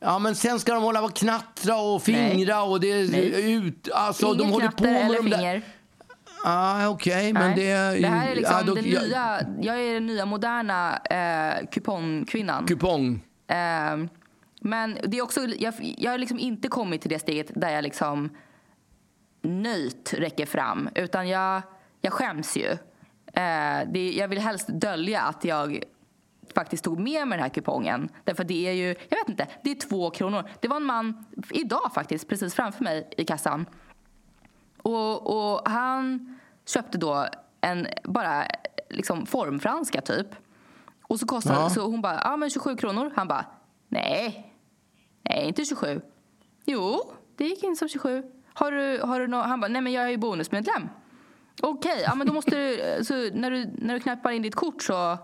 Ja, 0.00 0.18
men 0.18 0.34
sen 0.34 0.60
ska 0.60 0.74
de 0.74 0.82
hålla 0.82 1.00
på 1.00 1.06
och 1.06 1.16
knattra 1.16 1.76
och 1.76 2.02
fingra 2.02 2.56
Nej. 2.56 2.70
och 2.70 2.80
det 2.80 3.00
ut... 3.40 3.88
Alltså, 3.92 4.26
Ingen 4.26 4.38
de 4.38 4.48
håller 4.48 4.68
på 4.68 4.84
med 4.84 5.06
eller 5.06 5.22
de 5.22 5.30
där... 5.30 5.38
finger. 5.38 5.62
Ah, 6.44 6.88
Okej, 6.88 7.12
okay, 7.12 7.32
men 7.32 7.56
det... 7.56 8.00
Det 8.00 8.08
här 8.08 8.30
är 8.30 8.34
liksom 8.34 8.56
ah, 8.56 8.62
då, 8.62 8.74
den 8.74 8.90
jag, 8.90 9.02
nya... 9.02 9.40
Jag 9.60 9.80
är 9.80 9.94
den 9.94 10.06
nya 10.06 10.26
moderna 10.26 10.96
eh, 10.96 11.66
kupongkvinnan. 11.70 12.66
Kupong. 12.66 13.22
Ehm, 13.46 14.08
men 14.60 14.98
det 15.02 15.18
är 15.18 15.22
också, 15.22 15.40
jag, 15.40 15.74
jag 15.78 16.10
har 16.10 16.18
liksom 16.18 16.38
inte 16.38 16.68
kommit 16.68 17.00
till 17.00 17.10
det 17.10 17.18
steget 17.18 17.50
där 17.54 17.70
jag 17.70 17.82
liksom 17.82 18.30
nöjt 19.42 20.14
räcker 20.14 20.46
fram. 20.46 20.88
Utan 20.94 21.28
jag, 21.28 21.62
jag 22.00 22.12
skäms 22.12 22.56
ju. 22.56 22.70
Eh, 23.32 23.88
det, 23.92 24.12
jag 24.16 24.28
vill 24.28 24.38
helst 24.38 24.68
dölja 24.68 25.22
att 25.22 25.44
jag 25.44 25.82
faktiskt 26.54 26.84
tog 26.84 27.00
med 27.00 27.28
mig 27.28 27.38
den 27.38 27.42
här 27.42 27.54
kupongen. 27.54 28.08
Därför 28.24 28.44
det 28.44 28.68
är 28.68 28.72
ju, 28.72 28.86
jag 29.08 29.18
vet 29.18 29.28
inte, 29.28 29.46
det 29.62 29.70
är 29.70 29.88
två 29.88 30.10
kronor. 30.10 30.50
Det 30.60 30.68
var 30.68 30.76
en 30.76 30.84
man 30.84 31.24
idag 31.50 31.90
faktiskt, 31.94 32.28
precis 32.28 32.54
framför 32.54 32.84
mig 32.84 33.08
i 33.16 33.24
kassan. 33.24 33.66
Och, 34.82 35.36
och 35.36 35.68
han 35.68 36.36
köpte 36.66 36.98
då 36.98 37.26
en 37.60 37.86
bara 38.04 38.46
liksom 38.90 39.26
formfranska 39.26 40.00
typ. 40.00 40.26
Och 41.08 41.20
så 41.20 41.26
kostade, 41.26 41.60
ja. 41.60 41.70
så 41.70 41.80
hon 41.80 42.02
bara, 42.02 42.20
ja 42.24 42.36
men 42.36 42.50
27 42.50 42.76
kronor. 42.76 43.12
Han 43.16 43.28
bara, 43.28 43.46
nej, 43.88 44.52
nej 45.22 45.46
inte 45.46 45.64
27. 45.64 46.00
Jo, 46.64 47.12
det 47.36 47.44
gick 47.44 47.62
in 47.62 47.76
som 47.76 47.88
27. 47.88 48.22
Har 48.54 48.72
du, 48.72 49.00
har 49.02 49.20
du 49.20 49.26
no 49.26 49.36
Han 49.36 49.60
bara, 49.60 49.68
nej 49.68 49.82
men 49.82 49.92
jag 49.92 50.04
är 50.04 50.08
ju 50.08 50.16
bonusmedlem. 50.16 50.88
Okej, 51.62 51.92
okay, 51.92 52.02
ja 52.02 52.14
men 52.14 52.26
då 52.26 52.32
måste 52.32 52.56
du, 52.56 52.98
så 53.04 53.14
när 53.14 53.50
du, 53.50 53.70
när 53.78 53.94
du 53.94 54.00
knappar 54.00 54.30
in 54.30 54.42
ditt 54.42 54.54
kort 54.54 54.82
så, 54.82 55.18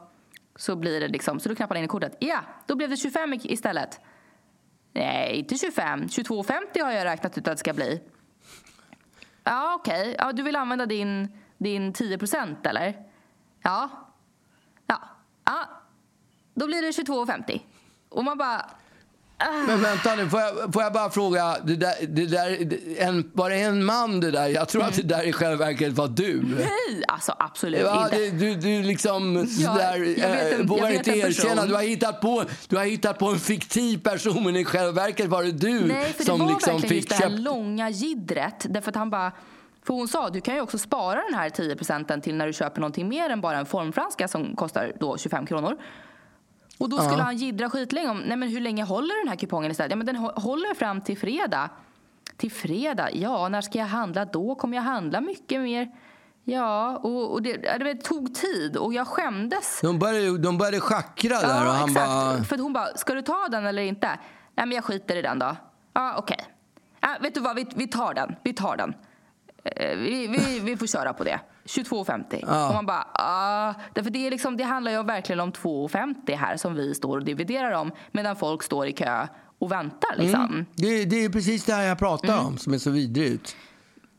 så 0.57 0.77
blir 0.77 1.01
det 1.01 1.09
liksom, 1.09 1.41
så 1.41 1.49
du 1.49 1.55
knappar 1.55 1.77
in 1.77 1.85
i 1.85 1.89
kortet. 1.89 2.17
Ja, 2.21 2.41
då 2.67 2.75
blev 2.75 2.91
det 2.91 2.97
25 2.97 3.33
istället. 3.33 4.01
Nej, 4.93 5.37
inte 5.37 5.57
25. 5.57 6.03
22,50 6.03 6.83
har 6.85 6.93
jag 6.93 7.05
räknat 7.05 7.39
ut 7.39 7.49
att 7.49 7.55
det 7.55 7.59
ska 7.59 7.73
bli. 7.73 8.01
Ja, 9.45 9.75
okej. 9.75 10.01
Okay. 10.01 10.15
Ja, 10.19 10.33
du 10.33 10.43
vill 10.43 10.57
använda 10.57 10.87
din, 10.87 11.29
din 11.59 11.93
10% 11.93 12.69
eller? 12.69 12.95
Ja. 13.63 13.91
Ja. 15.45 15.69
Då 16.55 16.67
blir 16.67 16.83
det 16.83 16.91
22,50. 16.91 17.61
Och 18.09 18.25
man 18.25 18.39
bara... 18.39 18.71
Men 19.67 19.83
vänta 19.83 20.15
nu, 20.15 20.31
får 20.31 20.41
jag, 20.41 20.73
får 20.73 20.83
jag 20.83 20.93
bara 20.93 21.11
fråga. 21.11 21.57
Det 21.65 21.77
där, 21.77 21.95
det 22.09 22.27
där, 22.27 22.79
en, 22.99 23.31
var 23.35 23.51
det 23.51 23.57
en 23.57 23.85
man 23.85 24.21
det 24.21 24.31
där? 24.31 24.47
Jag 24.47 24.69
tror 24.69 24.83
mm. 24.83 24.91
att 24.91 24.97
det 24.97 25.03
där 25.03 25.23
i 25.23 25.33
själva 25.33 25.65
verket 25.65 25.93
var 25.93 26.09
du. 26.09 26.43
Nej, 26.43 27.05
alltså 27.09 27.37
absolut 27.39 27.81
ja, 27.81 28.05
inte. 28.05 28.31
du, 28.31 28.55
du 28.55 28.83
liksom 28.83 29.37
ja, 29.37 29.47
sådär, 29.47 30.59
äh, 30.59 30.67
vågar 30.67 30.91
inte 30.91 31.11
erkänna. 31.11 31.67
Du 31.67 31.75
har, 31.75 31.83
hittat 31.83 32.21
på, 32.21 32.45
du 32.69 32.77
har 32.77 32.85
hittat 32.85 33.19
på 33.19 33.29
en 33.29 33.39
fiktiv 33.39 33.99
person 33.99 34.45
men 34.45 34.57
i 34.57 34.65
själva 34.65 34.93
verket 34.93 35.27
var 35.27 35.43
det 35.43 35.53
du 35.53 35.81
Nej, 35.81 36.13
för 36.13 36.25
som 36.25 36.39
det 36.39 36.45
var 36.45 36.53
liksom 36.53 36.73
verkligen 36.73 37.03
fick 37.03 37.11
just 37.11 37.21
det 37.21 37.29
här 37.29 37.39
långa 37.39 37.91
gidret. 37.91 38.67
Därför 38.69 38.91
att 38.91 38.97
han 38.97 39.11
bara... 39.11 39.33
För 39.83 39.95
hon 39.95 40.09
sa 40.09 40.31
du 40.31 40.41
kan 40.41 40.55
ju 40.55 40.61
också 40.61 40.79
spara 40.79 41.23
den 41.31 41.35
här 41.35 41.51
10 41.51 41.77
procenten 41.77 42.21
till 42.21 42.35
när 42.35 42.47
du 42.47 42.53
köper 42.53 42.81
någonting 42.81 43.09
mer 43.09 43.31
än 43.31 43.41
bara 43.41 43.59
en 43.59 43.67
formfranska 43.67 44.29
som 44.29 44.57
kostar 44.57 44.93
då 45.01 45.19
25 45.19 45.47
kronor. 45.47 45.77
Och 46.79 46.89
då 46.89 46.97
skulle 46.99 47.19
ja. 47.19 47.25
han 47.25 47.37
jiddra 47.37 47.71
skitlänge 47.71 48.09
om 48.09 48.19
nej 48.19 48.37
men 48.37 48.49
hur 48.49 48.61
länge 48.61 48.85
håller 48.85 49.25
den 49.25 49.29
här 49.29 49.37
kupongen 49.37 49.71
istället? 49.71 49.91
Ja 49.91 49.97
men 49.97 50.07
den 50.07 50.17
håller 50.17 50.75
fram 50.75 51.01
till 51.01 51.19
fredag. 51.19 51.71
Till 52.37 52.53
fredag? 52.53 53.11
Ja, 53.13 53.49
när 53.49 53.61
ska 53.61 53.79
jag 53.79 53.87
handla 53.87 54.25
då? 54.25 54.55
Kommer 54.55 54.77
jag 54.77 54.85
handla 54.85 55.21
mycket 55.21 55.61
mer? 55.61 55.91
Ja, 56.45 56.97
och, 56.97 57.33
och 57.33 57.43
det, 57.43 57.57
det 57.79 57.95
tog 57.95 58.35
tid 58.35 58.77
och 58.77 58.95
jag 58.95 59.07
skämdes. 59.07 59.81
De 59.83 59.99
började, 59.99 60.39
de 60.39 60.59
började 60.59 60.81
schackra 60.81 61.41
där 61.41 61.65
ja, 61.65 61.69
och 61.69 61.75
han 61.75 61.91
exakt. 61.91 62.07
bara... 62.07 62.45
För 62.45 62.59
hon 62.59 62.73
bara, 62.73 62.87
ska 62.87 63.15
du 63.15 63.23
ta 63.23 63.49
den 63.51 63.67
eller 63.67 63.83
inte? 63.83 64.07
Nej 64.55 64.67
men 64.67 64.73
jag 64.73 64.85
skiter 64.85 65.17
i 65.17 65.23
den 65.23 65.39
då. 65.39 65.57
Ja, 65.93 66.15
okej. 66.19 66.37
Okay. 66.41 66.47
Ja, 67.01 67.17
vet 67.21 67.35
du 67.35 67.41
vad, 67.41 67.57
vi, 67.57 67.67
vi 67.75 67.87
tar 67.87 68.15
den. 68.15 68.37
Vi 68.43 68.53
tar 68.53 68.77
den. 68.77 68.95
Eh, 69.65 69.97
vi, 69.97 70.27
vi, 70.27 70.61
vi 70.61 70.77
får 70.77 70.87
köra 70.87 71.13
på 71.13 71.25
det. 71.25 71.41
22,50. 71.65 72.45
Ja. 72.47 72.69
Och 72.69 72.75
man 72.75 72.87
bara, 72.87 73.07
ah. 73.13 73.75
Därför 73.93 74.11
det, 74.11 74.27
är 74.27 74.31
liksom, 74.31 74.57
det 74.57 74.65
handlar 74.65 74.93
ju 74.93 75.03
verkligen 75.03 75.41
om 75.41 75.53
2,50 75.53 76.37
här 76.37 76.57
som 76.57 76.75
vi 76.75 76.95
står 76.95 77.19
och 77.19 77.25
dividerar 77.25 77.73
om 77.73 77.93
medan 78.13 78.37
folk 78.37 78.63
står 78.63 78.87
i 78.87 78.93
kö 78.93 79.27
och 79.59 79.73
väntar. 79.73 80.17
Liksom. 80.17 80.45
Mm. 80.45 80.67
Det, 80.75 81.05
det, 81.05 81.25
är 81.25 81.29
precis 81.29 81.65
det 81.65 81.73
här 81.73 81.83
jag 81.83 81.99
pratar 81.99 82.33
mm. 82.33 82.47
om 82.47 82.59
som 82.59 82.75
är 82.75 82.79
så 82.79 82.91
vidrigt. 82.91 83.57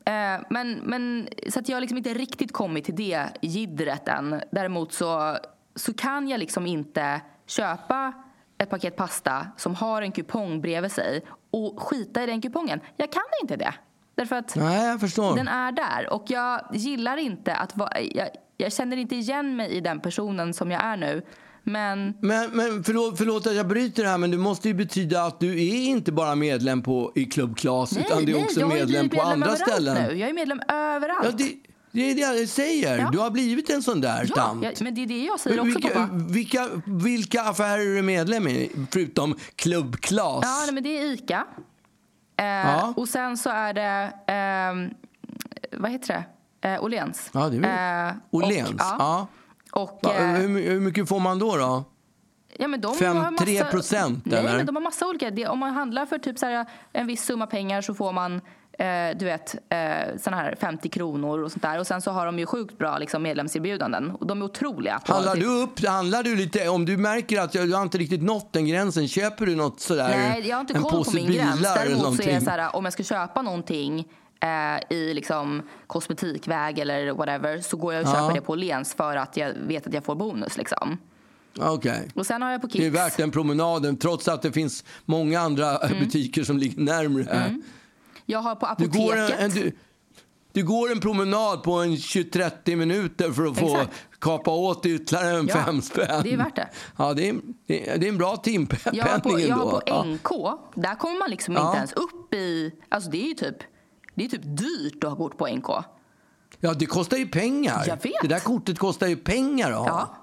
Eh, 0.05 0.45
men, 0.49 0.73
men, 0.83 1.27
så 1.49 1.59
att 1.59 1.69
jag 1.69 1.75
har 1.75 1.81
liksom 1.81 1.97
inte 1.97 2.13
riktigt 2.13 2.51
kommit 2.51 2.85
till 2.85 2.95
det 2.95 3.27
gidret 3.41 4.07
än. 4.07 4.41
Däremot 4.51 4.93
så, 4.93 5.37
så 5.75 5.93
kan 5.93 6.27
jag 6.27 6.39
liksom 6.39 6.65
inte 6.65 7.21
köpa 7.47 8.13
ett 8.57 8.69
paket 8.69 8.95
pasta 8.95 9.47
som 9.57 9.75
har 9.75 10.01
en 10.01 10.11
kupong 10.11 10.61
bredvid 10.61 10.91
sig 10.91 11.25
och 11.51 11.81
skita 11.81 12.23
i 12.23 12.25
den 12.25 12.41
kupongen. 12.41 12.79
Jag 12.97 13.11
kan 13.11 13.23
inte 13.41 13.55
det. 13.55 13.73
Därför 14.15 14.35
att 14.35 14.55
Nej, 14.55 14.87
jag 14.87 14.99
förstår. 14.99 15.35
den 15.35 15.47
är 15.47 15.71
där. 15.71 16.13
Och 16.13 16.23
jag 16.27 16.61
gillar 16.73 17.17
inte 17.17 17.55
att 17.55 17.77
vara... 17.77 18.01
Jag, 18.01 18.27
jag 18.57 18.73
känner 18.73 18.97
inte 18.97 19.15
igen 19.15 19.55
mig 19.55 19.71
i 19.71 19.81
den 19.81 19.99
personen 19.99 20.53
som 20.53 20.71
jag 20.71 20.83
är 20.83 20.97
nu. 20.97 21.21
Men 21.63 22.13
Men, 22.21 22.51
men 22.51 22.83
förlåt, 22.83 23.17
förlåt 23.17 23.47
att 23.47 23.55
jag 23.55 23.67
bryter 23.67 24.05
här, 24.05 24.17
men 24.17 24.31
det 24.31 24.37
måste 24.37 24.67
ju 24.67 24.73
betyda 24.73 25.23
att 25.23 25.39
du 25.39 25.51
är 25.67 25.75
inte 25.75 26.11
bara 26.11 26.35
medlem 26.35 26.81
på, 26.81 27.11
i 27.15 27.25
Club 27.25 27.57
Class, 27.57 27.97
utan 27.97 28.25
du 28.25 28.37
är 28.37 28.43
också 28.43 28.65
har 28.65 28.71
ju 28.71 28.79
medlem 28.79 29.09
på 29.09 29.21
andra 29.21 29.47
överallt 29.47 29.59
ställen. 29.71 30.07
Nu. 30.07 30.17
Jag 30.17 30.29
är 30.29 30.33
medlem 30.33 30.61
överallt. 30.69 31.25
Ja, 31.25 31.31
det, 31.37 31.53
det 31.91 32.11
är 32.11 32.15
det 32.15 32.39
jag 32.39 32.49
säger. 32.49 32.97
Ja. 32.97 33.09
Du 33.11 33.17
har 33.17 33.31
blivit 33.31 33.69
en 33.69 33.83
sån 33.83 34.01
där 34.01 34.25
Ja, 34.29 34.35
tant. 34.35 34.63
jag, 34.63 34.73
men 34.81 34.95
det 34.95 35.03
är 35.03 35.07
det 35.07 35.23
jag 35.23 35.39
säger 35.39 35.59
också 35.59 35.73
vilka, 35.73 35.89
pappa. 35.89 36.09
vilka, 36.13 36.69
vilka 36.85 37.41
affärer 37.41 37.79
är 37.91 37.95
du 37.95 38.01
medlem 38.01 38.47
i, 38.47 38.71
förutom 38.91 39.35
Club 39.55 39.95
Class? 39.99 40.39
Ja, 40.43 40.63
nej, 40.65 40.73
men 40.73 40.83
det 40.83 40.97
är 40.97 41.13
ICA. 41.13 41.45
Eh, 42.37 42.45
Ja. 42.45 42.93
Och 42.97 43.07
sen 43.09 43.37
så 43.37 43.49
är 43.49 43.73
det, 43.73 44.13
ehm, 44.27 44.93
vad 45.71 45.91
heter 45.91 46.25
det? 46.61 46.69
Eh, 46.69 46.83
Åhléns. 46.83 47.29
Ja, 47.33 47.49
det 47.49 47.67
är 47.67 48.07
Eh, 48.09 48.13
Åhléns? 48.31 48.69
Och, 48.69 48.75
ja. 48.79 48.95
ja. 48.99 49.27
Och, 49.81 49.99
Va, 50.03 50.13
eh, 50.13 50.25
hur, 50.27 50.47
hur 50.47 50.79
mycket 50.79 51.09
får 51.09 51.19
man 51.19 51.39
då? 51.39 51.55
då? 51.57 51.83
ja, 52.59 52.67
men 52.67 52.81
de 52.81 52.95
Fem- 52.95 53.17
har 53.17 53.31
massa, 53.31 53.43
tre 53.45 53.63
procent, 53.63 54.25
Nej, 54.25 54.39
eller? 54.39 54.57
men 54.57 54.65
de 54.65 54.75
har 54.75 54.83
massa 54.83 55.07
olika. 55.07 55.31
Det, 55.31 55.47
om 55.47 55.59
man 55.59 55.73
handlar 55.73 56.05
för 56.05 56.17
typ 56.17 56.39
så 56.39 56.45
här, 56.45 56.65
en 56.91 57.07
viss 57.07 57.23
summa 57.25 57.47
pengar 57.47 57.81
så 57.81 57.93
får 57.93 58.11
man 58.13 58.41
eh, 58.79 59.17
du 59.17 59.25
vet, 59.25 59.55
eh, 59.69 60.17
såna 60.21 60.37
här 60.37 60.55
50 60.59 60.89
kronor 60.89 61.43
och 61.43 61.51
sånt 61.51 61.61
där. 61.61 61.79
Och 61.79 61.87
sen 61.87 62.01
så 62.01 62.11
har 62.11 62.25
de 62.25 62.39
ju 62.39 62.45
sjukt 62.45 62.77
bra 62.77 62.97
liksom, 62.97 63.23
medlemserbjudanden. 63.23 64.11
Och 64.11 64.27
de 64.27 64.41
är 64.41 64.45
otroliga. 64.45 65.01
Handlar 65.05 65.35
du 65.35 65.45
upp, 65.45 65.85
handlar 65.85 66.23
du 66.23 66.35
lite, 66.35 66.67
om 66.69 66.85
du 66.85 66.97
märker 66.97 67.39
att 67.41 67.51
du 67.51 67.73
har 67.73 67.81
inte 67.83 67.97
riktigt 67.97 68.21
nått 68.23 68.53
den 68.53 68.67
gränsen, 68.67 69.07
köper 69.07 69.45
du 69.45 69.55
något 69.55 69.79
sådär? 69.79 70.09
Nej, 70.09 70.47
jag 70.49 70.55
har 70.55 70.61
inte 70.61 70.73
koll 70.73 71.05
på 71.05 71.11
min 71.13 71.31
gräns. 71.31 71.61
Däremot 71.61 72.15
så 72.23 72.29
är 72.29 72.39
så 72.39 72.49
här, 72.49 72.75
om 72.75 72.83
jag 72.83 72.93
ska 72.93 73.03
köpa 73.03 73.41
någonting 73.41 74.07
eh, 74.39 74.97
i 74.97 75.13
liksom 75.13 75.61
kosmetikväg 75.87 76.79
eller 76.79 77.11
whatever 77.11 77.61
så 77.61 77.77
går 77.77 77.93
jag 77.93 78.03
och 78.03 78.09
Ja. 78.09 78.13
köper 78.13 78.35
det 78.35 78.41
på 78.41 78.55
Lens 78.55 78.93
för 78.93 79.15
att 79.15 79.37
jag 79.37 79.53
vet 79.67 79.87
att 79.87 79.93
jag 79.93 80.03
får 80.05 80.15
bonus. 80.15 80.57
Liksom. 80.57 80.97
Okej. 81.59 82.09
Och 82.15 82.25
sen 82.25 82.41
har 82.41 82.51
jag 82.51 82.61
på 82.61 82.67
Kicks. 82.69 82.79
Det 82.81 82.87
är 82.87 82.91
värt 82.91 83.17
den 83.17 83.31
promenaden 83.31 83.97
trots 83.97 84.27
att 84.27 84.41
det 84.41 84.51
finns 84.51 84.83
många 85.05 85.39
andra 85.39 85.77
Mm. 85.77 85.99
butiker 85.99 86.43
som 86.43 86.57
ligger 86.57 86.81
närmre. 86.81 87.55
Jag 88.25 88.39
har 88.39 88.55
på 88.55 88.65
Du, 88.65 88.71
apoteket. 88.71 88.93
går 89.07 89.15
en, 89.17 89.31
en, 89.31 89.49
du, 89.51 89.71
du 90.51 90.63
går 90.63 90.91
en 90.91 90.99
promenad 90.99 91.63
på 91.63 91.71
en 91.73 91.91
20-30 91.95 92.75
minuter 92.75 93.31
för 93.31 93.45
att 93.45 93.57
få 93.57 93.65
Exakt. 93.77 93.91
kapa 94.19 94.51
åt 94.51 94.85
ytterligare 94.85 95.37
en 95.39 95.47
Ja, 95.47 95.63
fem 95.65 95.81
spänn. 95.81 96.23
det 96.23 96.33
är 96.33 96.37
värt 96.37 96.55
det. 96.55 96.69
Ja, 96.97 97.13
det 97.13 97.29
är, 97.29 97.35
det 97.67 97.93
är, 97.93 98.09
en 98.09 98.17
bra 98.17 98.37
timpenning 98.37 98.99
jag 98.99 99.05
har 99.05 99.19
på, 99.19 99.39
jag 99.39 99.55
har 99.55 99.63
ändå. 99.65 99.79
på 99.79 99.81
Ja. 99.85 100.03
NK. 100.03 100.59
Där 100.75 100.95
kommer 100.95 101.19
man 101.19 101.29
liksom 101.29 101.53
Ja. 101.53 101.67
inte 101.67 101.77
ens 101.77 101.93
upp 101.93 102.33
i... 102.33 102.71
Alltså 102.89 103.09
det 103.09 103.31
är 103.31 103.33
typ, 103.33 103.57
det 104.15 104.25
är 104.25 104.29
typ 104.29 104.41
dyrt 104.43 105.03
att 105.03 105.09
ha 105.09 105.17
kort 105.17 105.37
på 105.37 105.47
NK. 105.47 105.67
Ja, 106.59 106.73
det 106.73 106.85
kostar 106.85 107.17
ju 107.17 107.27
pengar. 107.27 107.83
Jag 107.87 108.03
vet. 108.03 108.13
Det 108.21 108.27
där 108.27 108.39
kortet 108.39 108.79
kostar 108.79 109.07
ju 109.07 109.15
pengar 109.15 109.71
att 109.71 109.77
ha. 109.77 109.87
Ja. 109.87 110.17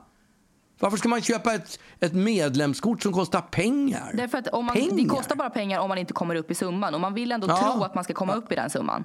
Varför 0.80 0.96
ska 0.96 1.08
man 1.08 1.20
köpa 1.22 1.54
ett, 1.54 1.80
ett 2.00 2.12
medlemskort 2.14 3.02
som 3.02 3.12
kostar 3.12 3.40
pengar? 3.40 4.10
Därför 4.14 4.38
att 4.38 4.48
om 4.48 4.64
man, 4.66 4.74
det 4.74 4.88
Pengar? 4.88 5.08
kostar 5.08 5.36
bara 5.36 5.50
pengar 5.50 5.80
om 5.80 5.88
man 5.88 5.98
inte 5.98 6.12
kommer 6.12 6.34
upp 6.34 6.50
i 6.50 6.54
summan. 6.54 6.94
Och 6.94 7.00
man 7.00 7.14
vill 7.14 7.32
ändå 7.32 7.48
Ja. 7.48 7.56
tro 7.72 7.84
att 7.84 7.94
man 7.94 8.04
ska 8.04 8.14
komma 8.14 8.34
upp 8.34 8.52
i 8.52 8.54
den 8.54 8.70
summan. 8.70 9.04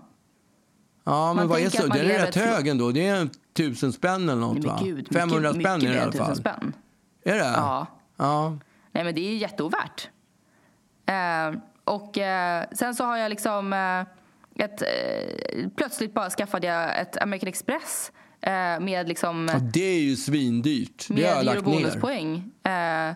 Ja, 1.03 1.27
men 1.27 1.35
Man 1.35 1.47
vad 1.47 1.59
är 1.59 1.69
så? 1.69 1.87
Den 1.87 2.11
är 2.11 2.25
rätt 2.25 2.35
hög 2.35 2.67
ändå. 2.67 2.91
Det 2.91 3.07
är 3.07 3.15
en 3.15 3.29
tusen 3.53 3.93
spänn 3.93 4.29
eller 4.29 4.41
något 4.41 4.63
va? 4.65 4.79
gud, 4.83 5.07
500 5.13 5.49
mycket, 5.53 5.63
spänn 5.63 5.79
mycket 5.79 5.91
det 5.93 5.97
i 5.97 6.01
alla 6.01 6.25
fall. 6.25 6.35
spänn. 6.35 6.73
Är 7.25 7.33
det? 7.35 7.39
Ja. 7.39 7.87
ja. 8.17 8.57
Nej, 8.91 9.03
men 9.03 9.15
det 9.15 9.21
är 9.21 9.35
jätteovärt. 9.37 10.09
Eh, 11.05 11.59
och 11.83 12.17
eh, 12.17 12.65
sen 12.71 12.95
så 12.95 13.03
har 13.03 13.17
jag 13.17 13.29
liksom 13.29 13.73
eh, 13.73 14.01
ett, 14.65 14.81
eh, 14.81 15.69
plötsligt 15.75 16.13
bara 16.13 16.29
skaffade 16.29 16.67
jag 16.67 16.99
ett 17.01 17.21
American 17.21 17.47
Express 17.49 18.11
eh, 18.45 18.79
med 18.79 19.07
liksom 19.07 19.49
Ja, 19.53 19.59
det 19.59 19.95
är 19.95 20.01
ju 20.01 20.15
svindyrt. 20.15 21.05
Det 21.09 21.23
har 21.23 21.29
jag 21.29 21.37
med 21.37 21.81
lagt 21.81 22.03
ner. 22.03 23.09
Eh, 23.09 23.15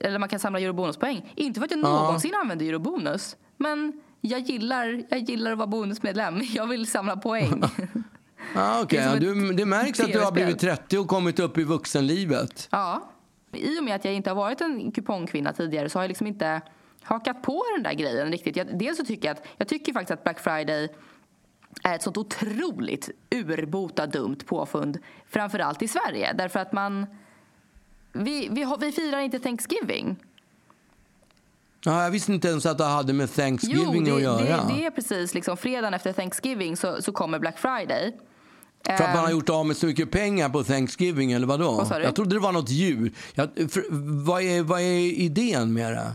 eller 0.00 0.18
man 0.18 0.28
kan 0.28 0.38
samla 0.38 0.60
eurobonuspoäng. 0.60 1.32
Inte 1.36 1.60
för 1.60 1.64
att 1.64 1.70
jag 1.70 1.80
någonsin 1.80 2.34
använder 2.34 2.66
eurobonus, 2.66 3.36
men 3.56 3.92
jag 4.20 4.40
gillar, 4.40 5.02
jag 5.08 5.18
gillar 5.20 5.52
att 5.52 5.58
vara 5.58 5.66
bonusmedlem. 5.66 6.40
Jag 6.54 6.66
vill 6.66 6.86
samla 6.86 7.16
poäng. 7.16 7.62
Ja, 8.54 8.80
okej. 8.82 8.98
Det 8.98 9.04
Ja, 9.04 9.16
du, 9.16 9.52
det 9.52 9.66
märks 9.66 10.00
att 10.00 10.12
du 10.12 10.20
har 10.20 10.32
blivit 10.32 10.58
30 10.58 10.98
och 10.98 11.08
kommit 11.08 11.38
upp 11.38 11.58
i 11.58 11.64
vuxenlivet. 11.64 12.68
Ja. 12.70 13.10
I 13.52 13.80
och 13.80 13.84
med 13.84 13.96
att 13.96 14.04
jag 14.04 14.14
inte 14.14 14.30
har 14.30 14.34
varit 14.34 14.60
en 14.60 14.92
kupongkvinna 14.92 15.52
tidigare 15.52 15.88
så 15.88 15.98
har 15.98 16.04
jag 16.04 16.08
liksom 16.08 16.26
inte 16.26 16.60
hakat 17.02 17.42
på 17.42 17.64
den 17.76 17.82
där 17.82 17.92
grejen 17.92 18.32
riktigt. 18.32 18.56
Jag, 18.56 18.78
dels 18.78 18.98
så 18.98 19.04
tycker 19.04 19.28
jag 19.28 19.36
att, 19.36 19.46
jag 19.56 19.68
tycker 19.68 19.92
faktiskt 19.92 20.10
att 20.10 20.24
Black 20.24 20.40
Friday 20.40 20.88
är 21.82 21.94
ett 21.94 22.02
sånt 22.02 22.16
otroligt 22.16 23.10
urbota 23.30 24.06
dumt 24.06 24.36
påfund. 24.46 24.98
Framförallt 25.28 25.82
i 25.82 25.88
Sverige. 25.88 26.32
Därför 26.32 26.60
att 26.60 26.72
man... 26.72 27.06
Vi, 28.12 28.48
vi, 28.50 28.62
har, 28.62 28.78
vi 28.78 28.92
firar 28.92 29.20
inte 29.20 29.38
Thanksgiving. 29.38 30.16
Ja, 31.84 32.02
jag 32.02 32.10
visste 32.10 32.32
inte 32.32 32.48
ens 32.48 32.66
att 32.66 32.78
det 32.78 32.84
hade 32.84 33.12
med 33.12 33.34
Thanksgiving 33.34 34.06
Jo, 34.06 34.14
att 34.14 34.18
det, 34.18 34.22
göra. 34.22 34.64
det, 34.64 34.74
det 34.74 34.86
är 34.86 34.90
precis 34.90 35.34
liksom 35.34 35.56
fredagen 35.56 35.94
efter 35.94 36.12
Thanksgiving 36.12 36.76
så, 36.76 37.02
så 37.02 37.12
kommer 37.12 37.38
Black 37.38 37.58
Friday. 37.58 38.12
För 38.84 38.92
att 38.92 39.00
man 39.00 39.16
har 39.16 39.24
Ehm, 39.24 39.30
gjort 39.30 39.48
av 39.48 39.66
med 39.66 39.76
så 39.76 39.86
mycket 39.86 40.10
pengar 40.10 40.48
på 40.48 40.64
Thanksgiving 40.64 41.32
eller 41.32 41.46
vadå? 41.46 41.86
Vad? 41.90 42.02
Jag 42.02 42.14
trodde 42.14 42.36
det 42.36 42.40
var 42.40 42.52
något 42.52 42.70
djur. 42.70 43.12
Jag, 43.34 43.48
för, 43.54 43.84
vad, 44.24 44.42
är, 44.42 44.62
vad 44.62 44.80
är 44.80 44.98
idén 45.20 45.72
med 45.72 45.92
det? 45.92 46.12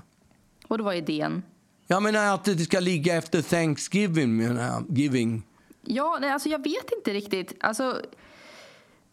Det 0.77 0.83
var 0.83 0.93
idén. 0.93 1.43
Jag 1.87 2.03
menar 2.03 2.33
att 2.33 2.45
det 2.45 2.57
ska 2.57 2.79
ligga 2.79 3.15
efter 3.15 3.41
Thanksgiving 3.41 4.37
menar 4.37 4.63
jag. 4.63 4.97
Giving. 4.97 5.43
Ja, 5.81 6.17
nej, 6.21 6.31
alltså 6.31 6.49
jag 6.49 6.63
vet 6.63 6.91
inte 6.97 7.13
riktigt. 7.13 7.53
Alltså, 7.59 8.01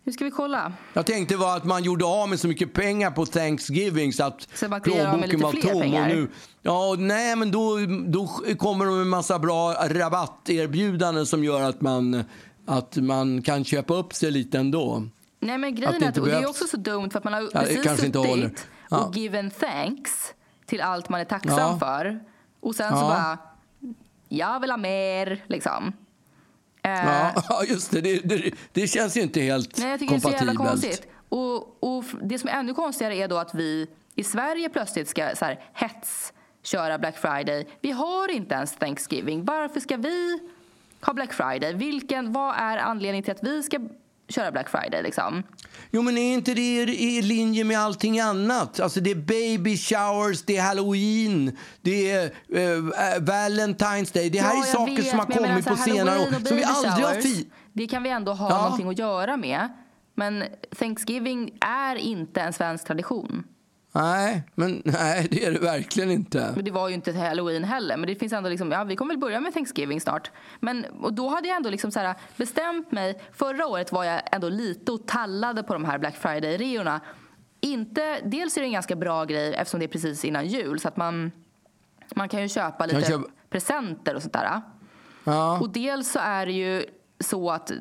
hur 0.05 0.13
ska 0.13 0.25
vi 0.25 0.31
kolla? 0.31 0.73
Jag 0.93 1.07
tänkte 1.07 1.37
var 1.37 1.57
att 1.57 1.65
man 1.65 1.83
gjorde 1.83 2.05
av 2.05 2.29
med 2.29 2.41
så 2.41 2.49
mycket 2.49 2.73
pengar 2.73 3.11
på 3.11 3.27
Thanksgiving 3.27 4.13
så 4.13 4.25
att 4.25 4.49
Så 4.55 4.69
man 4.69 4.81
lite 4.81 5.39
fler 5.39 5.81
pengar? 5.81 6.11
Och 6.11 6.17
nu, 6.17 6.29
ja, 6.63 6.95
nej, 6.99 7.37
men 7.37 7.51
då, 7.51 7.79
då 8.07 8.27
kommer 8.59 8.85
de 8.85 8.95
med 8.95 9.03
en 9.03 9.09
massa 9.09 9.39
bra 9.39 9.73
rabatterbjudanden 9.89 11.27
som 11.27 11.45
gör 11.45 11.61
att 11.63 11.81
man, 11.81 12.25
att 12.67 12.97
man 12.97 13.43
kan 13.43 13.65
köpa 13.65 13.95
upp 13.95 14.15
sig 14.15 14.31
lite 14.31 14.59
ändå. 14.59 15.07
Nej 15.41 15.59
men 15.59 15.71
Att 15.71 15.77
grejen 15.79 15.93
det 16.01 16.05
är 16.05 16.09
inte 16.09 16.09
att, 16.09 16.19
och 16.19 16.27
det 16.27 16.33
är 16.39 16.49
också 16.49 16.67
så 16.67 16.77
dumt 16.77 17.11
för 17.11 17.19
att 17.19 17.25
man 17.25 17.33
har 17.33 17.41
det 17.43 17.83
precis 17.83 18.01
suttit 18.01 18.67
Ja. 18.91 19.05
och 19.05 19.17
given 19.17 19.51
thanks 19.51 20.35
till 20.67 20.81
allt 20.81 21.09
man 21.09 21.21
är 21.21 21.25
tacksam 21.25 21.59
Ja. 21.59 21.79
för. 21.79 22.21
Och 22.63 22.75
sen 22.75 22.91
så 22.93 22.97
Ja. 23.05 23.09
bara, 23.09 23.39
jag 24.29 24.61
vill 24.61 24.71
ha 24.71 24.77
mer 24.77 25.45
liksom. 25.47 25.93
Eh, 26.83 26.91
Ja, 27.49 27.65
just 27.69 27.91
det. 27.91 28.01
Det, 28.01 28.19
det. 28.19 28.51
det 28.73 28.87
känns 28.87 29.17
ju 29.17 29.21
inte 29.21 29.41
helt 29.41 29.79
Nej, 29.79 29.91
jag 29.91 30.01
tycker 30.01 30.15
det 30.15 30.19
är 30.19 30.21
så 30.21 30.31
jävla 30.31 30.55
kompatibelt. 30.55 30.83
konstigt. 31.01 31.13
Och, 31.29 31.83
och 31.97 32.05
det 32.23 32.39
som 32.39 32.49
är 32.49 32.53
ännu 32.53 32.75
konstigare 32.75 33.17
är 33.17 33.29
då 33.29 33.39
att 33.39 33.55
vi 33.55 33.87
i 34.15 34.25
Sverige 34.25 34.69
plötsligt 34.69 35.09
ska 35.09 35.37
så 35.37 35.45
här, 35.45 35.61
hets 35.73 36.33
köra 36.63 36.99
Black 36.99 37.17
Friday. 37.19 37.67
Vi 37.81 37.91
har 37.91 38.31
inte 38.31 38.55
ens 38.55 38.77
Thanksgiving. 38.77 39.45
Varför 39.45 39.81
ska 39.81 39.97
vi 39.97 40.39
ha 41.01 41.13
Black 41.13 41.33
Friday? 41.33 41.75
Vilken, 41.75 42.33
vad 42.33 42.55
är 42.59 42.77
anledningen 42.79 43.23
till 43.25 43.33
att 43.33 43.43
vi 43.45 43.63
ska 43.63 43.79
köra 44.33 44.53
Black 44.53 44.69
Friday? 44.69 45.03
Liksom? 45.03 45.43
Jo, 45.91 46.03
men 46.03 46.19
är 46.19 46.35
inte 46.35 46.55
det 46.55 46.83
i 46.83 47.23
linje 47.23 47.65
med 47.65 47.79
allting 47.79 48.21
annat? 48.21 48.81
Alltså 48.81 49.01
det 49.01 49.11
är 49.11 49.15
baby 49.15 49.77
showers, 49.77 50.43
det 50.43 50.57
är 50.57 50.63
halloween, 50.63 51.57
det 51.83 52.11
är 52.11 52.25
eh, 52.53 52.61
Valentine's 53.21 54.15
Day. 54.15 54.31
Det 54.31 54.39
här 54.41 54.53
är 54.55 54.57
jag 54.57 54.67
saker 54.67 54.97
vet, 54.97 55.07
som 55.11 55.19
har 55.19 55.27
kommit 55.27 55.67
på 55.67 55.77
senare 55.77 56.19
år. 56.19 56.47
Som 56.47 56.57
vi 56.57 56.65
aldrig 56.65 57.07
har 57.07 57.15
fi- 57.15 57.51
Det 57.73 57.87
kan 57.87 58.03
vi 58.03 58.09
ändå 58.11 58.33
ha 58.33 58.51
Ja. 58.51 58.63
någonting 58.63 58.89
att 58.89 58.99
göra 58.99 59.37
med. 59.37 59.69
Men 60.15 60.45
Thanksgiving 60.79 61.51
är 61.61 61.97
inte 61.97 62.41
en 62.41 62.53
svensk 62.53 62.87
tradition. 62.87 63.45
Nej, 63.93 64.43
men 64.55 64.83
nej, 64.85 65.29
det 65.31 65.45
är 65.45 65.53
det 65.53 65.59
verkligen 65.59 66.11
inte. 66.11 66.53
Men 66.57 66.65
det 66.65 66.71
var 66.71 66.89
ju 66.89 66.95
inte 66.95 67.13
halloween 67.13 67.65
heller. 67.65 67.97
Men 67.97 68.07
det 68.07 68.15
finns 68.15 68.33
ändå 68.33 68.49
liksom, 68.49 68.73
ja 68.73 68.85
vi 68.85 68.97
kommer 68.97 69.15
väl 69.15 69.21
börja 69.21 69.41
med 69.41 69.55
Thanksgiving 69.55 70.01
snart. 70.01 70.31
Men 70.61 70.85
och 70.85 71.13
då 71.13 71.29
hade 71.29 71.49
jag 71.49 71.57
ändå 71.57 71.71
liksom 71.71 71.91
så 71.91 72.01
här 72.01 72.15
bestämt 72.37 72.93
mig. 72.93 73.21
Förra 73.33 73.67
året 73.67 73.93
var 73.93 74.05
jag 74.05 74.23
ändå 74.33 74.49
lite 74.49 74.93
och 74.93 75.07
tallade 75.07 75.63
på 75.63 75.73
de 75.73 75.85
här 75.85 75.99
Black 75.99 76.15
Friday-reorna. 76.17 77.01
Inte, 77.61 78.21
dels 78.25 78.57
är 78.57 78.61
det 78.61 78.67
en 78.67 78.73
ganska 78.73 78.97
bra 78.97 79.25
grej 79.25 79.55
eftersom 79.55 79.81
det 79.81 79.87
är 79.87 79.89
precis 79.89 80.25
innan 80.25 80.47
jul. 80.47 80.81
Så 80.81 80.89
att 80.89 80.97
man, 80.97 81.33
man 82.17 82.29
kan 82.29 82.43
ju 82.43 82.49
köpa 82.49 82.87
lite 82.87 83.03
köpa- 83.03 83.31
presenter 83.51 84.15
och 84.15 84.23
sånt 84.23 84.33
där. 84.33 84.61
Ja. 85.25 85.59
Och 85.61 85.71
dels 85.71 86.13
så 86.13 86.19
är 86.19 86.47
det 86.47 86.53
ju 86.53 86.85
så 87.21 87.51
att 87.51 87.73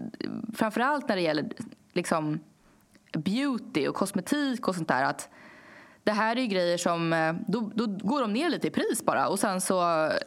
framförallt 0.55 1.07
när 1.09 1.15
det 1.15 1.21
gäller 1.21 1.45
liksom 1.93 2.39
beauty 3.13 3.87
och 3.87 3.95
kosmetik 3.95 4.67
och 4.67 4.75
sånt 4.75 4.87
där 4.87 5.03
att 5.03 5.29
det 6.03 6.11
här 6.11 6.35
är 6.35 6.41
ju 6.41 6.47
grejer 6.47 6.77
som, 6.77 7.13
eh, 7.13 7.33
då, 7.47 7.71
då 7.75 7.85
går 7.87 8.21
de 8.21 8.33
ner 8.33 8.49
lite 8.49 8.67
i 8.67 8.71
pris 8.71 9.05
bara 9.05 9.27
och 9.27 9.39
sen 9.39 9.61
så, 9.61 9.73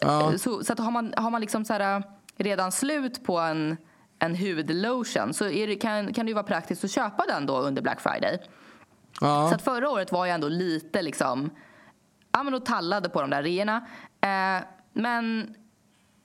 Ja. 0.01 0.33
så, 0.39 0.65
så 0.65 0.73
att 0.73 0.79
har 0.79 0.91
man, 0.91 1.15
har 1.17 1.31
man 1.31 1.41
liksom 1.41 1.65
så 1.65 1.73
här, 1.73 2.03
redan 2.37 2.73
slut 2.73 3.25
på 3.25 3.39
en, 3.39 3.77
en 4.19 4.37
hudlotion 4.37 5.35
så 5.35 5.45
det, 5.45 5.77
kan, 5.77 6.13
kan 6.13 6.27
det 6.27 6.31
ju 6.31 6.35
vara 6.35 6.45
praktiskt 6.45 6.85
att 6.85 6.91
köpa 6.91 7.25
den 7.29 7.47
då 7.47 7.59
under 7.59 7.83
Black 7.83 8.01
Friday. 8.01 8.39
Ja. 9.21 9.49
Så 9.49 9.55
att 9.55 9.63
förra 9.63 9.91
året 9.91 10.13
var 10.13 10.27
jag 10.27 10.35
ändå 10.35 10.49
lite 10.49 11.03
liksom, 11.03 11.51
ja 12.33 12.43
men 12.43 12.55
och 12.55 12.67
tallade 12.67 13.09
på 13.09 13.21
de 13.21 13.31
där 13.31 13.43
reorna. 13.43 13.87
Eh, 14.21 14.65
men 14.93 15.55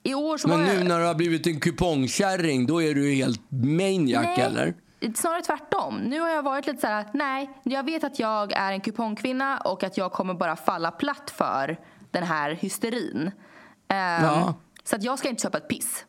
i 0.02 0.14
år 0.14 0.38
så 0.38 0.48
Men 0.48 0.60
nu 0.60 0.74
jag... 0.74 0.86
när 0.88 0.98
du 0.98 1.06
har 1.06 1.14
blivit 1.14 1.46
en 1.46 1.60
kupongkärring, 1.60 2.66
då 2.66 2.82
är 2.82 2.94
du 2.94 3.12
helt 3.14 3.40
maniac, 3.50 4.22
Nej, 4.24 4.40
eller? 4.40 4.74
Snarare 5.14 5.42
tvärtom. 5.42 5.96
Nu 5.96 6.20
har 6.20 6.28
jag 6.28 6.42
varit 6.42 6.66
lite 6.66 6.80
så 6.80 6.86
här, 6.86 7.04
nej, 7.14 7.50
jag 7.62 7.84
vet 7.84 8.04
att 8.04 8.18
jag 8.18 8.52
är 8.52 8.72
en 8.72 8.80
kupongkvinna 8.80 9.58
och 9.58 9.84
att 9.84 9.96
jag 9.96 10.12
kommer 10.12 10.34
bara 10.34 10.56
falla 10.56 10.90
platt 10.90 11.32
för 11.36 11.78
den 12.10 12.22
här 12.22 12.50
hysterin. 12.50 13.30
Ehm, 13.88 14.24
Ja. 14.24 14.54
Så 14.84 14.96
att 14.96 15.02
jag 15.02 15.18
ska 15.18 15.28
inte 15.28 15.42
köpa 15.42 15.58
ett 15.58 15.68
piss. 15.68 16.04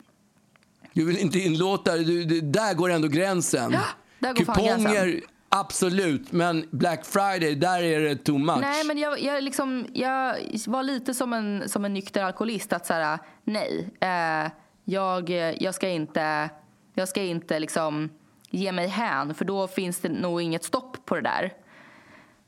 Du 0.93 1.05
vill 1.05 1.17
inte 1.17 1.39
inlåta 1.39 1.97
du, 1.97 2.23
du, 2.23 2.41
Där 2.41 2.73
går 2.73 2.89
ändå 2.89 3.07
gränsen. 3.07 3.71
Ja, 3.71 3.81
där 4.19 4.33
går 4.33 4.45
fan 4.45 4.83
gränsen. 4.83 5.21
absolut. 5.49 6.31
Men 6.31 6.65
Black 6.71 7.05
Friday, 7.05 7.55
där 7.55 7.83
är 7.83 7.99
det 7.99 8.15
too 8.15 8.37
much. 8.37 8.57
Nej, 8.61 8.83
men 8.85 8.97
jag, 8.97 9.21
jag, 9.21 9.43
liksom, 9.43 9.85
jag 9.93 10.35
var 10.67 10.83
lite 10.83 11.13
som 11.13 11.33
en, 11.33 11.69
som 11.69 11.85
en 11.85 11.93
nykter 11.93 12.23
alkoholist. 12.23 12.73
Att 12.73 12.85
så 12.85 12.93
här, 12.93 13.19
nej, 13.43 13.89
eh, 13.99 14.51
jag, 14.85 15.29
jag 15.61 15.75
ska 15.75 15.89
inte, 15.89 16.49
jag 16.93 17.07
ska 17.09 17.21
inte 17.21 17.59
liksom 17.59 18.09
ge 18.51 18.71
mig 18.71 18.87
hän 18.87 19.33
för 19.33 19.45
då 19.45 19.67
finns 19.67 19.99
det 19.99 20.09
nog 20.09 20.41
inget 20.41 20.63
stopp 20.63 21.05
på 21.05 21.15
det 21.15 21.21
där. 21.21 21.53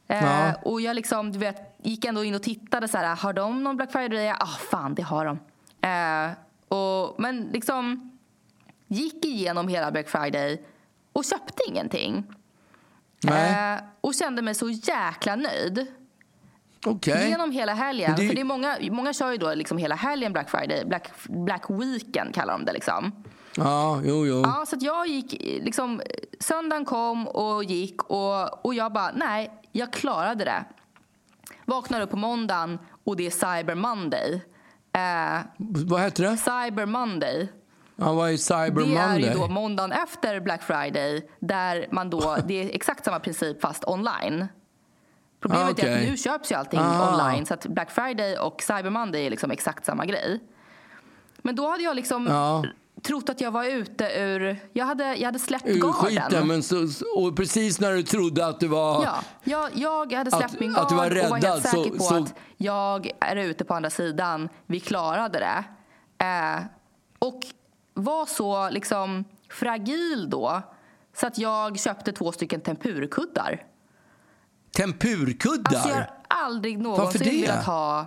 Eh, 0.07 0.23
Ja. 0.23 0.53
Och 0.61 0.81
jag 0.81 0.95
liksom, 0.95 1.31
du 1.31 1.39
vet, 1.39 1.75
gick 1.83 2.05
ändå 2.05 2.23
in 2.23 2.35
och 2.35 2.43
tittade. 2.43 2.87
Så 2.87 2.97
här, 2.97 3.15
har 3.15 3.33
de 3.33 3.63
någon 3.63 3.75
Black 3.77 3.91
Friday? 3.91 4.23
Ja, 4.25 4.37
ah, 4.39 4.45
fan, 4.71 4.95
det 4.95 5.01
har 5.01 5.25
de. 5.25 5.39
Eh, 5.87 6.31
och, 6.77 7.15
men 7.19 7.41
liksom 7.53 8.11
gick 8.87 9.25
igenom 9.25 9.67
hela 9.67 9.91
Black 9.91 10.09
Friday 10.09 10.61
och 11.13 11.25
köpte 11.25 11.63
ingenting. 11.67 12.23
Eh, 13.27 13.83
och 14.01 14.13
kände 14.15 14.41
mig 14.41 14.55
så 14.55 14.69
jäkla 14.69 15.35
nöjd. 15.35 15.87
Okej. 16.85 17.29
Genom 17.29 17.51
hela 17.51 17.73
helgen. 17.73 18.13
Det- 18.17 18.27
För 18.27 18.35
det 18.35 18.41
är 18.41 18.45
många, 18.45 18.77
många 18.91 19.13
kör 19.13 19.31
ju 19.31 19.37
då 19.37 19.53
liksom 19.53 19.77
hela 19.77 19.95
helgen 19.95 20.33
Black 20.33 20.49
Friday. 20.49 20.85
Black, 20.85 21.09
Black 21.27 21.69
Weekend 21.69 22.35
kallar 22.35 22.53
de 22.53 22.65
det. 22.65 22.73
Liksom. 22.73 23.11
Ja, 23.57 24.01
jo, 24.03 24.25
jo. 24.27 24.41
Ja, 24.45 24.65
så 24.67 24.75
att 24.75 24.81
jag 24.81 25.07
gick, 25.07 25.31
liksom, 25.63 26.01
söndagen 26.39 26.85
kom 26.85 27.27
och 27.27 27.63
gick 27.63 28.03
och, 28.03 28.65
och 28.65 28.73
jag 28.73 28.93
bara, 28.93 29.11
nej, 29.15 29.51
jag 29.71 29.93
klarade 29.93 30.43
det. 30.45 30.65
Vaknar 31.65 32.01
upp 32.01 32.09
på 32.11 32.17
måndagen 32.17 32.79
och 33.03 33.15
det 33.15 33.25
är 33.27 33.31
Cyber 33.31 33.75
Monday. 33.75 34.41
Eh, 34.93 35.39
Vad 35.57 36.01
heter 36.01 36.23
det? 36.23 36.37
Cyber 36.37 36.85
Monday. 36.85 37.49
Ja, 37.95 38.13
vad 38.13 38.29
är 38.31 38.37
Cyber 38.37 38.71
Det 38.85 38.95
är 38.97 39.07
Monday? 39.09 39.29
ju 39.33 39.39
då 39.39 39.47
måndagen 39.47 39.91
efter 39.91 40.39
Black 40.39 40.63
Friday 40.63 41.29
där 41.39 41.87
man 41.91 42.09
då, 42.09 42.37
det 42.47 42.53
är 42.63 42.75
exakt 42.75 43.05
samma 43.05 43.19
princip 43.19 43.61
fast 43.61 43.83
online. 43.87 44.47
Problemet 45.39 45.65
Ah, 45.65 45.69
är 45.69 45.73
okej. 45.73 45.93
att 46.03 46.09
nu 46.09 46.17
köps 46.17 46.51
ju 46.51 46.55
allting 46.55 46.79
Ah. 46.83 47.13
online 47.13 47.45
så 47.45 47.53
att 47.53 47.65
Black 47.65 47.91
Friday 47.91 48.37
och 48.37 48.61
Cyber 48.61 48.89
Monday 48.89 49.25
är 49.25 49.29
liksom 49.29 49.51
exakt 49.51 49.85
samma 49.85 50.05
grej. 50.05 50.39
Men 51.37 51.55
då 51.55 51.69
hade 51.69 51.83
jag 51.83 51.95
liksom 51.95 52.27
Ja. 52.27 52.63
Trott 53.03 53.29
att 53.29 53.41
jag 53.41 53.51
var 53.51 53.65
ute 53.65 54.05
ur, 54.19 54.59
jag 54.73 54.85
hade, 54.85 55.15
jag 55.15 55.25
hade 55.25 55.39
släppt 55.39 55.67
Ur 55.67 55.73
garden. 55.79 55.93
skiten, 55.93 56.47
men 56.47 56.63
så, 56.63 56.87
och 57.15 57.35
precis 57.37 57.79
när 57.79 57.91
du 57.93 58.03
trodde 58.03 58.45
att 58.47 58.59
det 58.59 58.67
var... 58.67 59.03
Ja, 59.03 59.15
jag, 59.43 59.69
jag 59.75 60.13
hade 60.13 60.31
släppt 60.31 60.53
Att- 60.53 60.59
min 60.59 60.75
att 60.75 60.89
gard 60.89 60.89
du 60.89 60.95
var 60.95 61.05
och 61.25 61.29
var 61.29 61.37
räddad, 61.39 61.43
helt 61.51 61.63
säker 61.63 61.83
så- 61.83 61.89
på 61.97 62.03
så- 62.03 62.15
att 62.23 62.33
jag 62.57 63.11
är 63.19 63.35
ute 63.35 63.65
på 63.65 63.73
andra 63.73 63.89
sidan. 63.89 64.49
Vi 64.65 64.79
klarade 64.79 65.39
det. 65.39 65.63
Eh, 66.25 66.63
och 67.19 67.39
var 67.93 68.25
så 68.25 68.69
liksom 68.69 69.23
fragil 69.49 70.29
då 70.29 70.61
så 71.15 71.27
att 71.27 71.37
jag 71.37 71.79
köpte 71.79 72.11
två 72.11 72.31
stycken 72.31 72.61
tempurkuddar. 72.61 73.63
Tempurkuddar? 74.77 75.71
Alltså 75.75 75.89
jag 75.89 75.95
har 75.95 76.09
aldrig 76.27 76.79
någonsin 76.79 77.41
velat 77.41 77.65
ha 77.65 77.99
En 77.99 78.05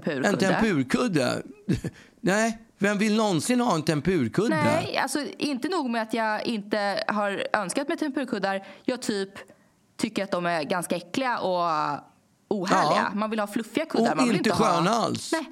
tempurkudde. 0.00 0.36
tempurkudde? 0.38 1.42
Nej, 2.20 2.58
vem 2.78 2.98
vill 2.98 3.16
någonsin 3.16 3.60
ha 3.60 3.74
en 3.74 3.82
tempurkudde? 3.82 4.56
Nej, 4.56 4.96
alltså 4.96 5.18
inte 5.38 5.68
nog 5.68 5.90
med 5.90 6.02
att 6.02 6.14
jag 6.14 6.46
inte 6.46 7.04
har 7.08 7.46
önskat 7.52 7.88
mig 7.88 7.96
tempurkuddar. 7.96 8.66
Jag 8.84 9.02
typ 9.02 9.30
tycker 9.96 10.24
att 10.24 10.30
de 10.30 10.46
är 10.46 10.62
ganska 10.62 10.96
äckliga 10.96 11.38
och 11.38 11.98
ohärliga. 12.48 13.08
Ja. 13.12 13.14
Man 13.14 13.30
vill 13.30 13.40
ha 13.40 13.46
fluffiga 13.46 13.86
kuddar. 13.86 14.10
Och 14.10 14.16
man 14.16 14.26
vill 14.26 14.36
inte 14.36 14.48
inte 14.50 14.62
sköna 14.62 14.90
ha... 14.90 15.04
alls. 15.04 15.32
Nej. 15.32 15.50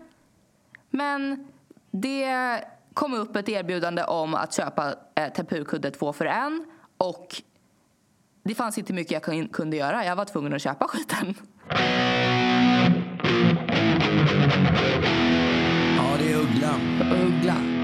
Men 0.91 1.47
det 1.91 2.65
kom 2.95 3.15
upp 3.15 3.37
ett 3.37 3.49
erbjudande 3.49 4.03
om 4.05 4.35
att 4.35 4.55
köpa 4.55 4.95
eh, 5.15 5.33
tempurkudde 5.33 5.91
två 5.91 6.13
för 6.13 6.27
en. 6.27 6.65
Och 6.99 7.43
det 8.45 8.55
fanns 8.55 8.79
inte 8.79 8.93
mycket 8.93 9.13
jag 9.13 9.23
kun- 9.23 9.49
kunde 9.49 9.77
göra. 9.77 10.05
Jag 10.05 10.17
var 10.17 10.25
tvungen 10.25 10.53
att 10.55 10.63
köpa 10.63 10.89
skiten. 10.89 11.35
Uggla. 17.37 17.77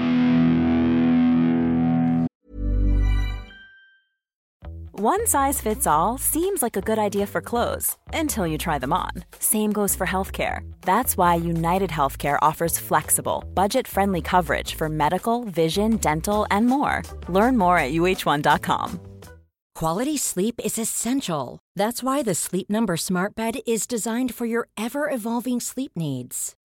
One 5.03 5.27
size 5.27 5.59
fits 5.59 5.85
all 5.85 6.17
seems 6.17 6.61
like 6.61 6.77
a 6.77 6.81
good 6.81 6.99
idea 6.99 7.27
for 7.27 7.41
clothes 7.41 7.97
until 8.13 8.47
you 8.47 8.57
try 8.57 8.79
them 8.79 8.93
on. 8.93 9.11
Same 9.39 9.73
goes 9.73 9.95
for 9.95 10.07
healthcare. 10.07 10.59
That's 10.81 11.17
why 11.17 11.35
United 11.35 11.89
Healthcare 11.89 12.37
offers 12.41 12.79
flexible, 12.79 13.43
budget 13.53 13.87
friendly 13.87 14.21
coverage 14.21 14.75
for 14.75 14.87
medical, 14.89 15.43
vision, 15.45 15.97
dental, 15.97 16.45
and 16.51 16.67
more. 16.67 17.01
Learn 17.27 17.57
more 17.57 17.77
at 17.77 17.91
uh1.com. 17.91 18.99
Quality 19.75 20.17
sleep 20.17 20.61
is 20.63 20.77
essential. 20.77 21.59
That's 21.75 22.03
why 22.03 22.21
the 22.21 22.35
Sleep 22.35 22.69
Number 22.69 22.95
Smart 22.95 23.35
Bed 23.35 23.55
is 23.65 23.87
designed 23.87 24.35
for 24.35 24.45
your 24.45 24.67
ever 24.77 25.09
evolving 25.09 25.59
sleep 25.59 25.91
needs. 25.95 26.55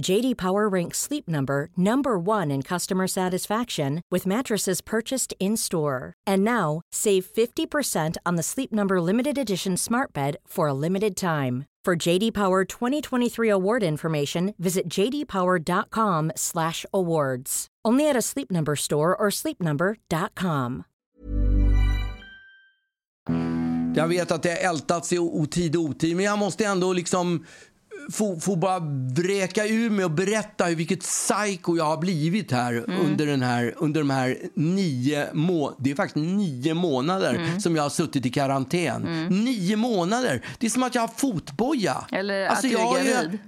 JD 0.00 0.36
Power 0.36 0.68
ranks 0.68 0.98
Sleep 0.98 1.28
Number 1.28 1.68
number 1.76 2.18
1 2.18 2.50
in 2.50 2.62
customer 2.62 3.06
satisfaction 3.06 4.00
with 4.10 4.26
mattresses 4.26 4.80
purchased 4.80 5.32
in-store. 5.38 6.14
And 6.26 6.42
now, 6.44 6.80
save 6.92 7.26
50% 7.26 8.16
on 8.24 8.36
the 8.36 8.42
Sleep 8.42 8.72
Number 8.72 9.00
limited 9.00 9.38
edition 9.38 9.76
Smart 9.76 10.12
Bed 10.12 10.36
for 10.46 10.66
a 10.68 10.74
limited 10.74 11.16
time. 11.16 11.66
For 11.84 11.96
JD 11.96 12.32
Power 12.32 12.64
2023 12.64 13.48
award 13.50 13.82
information, 13.82 14.54
visit 14.58 14.88
jdpower.com/awards. 14.88 17.66
Only 17.84 18.08
at 18.08 18.16
a 18.16 18.22
Sleep 18.22 18.52
Number 18.52 18.76
store 18.76 19.16
or 19.16 19.30
sleepnumber.com. 19.30 20.84
Jag 23.94 24.08
vet 24.08 24.30
att 24.30 24.42
det 24.42 24.56
ältats 24.56 25.12
i 25.12 25.18
otid 25.18 25.76
och 25.76 25.82
otid, 25.82 26.16
men 26.16 26.24
jag 26.24 26.38
måste 26.38 26.64
ändå 26.64 26.92
liksom 26.92 27.44
få, 28.10 28.40
få 28.40 28.56
bara 28.56 28.78
vräka 29.16 29.66
ur 29.66 29.90
mig 29.90 30.04
och 30.04 30.10
berätta 30.10 30.64
hur 30.64 30.76
vilket 30.76 31.00
psycho 31.00 31.76
jag 31.76 31.84
har 31.84 31.96
blivit 31.96 32.50
här 32.50 32.84
under, 33.04 33.26
den 33.26 33.42
här, 33.42 33.74
under 33.76 34.00
de 34.00 34.10
här 34.10 34.36
nio 34.54 35.28
må 35.32 35.74
Det 35.78 35.90
är 35.90 35.94
faktiskt 35.94 36.26
nio 36.26 36.74
månader 36.74 37.60
som 37.60 37.76
jag 37.76 37.82
har 37.82 37.90
suttit 37.90 38.26
i 38.26 38.30
karantän. 38.30 39.26
Nio 39.30 39.76
månader! 39.76 40.44
Det 40.58 40.66
är 40.66 40.70
som 40.70 40.82
att 40.82 40.94
jag 40.94 41.02
har 41.02 41.08
fotboja. 41.16 42.04
Eller 42.12 42.46
Alltså, 42.46 42.66
att 42.66 42.72
du 42.72 42.78
är 42.78 43.14
gravid. 43.14 43.38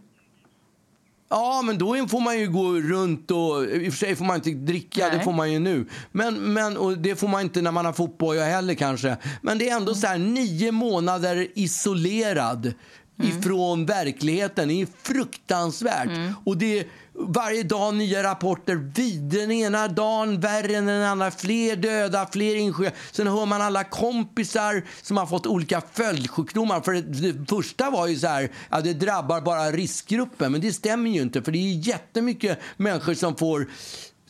Ja, 1.29 1.63
men 1.65 1.79
då 1.79 2.09
får 2.09 2.21
man 2.21 2.39
ju 2.39 2.49
gå 2.49 2.73
runt 2.73 3.31
och... 3.31 3.65
I 3.65 3.89
och 3.89 3.93
för 3.93 3.99
sig 3.99 4.17
får 4.17 4.25
man 4.25 4.37
inte 4.37 4.51
dricka, 4.51 5.09
Nej. 5.09 5.19
det 5.19 5.25
får 5.25 5.33
man 5.33 5.53
ju 5.53 5.59
nu. 5.59 5.87
Men, 6.13 6.35
men, 6.35 6.77
och 6.77 6.99
det 6.99 7.17
får 7.17 7.29
man 7.29 7.41
inte 7.41 7.63
när 7.63 7.71
man 7.71 7.85
har 7.85 7.93
fotboja 7.93 8.45
heller 8.45 8.75
kanske. 8.75 9.17
Men 9.43 9.59
det 9.59 9.69
är 9.69 9.77
ändå 9.77 9.95
så 9.95 10.07
här 10.07 10.19
nio 10.19 10.73
månader 10.73 11.47
isolerad 11.55 12.73
ifrån 13.23 13.87
verkligheten. 13.87 14.69
Det 14.69 14.83
är 14.83 14.89
fruktansvärt. 15.03 16.09
Och 16.45 16.57
det 16.57 16.79
är 16.79 16.87
varje 17.15 17.63
dag 17.63 17.95
nya 17.95 18.23
rapporter. 18.23 18.75
Vid 18.75 19.23
den 19.23 19.51
ena 19.51 19.89
dagen 19.89 20.41
värre 20.41 20.77
än 20.77 20.87
den 20.87 21.03
andra. 21.03 21.31
Fler 21.31 21.77
döda, 21.77 22.29
fler 22.33 22.57
insjö. 22.57 22.91
Sen 23.13 23.27
hör 23.27 23.47
man 23.47 23.63
alla 23.63 23.85
kompisar 23.85 24.85
som 25.03 25.17
har 25.17 25.27
fått 25.27 25.47
olika 25.47 25.83
följdsjukdomar. 25.93 26.81
För 26.81 26.93
det, 26.93 27.49
första 27.49 27.91
var 27.91 28.07
ju 28.07 28.17
så 28.17 28.27
här, 28.27 28.51
ja, 28.71 28.81
det 28.81 28.95
drabbar 28.95 29.41
bara 29.41 29.71
riskgruppen. 29.71 30.53
Men 30.53 30.61
det 30.61 30.73
stämmer 30.73 31.11
ju 31.11 31.23
inte. 31.23 31.43
För 31.43 31.53
det 31.53 31.59
är 31.59 31.89
jättemycket 31.89 32.59
människor 32.77 33.15
som 33.15 33.37
får 33.37 33.67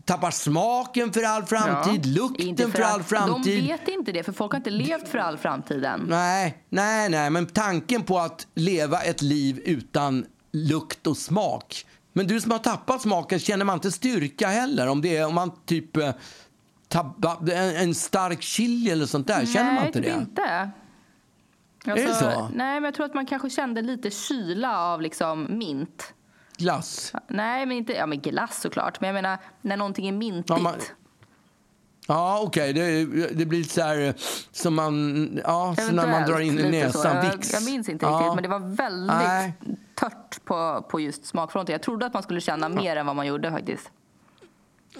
tappar 0.05 0.31
smaken 0.31 1.13
för 1.13 1.23
all 1.23 1.43
framtid, 1.45 2.07
lukten 2.07 2.47
Inte 2.49 2.69
för, 2.69 2.83
all 2.83 3.03
framtid. 3.03 3.63
De 3.63 3.69
vet 3.69 3.89
inte 3.89 4.13
det, 4.13 4.23
för 4.23 4.33
folk 4.33 4.53
har 4.53 4.57
inte 4.57 4.71
levt 4.71 5.09
för 5.09 5.19
all 5.19 5.39
framtid 5.39 5.85
än. 5.85 6.01
Nej, 6.09 6.65
nej, 6.69 7.09
nej, 7.09 7.31
men 7.31 7.47
tanken 7.47 8.03
på 8.03 8.19
att 8.19 8.47
leva 8.55 9.01
ett 9.01 9.23
liv 9.23 9.61
utan 9.65 10.27
lukt 10.53 11.07
och 11.07 11.17
smak. 11.17 11.87
Men 12.13 12.27
du 12.27 12.41
som 12.41 12.51
har 12.51 12.59
tappat 12.59 13.03
smaken, 13.03 13.39
känner 13.39 13.65
man 13.65 13.75
inte 13.75 13.93
styrka 13.93 14.49
heller? 14.49 14.87
Om, 14.87 15.01
det 15.01 15.17
är, 15.17 15.27
om 15.27 15.35
man 15.35 15.51
typ 15.67 15.97
eh, 15.97 16.11
tabba, 16.89 17.37
en, 17.53 17.77
en 17.77 17.95
stark 17.95 18.43
chili 18.43 18.91
eller 18.91 19.07
sånt 19.07 19.27
där, 19.27 19.47
känner 19.47 19.73
man 19.73 19.75
Nej, 19.75 19.87
inte 19.87 20.01
typ 20.01 20.09
det? 20.09 20.21
inte. 20.21 20.71
det 22.07 22.15
så? 22.15 22.49
Nej, 22.55 22.75
men 22.75 22.85
jag 22.85 22.95
tror 22.95 23.07
att 23.07 23.15
man 23.15 23.27
kanske 23.27 23.51
kände 23.51 23.83
lite 23.83 24.11
kyla 24.11 24.79
av 24.79 25.03
liksom 25.03 25.47
mint. 25.59 26.15
Glass? 26.57 27.13
Nej, 27.29 27.67
men 27.67 27.77
inte 27.77 27.93
ja, 27.93 28.07
men 28.07 28.21
glass 28.21 28.61
såklart. 28.61 29.01
Men 29.01 29.09
jag 29.09 29.15
menar, 29.15 29.39
när 29.63 29.77
någonting 29.77 30.09
är 30.09 30.13
mintigt. 30.13 30.49
Ja, 30.51 30.59
man- 30.59 30.75
Ja, 32.09 32.41
okej. 32.43 32.73
Det, 32.73 33.05
det 33.35 33.47
blir 33.47 33.65
så 33.65 33.83
här 33.83 34.15
som 34.53 34.75
man... 34.75 35.41
Ja, 35.45 35.75
så 35.79 35.93
när 35.93 36.09
man 36.09 36.23
drar 36.31 36.41
in 36.41 36.59
i 36.59 36.71
näsan. 36.71 37.17
Jag, 37.27 37.39
jag 37.53 37.65
minns 37.65 37.89
inte 37.89 38.07
Ja. 38.07 38.19
riktigt, 38.19 38.35
men 38.35 38.43
det 38.43 38.49
var 38.49 38.77
väldigt 38.77 39.17
Nej. 39.17 39.55
tört 39.95 40.45
på, 40.45 40.87
på 40.91 41.01
just 41.01 41.27
smakfronten. 41.27 41.73
Jag 41.73 41.83
trodde 41.83 42.07
att 42.07 42.15
man 42.15 42.23
skulle 42.23 42.41
känna 42.41 42.69
mer 42.69 42.97
än 42.97 43.07
vad 43.07 43.17
man 43.17 43.27
gjorde 43.27 43.51
faktiskt. 43.51 43.91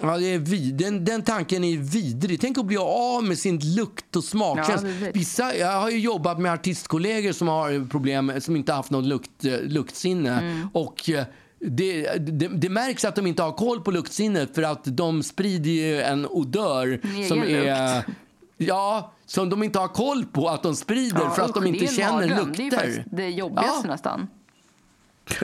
Ja, 0.01 0.17
det 0.17 0.25
är 0.33 0.39
vid, 0.39 0.75
den, 0.75 1.05
den 1.05 1.21
tanken 1.23 1.63
är 1.63 1.77
vidrig. 1.77 2.41
Tänk 2.41 2.57
att 2.57 2.65
bli 2.65 2.77
av 2.77 3.23
med 3.23 3.37
sin 3.37 3.59
lukt 3.75 4.15
och 4.15 4.23
smakkänsla. 4.23 4.89
Ja. 4.89 5.11
Vissa, 5.13 5.55
jag 5.55 5.81
har 5.81 5.89
ju 5.89 5.99
jobbat 5.99 6.39
med 6.39 6.53
artistkollegor 6.53 7.31
som 7.31 7.47
har 7.47 7.89
problem, 7.89 8.41
som 8.41 8.55
inte 8.55 8.73
haft 8.73 8.91
något 8.91 9.05
lukt, 9.05 9.45
eh, 9.45 9.59
luktsinne. 9.61 10.39
Mm. 10.39 10.69
Och 10.73 11.09
eh, 11.09 11.25
det, 11.69 12.17
det, 12.17 12.47
det 12.47 12.69
märks 12.69 13.05
att 13.05 13.15
de 13.15 13.27
inte 13.27 13.43
har 13.43 13.51
koll 13.51 13.81
på 13.81 13.91
luktsinnet 13.91 14.55
för 14.55 14.63
att 14.63 14.81
de 14.83 15.23
sprider 15.23 15.71
ju 15.71 16.01
en 16.01 16.27
odör 16.27 16.99
egen 17.03 17.27
som 17.29 17.43
är... 17.43 17.95
lukt. 17.95 18.07
Ja, 18.57 19.11
som 19.25 19.49
de 19.49 19.63
inte 19.63 19.79
har 19.79 19.87
koll 19.87 20.25
på 20.25 20.49
att 20.49 20.63
de 20.63 20.75
sprider 20.75 21.29
för 21.29 21.41
att 21.41 21.49
usch, 21.49 21.55
de 21.55 21.65
inte 21.67 21.87
känner 21.87 22.27
mardröm. 22.27 22.47
lukter. 22.47 23.05
Det 23.11 23.23
är 23.23 23.27
det 23.27 23.29
jobbigaste 23.29 23.81
Ja. 23.87 23.91
nästan. 23.91 24.27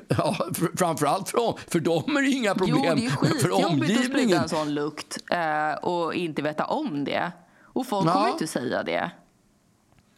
Ja, 0.08 0.36
fr- 0.54 0.78
framförallt 0.78 1.30
för 1.30 1.38
dem. 1.38 1.54
För 1.68 1.80
dem 1.80 2.18
är 2.18 2.22
det 2.22 2.30
inga 2.30 2.56
problem. 2.56 2.84
Jo, 2.86 2.96
det 2.96 3.06
är 3.06 3.10
för 3.10 3.50
skitjobbigt 3.50 4.00
att 4.00 4.06
sprida 4.06 4.42
en 4.44 4.50
sån 4.50 4.74
lukt 4.74 5.18
eh, 5.32 5.72
och 5.84 6.14
inte 6.14 6.42
veta 6.42 6.66
om 6.66 7.04
det. 7.04 7.32
Och 7.64 7.88
folk 7.88 8.08
Ja. 8.08 8.14
kommer 8.14 8.30
inte 8.30 8.48
säga 8.48 8.84
det. 8.84 9.12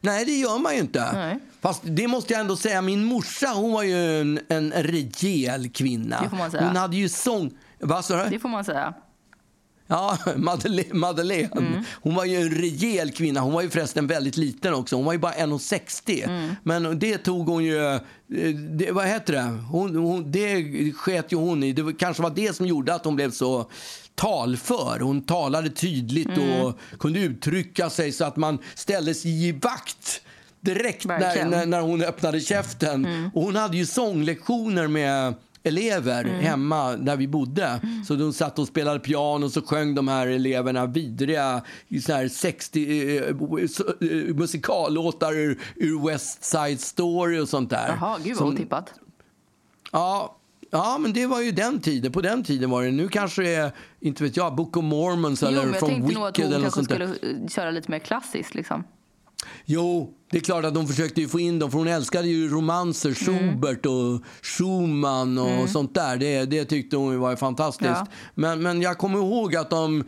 Nej, 0.03 0.25
det 0.25 0.31
gör 0.31 0.59
man 0.59 0.73
ju 0.73 0.79
inte. 0.79 1.11
Nej. 1.13 1.39
Fast 1.61 1.81
det 1.83 2.07
måste 2.07 2.33
jag 2.33 2.39
ändå 2.39 2.55
säga, 2.55 2.81
min 2.81 3.03
morsa 3.03 3.47
hon 3.47 3.71
var 3.71 3.83
ju 3.83 4.21
en, 4.21 4.39
en 4.49 4.71
rejäl 4.71 5.69
kvinna. 5.69 6.21
Det 6.23 6.29
får 6.29 6.37
man 6.37 6.51
säga. 6.51 6.67
Hon 6.67 6.75
hade 6.75 6.95
ju 6.97 7.09
sång... 7.09 7.51
Vad 7.79 8.05
sa 8.05 8.23
du? 8.23 8.29
Det 8.29 8.39
får 8.39 8.49
man 8.49 8.63
säga. 8.65 8.93
Ja, 9.87 10.17
Madeleine. 10.35 10.93
Madeleine. 10.93 11.49
Mm. 11.57 11.83
Hon 12.01 12.15
var 12.15 12.25
ju 12.25 12.35
en 12.37 12.49
rejäl 12.51 13.11
kvinna. 13.11 13.39
Hon 13.41 13.53
var 13.53 13.61
ju 13.61 13.69
förresten 13.69 14.07
väldigt 14.07 14.37
liten 14.37 14.73
också. 14.73 14.95
Hon 14.95 15.05
var 15.05 15.13
ju 15.13 15.19
bara 15.19 15.33
1,60. 15.33 16.23
Mm. 16.23 16.55
Men 16.63 16.99
det 16.99 17.17
tog 17.17 17.47
hon 17.47 17.63
ju... 17.63 17.85
eh, 17.87 17.99
Det, 18.77 18.91
vad 18.91 19.05
heter 19.07 19.33
det? 19.33 19.41
Hon, 19.71 19.95
hon, 19.95 20.31
det 20.31 20.63
sket 20.93 21.31
ju 21.31 21.35
hon 21.37 21.63
i. 21.63 21.73
Det 21.73 21.93
kanske 21.93 22.23
var 22.23 22.29
det 22.29 22.55
som 22.55 22.65
gjorde 22.67 22.93
att 22.95 23.05
hon 23.05 23.15
blev 23.15 23.31
så 23.31 23.69
talför. 24.15 24.99
Hon 24.99 25.21
talade 25.21 25.69
tydligt 25.69 26.27
Mm. 26.37 26.61
och 26.61 26.79
kunde 26.99 27.19
uttrycka 27.19 27.89
sig 27.89 28.11
så 28.11 28.25
att 28.25 28.35
man 28.35 28.57
ställde 28.75 29.13
sig 29.13 29.47
i 29.47 29.51
vakt 29.51 30.21
direkt 30.61 31.05
när, 31.05 31.45
när, 31.45 31.65
när 31.65 31.81
hon 31.81 32.01
öppnade 32.03 32.39
käften. 32.39 33.05
Mm. 33.05 33.29
Och 33.33 33.41
hon 33.43 33.55
hade 33.55 33.77
ju 33.77 33.85
sånglektioner 33.85 34.87
med 34.87 35.33
elever 35.65 36.23
Mm. 36.23 36.39
hemma 36.39 36.93
där 36.97 37.15
vi 37.15 37.27
bodde. 37.27 37.79
Så 38.07 38.15
de 38.15 38.33
satt 38.33 38.59
och 38.59 38.67
spelade 38.67 38.99
piano 38.99 39.45
och 39.45 39.51
så 39.51 39.61
sjöng 39.61 39.95
de 39.95 40.07
här 40.07 40.27
eleverna 40.27 40.85
vidriga 40.85 41.61
så 42.05 42.13
här 42.13 42.27
60 42.27 43.17
eh, 43.17 43.23
så- 43.67 43.83
eh, 44.05 44.35
musikallåtar 44.35 45.33
ur, 45.37 45.59
ur 45.75 46.07
West 46.07 46.43
Side 46.43 46.79
Story 46.79 47.39
och 47.39 47.49
sånt 47.49 47.69
där. 47.69 47.87
Jaha, 47.99 48.17
gud 48.23 48.37
vad 48.37 48.53
otippat. 48.53 48.93
Ja, 49.91 50.35
ja, 50.73 50.97
men 50.97 51.13
det 51.13 51.27
var 51.27 51.41
ju 51.41 51.51
den 51.51 51.81
tiden. 51.81 52.11
På 52.11 52.21
den 52.21 52.43
tiden 52.43 52.69
var 52.69 52.83
det. 52.83 52.91
Nu 52.91 53.07
kanske 53.07 53.41
det 53.41 53.55
är, 53.55 53.71
inte 53.99 54.23
vet 54.23 54.37
jag, 54.37 54.55
Book 54.55 54.77
of 54.77 54.83
Mormons 54.83 55.41
Jo, 55.41 55.47
eller 55.47 55.61
men 55.61 55.69
jag 55.69 55.79
från 55.79 55.89
tänkte 55.89 56.13
nog 56.13 56.23
att 56.27 56.39
Wicked 56.39 56.45
hon 56.45 56.53
eller 56.53 56.65
något 56.65 56.73
kanske 56.73 56.93
skulle 56.93 57.05
eh, 57.05 57.47
köra 57.47 57.71
lite 57.71 57.91
mer 57.91 57.99
klassiskt. 57.99 58.55
Liksom. 58.55 58.83
Jo, 59.65 60.13
det 60.31 60.37
är 60.37 60.41
klart 60.41 60.65
att 60.65 60.73
de 60.73 60.87
försökte 60.87 61.27
få 61.27 61.39
in 61.39 61.59
dem, 61.59 61.71
för 61.71 61.77
hon 61.77 61.87
älskade 61.87 62.27
ju 62.27 62.49
romanser, 62.49 63.13
Mm. 63.27 63.39
Schubert 63.51 63.85
och 63.85 64.21
Schumann 64.41 65.37
och 65.37 65.69
sånt 65.69 65.93
där. 65.93 66.17
Det, 66.17 66.45
det 66.45 66.65
tyckte 66.65 66.97
hon 66.97 67.19
var 67.19 67.35
fantastiskt. 67.35 67.89
Ja. 67.89 68.07
Men, 68.35 68.61
men 68.61 68.81
jag 68.81 68.97
kommer 68.97 69.17
ihåg 69.17 69.55
att 69.55 69.69
de 69.69 70.03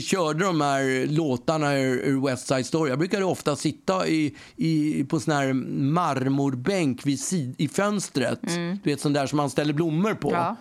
körde 0.00 0.44
de 0.44 0.60
här 0.60 1.06
låtarna 1.06 1.78
ur, 1.78 2.26
West 2.26 2.46
Side 2.46 2.66
Story. 2.66 2.90
Jag 2.90 2.98
brukade 2.98 3.24
ofta 3.24 3.56
sitta 3.56 4.08
i, 4.08 4.34
i, 4.56 5.04
på 5.04 5.20
sån 5.20 5.34
här 5.34 5.52
marmorbänk 5.52 7.06
vid 7.06 7.20
sid, 7.20 7.54
i 7.58 7.68
fönstret. 7.68 8.40
Du 8.82 8.90
vet 8.90 9.00
sån 9.00 9.12
där 9.12 9.26
som 9.26 9.36
man 9.36 9.50
ställer 9.50 9.72
blommor 9.72 10.14
på. 10.14 10.28
Mm. 10.28 10.40
Ja. 10.40 10.56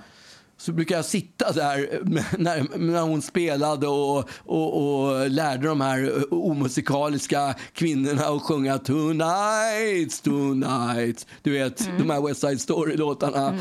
Så 0.58 0.72
brukar 0.72 0.96
jag 0.96 1.06
sitta 1.06 1.52
där 1.52 2.00
när, 2.38 2.78
när 2.78 3.02
hon 3.02 3.22
spelade 3.22 3.88
och, 3.88 4.30
och, 4.46 5.04
och 5.04 5.30
lärde 5.30 5.68
de 5.68 5.82
här 5.82 6.34
omusikaliska 6.34 7.56
kvinnorna 7.74 8.26
att 8.26 8.42
sjunga 8.42 8.78
Tonight, 8.78 10.24
tonight. 10.24 11.28
Du 11.42 11.52
vet, 11.52 11.90
de 11.98 12.10
här 12.10 12.28
West 12.28 12.42
Side 12.42 12.62
Story-låtarna. 12.62 13.60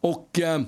Och, 0.00 0.40
eh, 0.40 0.60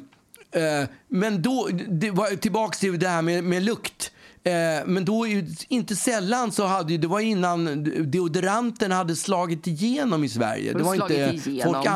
eh, 0.53 0.88
men 1.09 1.42
då, 1.42 1.68
det 1.88 2.11
var 2.11 2.37
tillbaka 2.37 2.79
till 2.79 2.98
det 2.98 3.09
här 3.09 3.22
med, 3.22 3.44
med 3.44 3.62
lukt. 3.62 4.11
Eh, 4.44 4.53
men 4.87 5.05
då, 5.05 5.27
inte 5.68 5.96
sällan 5.96 6.53
så 6.53 6.66
hade 6.66 6.96
det 6.96 7.07
var 7.07 7.20
innan 7.20 7.85
deodoranten 8.11 8.92
hade 8.92 9.16
slagit 9.16 9.66
igenom 9.66 10.24
i 10.24 10.29
Sverige. 10.29 10.72
Det 10.72 10.83
var 10.83 10.94
inte, 10.94 11.48
igenom? 11.50 11.74
folk 11.74 11.87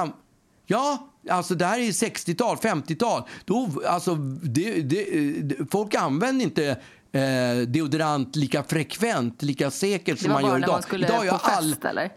Ja, 0.70 1.08
alltså 1.28 1.54
det 1.54 1.66
här 1.66 1.78
är 1.78 1.82
60-tal, 1.82 2.56
50-tal. 2.56 3.22
Då, 3.44 3.68
alltså, 3.86 4.14
det, 4.42 4.82
det, 4.82 5.04
det, 5.42 5.70
folk 5.70 5.94
använde 5.94 6.44
inte 6.44 6.76
eh, 7.12 7.58
deodorant 7.66 8.36
lika 8.36 8.62
frekvent, 8.62 9.42
lika 9.42 9.70
säkert 9.70 10.18
som 10.18 10.32
man 10.32 10.42
gör 10.44 10.58
idag. 10.58 10.82
idag 10.92 11.18
på 11.18 11.24
är 11.24 11.28
all, 11.28 11.70
fest, 11.70 11.84
eller? 11.84 12.10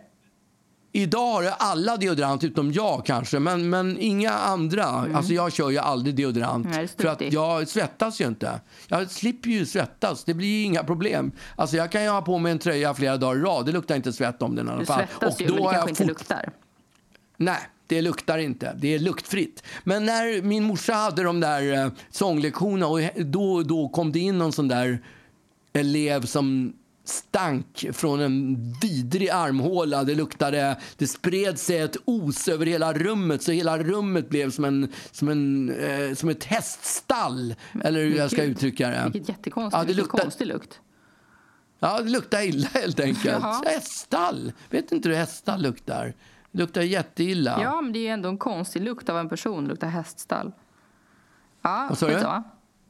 Idag 0.94 1.44
har 1.44 1.54
alla 1.60 1.98
deodorant, 1.98 2.44
utom 2.44 2.72
jag 2.72 3.06
kanske, 3.06 3.40
men, 3.40 3.70
men 3.70 3.98
inga 4.00 4.32
andra. 4.32 4.84
Alltså 4.84 5.34
jag 5.34 5.54
kör 5.54 5.70
ju 5.70 5.78
aldrig 5.78 6.16
deodorant. 6.16 6.66
Mm. 6.66 6.78
Nej, 6.78 6.88
för 6.88 7.08
att 7.08 7.22
jag 7.34 7.68
svettas 7.68 8.22
ju 8.22 8.28
inte. 8.28 8.62
Jag 8.88 9.12
slipper 9.12 9.50
ju 9.50 9.66
svettas, 9.66 10.24
det 10.24 10.34
blir 10.34 10.66
inga 10.66 10.84
problem. 10.84 11.32
Alltså 11.56 11.78
jag 11.78 11.92
kan 11.92 12.04
ju 12.04 12.10
ha 12.10 12.22
på 12.22 12.38
mig 12.38 12.52
en 12.52 12.60
tröja 12.60 12.94
flera 12.94 13.18
dagar 13.18 13.40
i 13.40 13.44
rad, 13.44 13.66
det 13.66 13.72
luktar 13.72 13.96
inte 13.96 14.14
svett 14.14 14.42
om 14.42 14.56
den 14.56 14.68
i 14.68 14.70
alla 14.70 14.80
Du 14.80 14.86
fall. 14.86 15.00
svettas 15.08 15.42
ju, 15.42 15.48
men 15.48 15.56
det 15.56 15.62
kanske 15.72 15.90
inte 15.90 16.06
luktar. 16.06 16.50
Nej, 17.38 17.60
det 17.96 18.02
luktar 18.02 18.38
inte. 18.38 18.76
Det 18.80 18.96
är 18.96 19.00
luktfritt. 19.00 19.64
Men 19.84 20.06
när 20.06 20.42
min 20.42 20.64
morsa 20.64 20.94
hade 20.94 21.24
de 21.24 21.40
där 21.40 21.74
eh, 21.74 21.92
sånglektionerna 22.10 22.88
och 22.88 23.02
då, 23.26 23.64
då 23.64 23.90
kom 23.90 24.12
det 24.12 24.20
in 24.20 24.38
någon 24.38 24.52
sån 24.52 24.68
där 24.68 25.00
elev 25.74 26.26
som 26.26 26.74
stank 27.06 27.86
från 27.94 28.20
en 28.22 28.58
vidrig 28.82 29.30
armhåla. 29.30 30.04
Det 30.04 30.16
luktade, 30.16 30.78
det 30.98 31.08
spred 31.08 31.60
sig 31.60 31.78
ett 31.80 31.98
os 32.06 32.48
över 32.48 32.66
hela 32.66 32.94
rummet 32.94 33.44
så 33.44 33.52
hela 33.52 33.78
rummet 33.78 34.30
blev 34.30 34.52
som, 34.52 34.66
en, 34.66 34.92
som, 35.12 35.28
en, 35.30 35.70
eh, 35.80 36.14
som 36.16 36.30
ett 36.30 36.44
häststall. 36.44 37.56
Eller 37.84 38.00
hur 38.04 38.16
jag 38.18 38.32
ska 38.32 38.44
uttrycka 38.44 38.88
det. 38.90 39.10
Vilket 39.14 39.30
jättekonstigt, 39.30 39.80
Ja, 39.82 39.88
det 39.88 39.94
luktar- 39.94 40.18
konstig 40.18 40.48
lukt. 40.48 40.80
Ja, 41.80 42.00
det 42.02 42.10
luktar 42.10 42.42
illa 42.42 42.68
helt 42.74 43.00
enkelt. 43.00 43.26
Jaha. 43.26 43.62
Häststall. 43.66 44.52
Vet 44.70 44.92
inte 44.92 45.10
hur 45.10 45.16
häststall 45.16 45.62
luktar? 45.62 46.14
Luktar 46.52 46.82
jätteilla. 46.82 47.60
Ja, 47.62 47.82
men 47.82 47.94
det 47.94 48.00
är 48.00 48.02
ju 48.02 48.08
ändå 48.08 48.30
en 48.30 48.38
konstig 48.38 48.82
lukt 48.82 49.10
av 49.10 49.18
en 49.18 49.30
person. 49.30 49.64
Det 49.64 49.70
luktar 49.70 49.88
häststall. 49.88 50.52
Ja, 51.62 51.86
Vad 51.90 51.98
sa 51.98 52.08
du? 52.08 52.44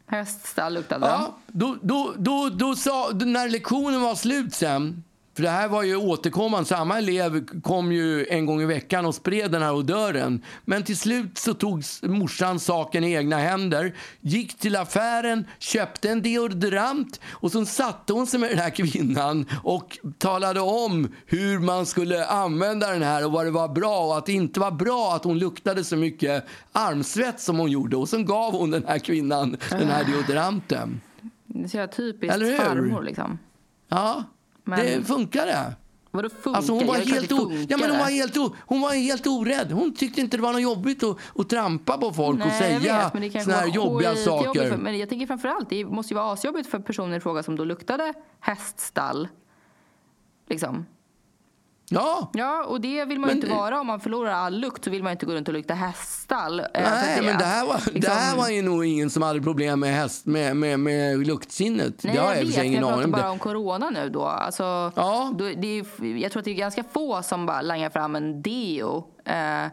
Häststall 0.05 0.73
luktade. 0.73 1.07
Ja, 1.07 1.35
då, 1.47 1.77
då, 1.81 2.13
då, 2.17 2.49
då 2.49 2.75
sa, 2.75 3.09
när 3.13 3.49
lektionen 3.49 4.01
var 4.01 4.15
slut 4.15 4.53
sen, 4.53 5.03
för 5.41 5.45
det 5.47 5.51
här 5.51 5.67
var 5.67 5.83
ju 5.83 5.95
återkommande, 5.95 6.65
samma 6.65 6.97
elev 6.97 7.61
kom 7.61 7.91
ju 7.91 8.25
en 8.25 8.45
gång 8.45 8.61
i 8.61 8.65
veckan 8.65 9.05
och 9.05 9.15
spred 9.15 9.51
den 9.51 9.61
här 9.61 9.73
odören. 9.73 10.43
Men 10.65 10.83
till 10.83 10.97
slut 10.97 11.37
så 11.37 11.53
tog 11.53 11.83
morsan 12.03 12.59
saken 12.59 13.03
i 13.03 13.13
egna 13.13 13.37
händer, 13.37 13.95
gick 14.19 14.57
till 14.57 14.75
affären, 14.75 15.45
köpte 15.59 16.09
en 16.09 16.21
deodorant 16.21 17.19
och 17.29 17.51
så 17.51 17.65
satte 17.65 18.13
hon 18.13 18.27
sig 18.27 18.39
med 18.39 18.49
den 18.49 18.57
här 18.57 18.69
kvinnan 18.69 19.45
och 19.63 19.99
talade 20.17 20.59
om 20.59 21.07
hur 21.25 21.59
man 21.59 21.85
skulle 21.85 22.25
använda 22.25 22.91
den 22.91 23.03
här 23.03 23.25
och 23.25 23.31
vad 23.31 23.45
det 23.45 23.51
var 23.51 23.67
bra 23.67 23.99
och 23.99 24.17
att 24.17 24.25
det 24.25 24.33
inte 24.33 24.59
var 24.59 24.71
bra 24.71 25.13
att 25.15 25.23
hon 25.23 25.39
luktade 25.39 25.83
så 25.83 25.95
mycket 25.95 26.45
armsvett 26.71 27.39
som 27.39 27.59
hon 27.59 27.71
gjorde. 27.71 27.97
Och 27.97 28.09
så 28.09 28.23
gav 28.23 28.53
hon 28.53 28.71
den 28.71 28.85
här 28.87 28.99
kvinnan 28.99 29.57
den 29.69 29.89
här 29.89 30.03
deodoranten. 30.03 31.01
Det 31.45 31.63
är 31.63 31.87
så 31.87 31.95
typiskt 31.95 32.35
Eller 32.35 32.45
hur? 32.45 32.57
farmor 32.57 33.03
liksom. 33.03 33.39
Ja, 33.89 34.23
Men- 34.63 34.85
det 34.85 35.03
funkade. 35.03 35.75
Vadå 36.11 36.29
funkar? 36.29 36.57
Alltså 36.57 36.73
hon, 36.73 36.87
var 36.87 36.95
helt 36.95 37.31
o, 37.31 37.51
ja, 37.69 37.77
men 37.77 37.89
hon, 37.89 37.99
var 37.99 38.05
helt 38.05 38.37
o, 38.37 38.55
hon 38.65 38.81
var 38.81 38.93
helt 38.93 39.27
orädd. 39.27 39.71
Hon 39.71 39.93
tyckte 39.93 40.21
inte 40.21 40.37
det 40.37 40.43
var 40.43 40.53
något 40.53 40.61
jobbigt 40.61 41.03
att, 41.03 41.17
att 41.35 41.49
trampa 41.49 41.97
på 41.97 42.13
folk 42.13 42.39
och 42.41 42.47
Nej, 42.47 42.73
jag 42.73 42.81
säga 42.81 43.43
såna 43.43 43.55
här 43.55 43.67
jobbiga 43.67 44.15
saker. 44.15 44.69
För, 44.69 44.77
men 44.77 44.99
jag 44.99 45.09
tänker 45.09 45.27
framförallt, 45.27 45.69
det 45.69 45.85
måste 45.85 46.13
ju 46.13 46.15
vara 46.15 46.33
asjobbigt 46.33 46.69
för 46.69 46.79
personen 46.79 47.13
i 47.13 47.19
fråga 47.19 47.43
som 47.43 47.55
då 47.55 47.63
luktade 47.63 48.13
häststall. 48.39 49.27
Liksom. 50.49 50.85
Ja, 51.93 52.29
Ja, 52.33 52.63
och 52.63 52.81
det 52.81 53.05
vill 53.05 53.19
man 53.19 53.27
Men 53.27 53.35
inte 53.37 53.47
det- 53.47 53.53
vara. 53.55 53.79
Om 53.79 53.87
man 53.87 53.99
förlorar 53.99 54.31
all 54.31 54.59
lukt 54.59 54.83
så 54.83 54.89
vill 54.89 55.03
man 55.03 55.11
inte 55.11 55.25
gå 55.25 55.31
runt 55.33 55.47
och 55.47 55.53
lukta 55.53 55.73
häststall. 55.73 56.59
Eh, 56.59 56.65
nej, 56.73 57.19
att 57.19 57.25
men 57.25 57.37
det 57.37 57.45
här, 57.45 57.65
var, 57.65 57.81
det 57.85 57.91
liksom- 57.93 58.13
här 58.15 58.35
var 58.37 58.49
ju 58.49 58.61
nog 58.61 58.85
ingen 58.85 59.09
som 59.09 59.23
hade 59.23 59.41
problem 59.41 59.79
med, 59.79 59.93
häst, 59.95 60.25
med, 60.25 60.55
med, 60.57 60.79
med 60.79 61.27
luktsinnet. 61.27 62.03
Nej, 62.03 62.13
det 62.13 62.19
har 62.21 62.27
jag 62.27 62.37
jag 62.43 62.45
vet, 62.47 62.57
ingen 62.57 62.73
jag 62.73 62.81
pratar 62.81 62.97
aning 62.99 63.11
bara 63.11 63.21
Det. 63.23 63.29
om 63.29 63.39
corona 63.39 63.89
nu 63.89 64.09
då. 64.09 64.25
Alltså, 64.25 64.91
Ja. 64.95 65.31
då 65.37 65.45
det 65.57 65.79
är, 65.79 66.05
jag 66.17 66.31
tror 66.31 66.39
att 66.39 66.45
det 66.45 66.51
är 66.51 66.55
ganska 66.55 66.83
få 66.93 67.23
som 67.23 67.45
bara 67.45 67.61
langar 67.61 67.89
fram 67.89 68.15
en 68.15 68.41
deo. 68.41 69.03
Eh, 69.25 69.71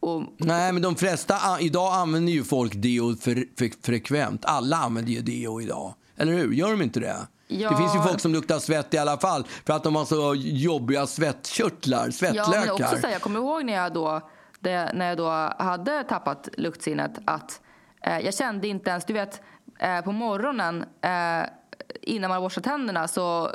och, 0.00 0.22
Nej, 0.38 0.72
men 0.72 0.82
de 0.82 0.96
flesta, 0.96 1.36
idag 1.60 1.94
använder 1.94 2.32
ju 2.32 2.44
folk 2.44 2.72
deo 2.74 3.16
för, 3.16 3.44
för, 3.58 3.84
frekvent. 3.86 4.44
Alla 4.44 4.76
använder 4.76 5.12
ju 5.12 5.20
deo 5.20 5.60
idag. 5.60 5.94
Eller 6.16 6.32
hur? 6.32 6.52
Gör 6.52 6.70
de 6.70 6.82
inte 6.82 7.00
det? 7.00 7.16
Ja. 7.52 7.70
Det 7.70 7.76
finns 7.76 7.94
ju 7.94 7.98
folk 8.02 8.20
som 8.20 8.32
luktar 8.32 8.58
svett 8.58 8.94
i 8.94 8.98
alla 8.98 9.18
fall 9.18 9.46
för 9.66 9.72
att 9.72 9.82
de 9.82 9.96
har 9.96 10.04
så 10.04 10.34
jobbiga 10.36 11.06
svettkörtlar, 11.06 12.04
Ja, 12.06 12.12
svettlökar. 12.12 12.60
men 12.60 12.70
också 12.70 12.96
så 12.96 13.06
här, 13.06 13.12
jag 13.12 13.22
kommer 13.22 13.40
ihåg 13.40 13.64
när 13.64 13.72
jag 13.72 13.92
då, 13.92 14.20
det, 14.60 14.90
när 14.94 15.08
jag 15.08 15.16
då 15.16 15.28
hade 15.58 16.04
tappat 16.04 16.48
luktsinnet 16.56 17.18
att 17.24 17.60
eh, 18.02 18.18
jag 18.18 18.34
kände 18.34 18.68
inte 18.68 18.90
ens, 18.90 19.04
du 19.04 19.12
vet 19.12 19.40
eh, 19.78 20.00
på 20.00 20.12
morgonen 20.12 20.84
eh, 21.00 21.46
innan 22.02 22.28
man 22.30 22.42
borstar 22.42 22.62
tänderna 22.62 23.08
så, 23.08 23.50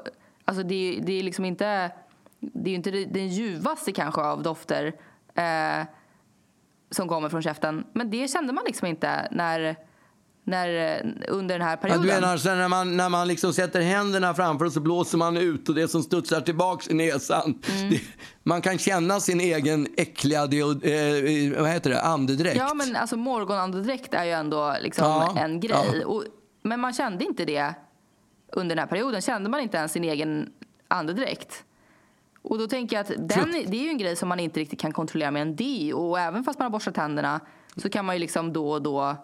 alltså 0.45 0.63
det, 0.63 0.99
det 1.05 1.19
är 1.19 1.23
liksom 1.23 1.45
inte, 1.45 1.91
det 2.39 2.69
är 2.69 2.75
inte 2.75 2.91
den 2.91 3.27
ljuvaste 3.27 3.91
kanske 3.91 4.21
av 4.21 4.43
dofter 4.43 4.93
eh, 5.35 5.85
som 6.91 7.07
kommer 7.07 7.29
från 7.29 7.41
käften. 7.41 7.85
Men 7.93 8.09
det 8.09 8.27
kände 8.27 8.53
man 8.53 8.63
liksom 8.67 8.87
inte 8.87 9.27
när, 9.31 9.75
när, 10.47 11.01
under 11.27 11.59
den 11.59 11.67
här 11.67 11.71
Ja, 11.71 11.77
perioden. 11.77 12.01
du 12.01 12.07
menar 12.07 12.37
sen 12.37 12.57
när 12.57 12.67
man, 12.67 12.97
när 12.97 13.09
man 13.09 13.27
liksom 13.27 13.53
sätter 13.53 13.81
händerna 13.81 14.33
framför 14.33 14.65
och 14.65 14.71
så 14.71 14.79
blåser 14.79 15.17
man 15.17 15.37
ut 15.37 15.69
och 15.69 15.75
det 15.75 15.87
som 15.87 16.03
studsar 16.03 16.41
tillbaks 16.41 16.87
i 16.89 16.93
näsan. 16.93 17.61
Mm. 17.77 17.89
Det, 17.89 18.01
man 18.43 18.61
kan 18.61 18.77
känna 18.77 19.19
sin 19.19 19.39
egen 19.39 19.87
äckliga 19.97 20.47
deod, 20.47 20.85
eh, 20.85 21.61
vad 21.61 21.69
heter 21.69 21.89
det, 21.89 22.01
andedräkt. 22.01 22.57
Ja, 22.57 22.73
men 22.73 22.95
alltså 22.95 23.17
morgonandedräkt 23.17 24.13
är 24.13 24.23
ju 24.25 24.31
ändå 24.31 24.75
liksom 24.81 25.05
Ja, 25.07 25.37
en 25.39 25.59
grej. 25.59 25.99
ja. 26.01 26.07
Och, 26.07 26.23
men 26.61 26.79
man 26.79 26.93
kände 26.93 27.25
inte 27.25 27.45
det 27.45 27.73
under 28.51 28.75
den 28.75 28.79
här 28.83 28.87
perioden. 28.89 29.21
Kände 29.21 29.49
man 29.49 29.59
inte 29.59 29.77
ens 29.77 29.91
sin 29.91 30.03
egen 30.03 30.49
andedräkt. 30.87 31.63
Och 32.41 32.57
då 32.57 32.67
tänker 32.67 32.95
jag 32.95 33.01
att 33.03 33.29
den, 33.29 33.51
det 33.67 33.77
är 33.77 33.81
ju 33.83 33.89
en 33.89 33.97
grej 33.97 34.15
som 34.15 34.29
man 34.29 34.39
inte 34.39 34.59
riktigt 34.59 34.79
kan 34.79 34.91
kontrollera 34.91 35.31
med 35.31 35.41
en 35.41 35.55
D. 35.55 35.93
Och 35.93 36.19
även 36.19 36.43
fast 36.43 36.59
man 36.59 36.65
har 36.65 36.69
borstat 36.69 36.95
tänderna 36.95 37.39
så 37.75 37.89
kan 37.89 38.05
man 38.05 38.15
ju 38.15 38.19
liksom 38.19 38.53
då 38.53 38.71
och 38.71 38.81
då 38.81 39.15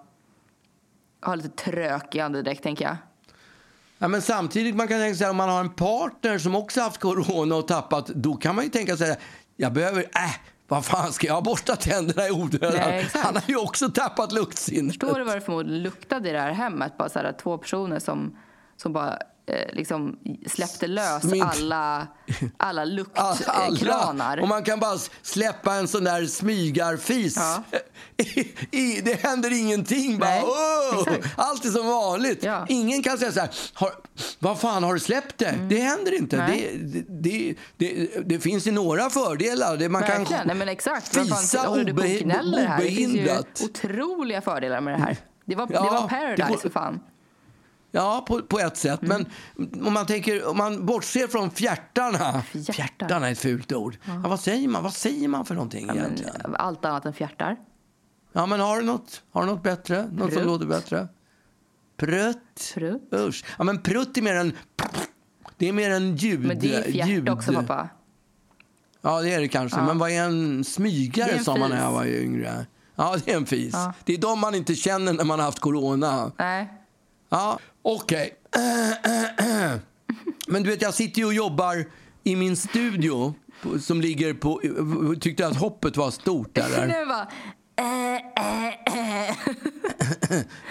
ha 1.22 1.36
lite 1.36 1.50
trök 1.50 2.16
i 2.16 2.20
andedräkt, 2.20 2.64
tänker 2.64 2.86
jag. 2.86 2.98
Ja, 3.98 4.08
men 4.08 4.22
samtidigt 4.22 4.76
man 4.76 4.88
kan 4.88 5.00
tänka 5.00 5.18
sig 5.18 5.30
om 5.30 5.38
man 5.38 5.50
har 5.50 5.60
en 5.60 5.70
partner 5.70 6.38
som 6.38 6.56
också 6.56 6.82
haft 6.82 6.98
corona 6.98 7.56
och 7.56 7.68
tappat, 7.68 8.08
då 8.08 8.34
kan 8.34 8.56
man 8.56 8.64
ju 8.64 8.70
tänka 8.70 8.98
sig 8.98 9.18
jag 9.62 9.74
behöver, 9.74 10.02
äh, 10.02 10.36
vad 10.68 10.86
fan 10.86 11.14
ska 11.14 11.28
jag 11.28 11.44
borsta 11.44 11.76
tänderna 11.76 12.28
i 12.28 12.32
onödan? 12.32 13.04
Han 13.14 13.36
har 13.36 13.44
ju 13.48 13.58
också 13.58 13.90
tappat 13.90 14.32
luktsinnet. 14.32 14.92
Förstår 14.92 15.20
du 15.20 15.24
vad 15.24 15.38
det 15.38 15.42
förmodligen 15.42 15.84
luktade 15.84 16.30
i 16.30 16.32
det 16.32 16.40
här 16.40 16.52
hemmet? 16.52 16.98
Bara 16.98 17.10
så 17.10 17.20
här, 17.20 17.36
två 17.42 17.58
personer 17.58 18.00
som, 18.00 18.38
som 18.78 18.94
bara 18.94 19.18
liksom 19.74 20.20
släppte 20.48 20.88
lös 20.88 21.22
Smink. 21.22 21.44
alla, 21.46 22.08
alla 22.58 22.86
luktkranar. 22.86 24.38
och 24.42 24.48
man 24.48 24.64
kan 24.64 24.80
bara 24.80 24.98
släppa 25.22 25.74
en 25.74 25.88
sån 25.88 26.04
där 26.04 26.26
smygarfis. 26.26 27.36
Ja. 27.38 27.64
I, 28.18 28.40
i, 28.72 29.02
det 29.02 29.14
händer 29.24 29.60
ingenting. 29.60 30.20
Bara, 30.20 30.36
exakt. 30.36 31.34
Allt 31.38 31.66
är 31.66 31.70
som 31.70 31.88
vanligt. 31.88 32.44
Ja. 32.44 32.66
Ingen 32.70 33.04
kan 33.04 33.18
säga 33.18 33.32
så 33.32 33.40
här, 33.40 33.50
har, 33.74 33.92
vad 34.40 34.60
fan 34.60 34.84
har 34.84 34.94
du 34.94 35.00
släppt 35.00 35.38
det? 35.38 35.56
Det 35.70 35.80
händer 35.80 36.18
inte. 36.18 36.38
Mm. 36.38 36.52
Det, 36.52 36.72
det, 37.02 37.04
det, 37.10 37.56
det, 37.78 38.22
det 38.26 38.40
finns 38.40 38.68
ju 38.68 38.72
några 38.72 39.10
fördelar. 39.10 39.78
Det, 39.78 39.90
man 39.90 40.02
Verkligen, 40.02 40.26
kan 40.26 40.48
nej 40.48 40.56
men 40.56 40.70
exakt. 40.70 41.16
Fisa 41.16 41.68
obe- 41.68 41.78
här? 41.78 41.84
Det 41.86 42.02
finns 42.04 43.14
ju 43.14 43.22
obehindrat. 43.22 43.62
otroliga 43.64 44.42
fördelar 44.42 44.82
med 44.82 44.94
det 44.94 45.04
här. 45.04 45.18
Det 45.46 45.56
var, 45.56 45.68
Ja, 45.74 45.84
det 45.84 45.90
var 45.90 46.02
det 46.02 46.08
paradise 46.08 46.50
går- 46.50 46.58
för 46.58 46.70
fan. 46.70 47.00
Ja, 47.92 48.26
på, 48.28 48.42
på 48.42 48.60
ett 48.60 48.78
sätt. 48.78 49.04
Mm. 49.04 49.26
Men 49.56 49.86
om 49.88 49.94
man, 49.94 50.06
tänker, 50.06 50.50
om 50.50 50.58
man 50.58 50.86
bortser 50.86 51.28
från 51.28 51.52
fjärtarna. 51.52 52.42
Fjärtar. 52.42 52.74
Fjärtarna 52.74 53.28
är 53.28 53.32
ett 53.32 53.40
fult 53.40 53.72
ord. 53.72 53.98
Ja. 54.06 54.30
vad, 54.30 54.40
säger 54.40 54.68
man? 54.68 54.84
vad 54.84 54.94
säger 54.94 55.28
man 55.28 55.46
för 55.46 55.56
någonting 55.56 55.88
Ja, 55.88 55.96
egentligen? 55.96 56.56
allt 56.56 56.86
annat 56.86 57.06
än 57.06 57.14
fjärtar. 57.14 57.58
Ja, 58.34 58.46
men 58.46 58.60
har 58.60 58.80
du 58.80 58.86
något, 58.86 59.24
har 59.32 59.42
du 59.42 59.48
något 59.48 59.64
bättre? 59.64 60.02
Något 60.12 60.20
som 60.20 60.30
Prutt. 60.30 60.46
låter 60.46 60.66
bättre? 60.66 61.08
Prutt? 61.98 62.72
Prutt. 62.74 63.14
Usch. 63.14 63.46
Ja, 63.58 63.64
men 63.64 63.82
prutt 63.82 64.18
är 64.18 64.22
mer 64.22 64.36
en... 64.36 64.54
Det 65.58 65.68
är 65.70 65.74
mer 65.74 65.90
en 65.90 66.16
ljud. 66.16 66.40
Men 66.48 66.60
det 66.60 66.76
är 66.76 66.84
fjärt 66.92 67.08
ljud. 67.08 67.30
också 67.30 67.54
pappa. 67.54 67.90
Ja, 69.02 69.22
det 69.22 69.34
är 69.34 69.40
det 69.40 69.48
kanske. 69.48 69.82
Men 69.82 69.98
vad 69.98 70.12
är 70.12 70.24
en 70.24 70.64
smygare, 70.64 71.40
sa 71.44 71.56
man 71.58 71.70
när 71.70 71.84
jag 71.84 71.92
var 71.92 72.06
yngre. 72.06 72.66
Ja, 72.96 73.18
det 73.26 73.32
är 73.32 73.38
en 73.38 73.46
fis. 73.46 73.74
Ja. 73.74 73.94
Det 74.06 74.14
är 74.14 74.18
de 74.18 74.40
man 74.40 74.56
inte 74.56 74.76
känner 74.76 75.14
när 75.14 75.24
man 75.24 75.40
har 75.40 75.46
haft 75.46 75.60
corona. 75.60 76.32
Nej. 76.38 76.74
Ja, 77.32 77.60
okej. 77.82 78.34
Men 80.48 80.64
du 80.64 80.70
vet, 80.70 80.82
jag 80.82 80.94
sitter 80.94 81.20
ju 81.20 81.26
och 81.26 81.34
jobbar 81.34 81.86
i 82.24 82.36
min 82.36 82.58
studio 82.58 83.34
som 83.82 84.02
ligger 84.02 84.34
på... 84.34 84.62
Tyckte 85.20 85.48
att 85.48 85.58
hoppet 85.58 85.98
var 85.98 86.12
stort 86.12 86.56
där. 86.56 86.70
där. 86.70 86.88
Nu 87.00 87.06
bara... 87.06 87.28
Äh, 87.76 88.16
äh, 88.16 89.30
äh. 89.30 89.36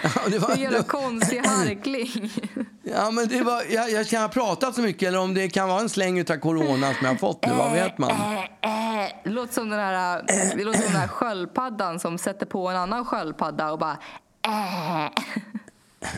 Ja, 0.03 0.09
det 0.27 0.39
var, 0.39 0.47
Det 0.47 0.53
en 0.53 0.61
jävla 0.61 0.77
det, 0.77 0.83
konstig 0.83 1.39
harkling. 1.45 2.31
ja, 2.83 3.11
men 3.11 3.27
det 3.27 3.43
var, 3.43 3.63
jag, 3.69 3.91
jag 3.91 4.07
kan 4.07 4.21
ha 4.21 4.29
pratat 4.29 4.75
så 4.75 4.81
mycket 4.81 5.07
eller 5.07 5.19
om 5.19 5.33
det 5.33 5.49
kan 5.49 5.69
vara 5.69 5.79
en 5.79 5.89
släng 5.89 6.19
utav 6.19 6.37
corona 6.37 6.93
som 6.93 6.97
jag 7.01 7.09
har 7.09 7.15
fått 7.15 7.45
nu. 7.45 7.53
Vad 7.53 7.71
vet 7.71 7.97
man? 7.97 8.11
Äh, 8.11 8.43
äh. 8.43 9.11
Det 9.23 9.29
låter 9.29 9.53
som 9.53 9.69
den 9.69 9.79
här, 9.79 10.23
det 10.57 10.63
låter 10.63 10.79
som 10.79 10.91
den 10.91 11.01
här 11.01 11.07
sköldpaddan 11.07 11.99
som 11.99 12.17
sätter 12.17 12.45
på 12.45 12.67
en 12.69 12.75
annan 12.77 13.05
sköldpadda 13.05 13.71
och 13.71 13.79
bara... 13.79 13.97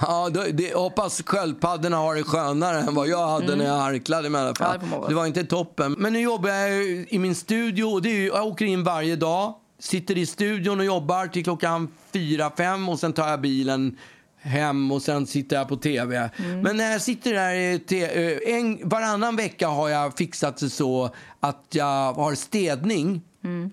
Ja, 0.00 0.30
det, 0.52 0.74
hoppas 0.74 1.22
sköldpaddorna 1.26 1.96
har 1.96 2.14
det 2.14 2.22
skönare 2.22 2.78
än 2.80 2.94
vad 2.94 3.08
jag 3.08 3.26
hade 3.28 3.56
när 3.56 3.64
jag 3.64 3.76
harklade 3.78 4.28
mig 4.28 4.38
i 4.38 4.42
alla 4.44 4.54
Ja, 4.58 4.64
fall. 4.66 4.78
det 5.02 5.08
det 5.08 5.14
var 5.14 5.26
inte 5.26 5.44
toppen. 5.44 5.92
Men 5.98 6.12
nu 6.12 6.20
jobbar 6.20 6.48
jag 6.50 6.82
i 7.08 7.18
min 7.18 7.34
studio 7.34 7.84
och 7.84 8.02
det 8.02 8.08
är, 8.10 8.14
ju- 8.14 8.26
jag 8.26 8.46
åker 8.46 8.64
in 8.64 8.84
varje 8.84 9.16
dag. 9.16 9.54
Sitter 9.78 10.18
i 10.18 10.26
studion 10.26 10.78
och 10.80 10.84
jobbar 10.86 11.26
till 11.26 11.44
klockan 11.44 11.88
fyra, 12.12 12.50
fem 12.56 12.88
och 12.88 12.98
sen 12.98 13.12
tar 13.12 13.28
jag 13.28 13.40
bilen 13.40 13.96
hem 14.42 14.92
och 14.92 15.02
sen 15.02 15.26
sitter 15.26 15.56
jag 15.56 15.68
på 15.68 15.76
tv. 15.76 16.30
Mm. 16.36 16.60
Men 16.60 16.76
när 16.76 16.92
jag 16.92 17.02
sitter 17.02 17.32
där 17.34 17.80
eh, 17.92 18.54
en, 18.54 18.88
varannan 18.88 19.36
vecka 19.36 19.68
har 19.68 19.88
jag 19.88 20.16
fixat 20.16 20.56
det 20.56 20.70
så 20.70 21.10
att 21.40 21.66
jag 21.70 22.12
har 22.12 22.34
städning. 22.34 23.22
Mm. 23.44 23.70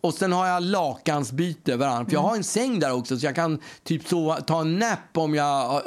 Och 0.00 0.14
sen 0.14 0.32
har 0.32 0.46
jag 0.46 0.62
lakansbyte 0.62 1.76
varann. 1.76 2.06
För 2.06 2.12
jag 2.12 2.20
har 2.20 2.36
en 2.36 2.44
säng 2.44 2.80
där 2.80 2.92
också 2.92 3.18
så 3.18 3.26
jag 3.26 3.34
kan 3.34 3.60
typ 3.82 4.08
sova, 4.08 4.40
ta 4.40 4.60
en 4.60 4.78
nap 4.78 4.98
om 5.14 5.34
jag 5.34 5.44
har, 5.44 5.82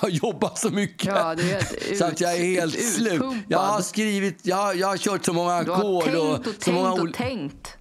har, 0.00 0.08
jobbat 0.08 0.58
så 0.58 0.70
mycket. 0.70 1.06
Ja, 1.06 1.34
helt 1.42 1.74
så 1.98 2.04
att 2.04 2.20
jag 2.20 2.34
är 2.36 2.44
ut- 2.44 2.58
helt 2.60 2.82
slut. 2.82 3.22
Jag 3.48 3.58
har 3.58 3.80
skrivit, 3.80 4.38
jag, 4.42 4.56
har- 4.56 4.74
jag 4.74 4.88
har 4.88 4.96
kört 4.96 5.24
så 5.24 5.32
många 5.32 5.62
Du 5.62 5.70
har 5.70 5.78
ackord 5.78 6.04
tänkt 6.04 6.46
och 6.46 6.54
så 6.54 6.60
tänkt 6.60 7.00
och 7.02 7.14
tänkt. 7.14 7.76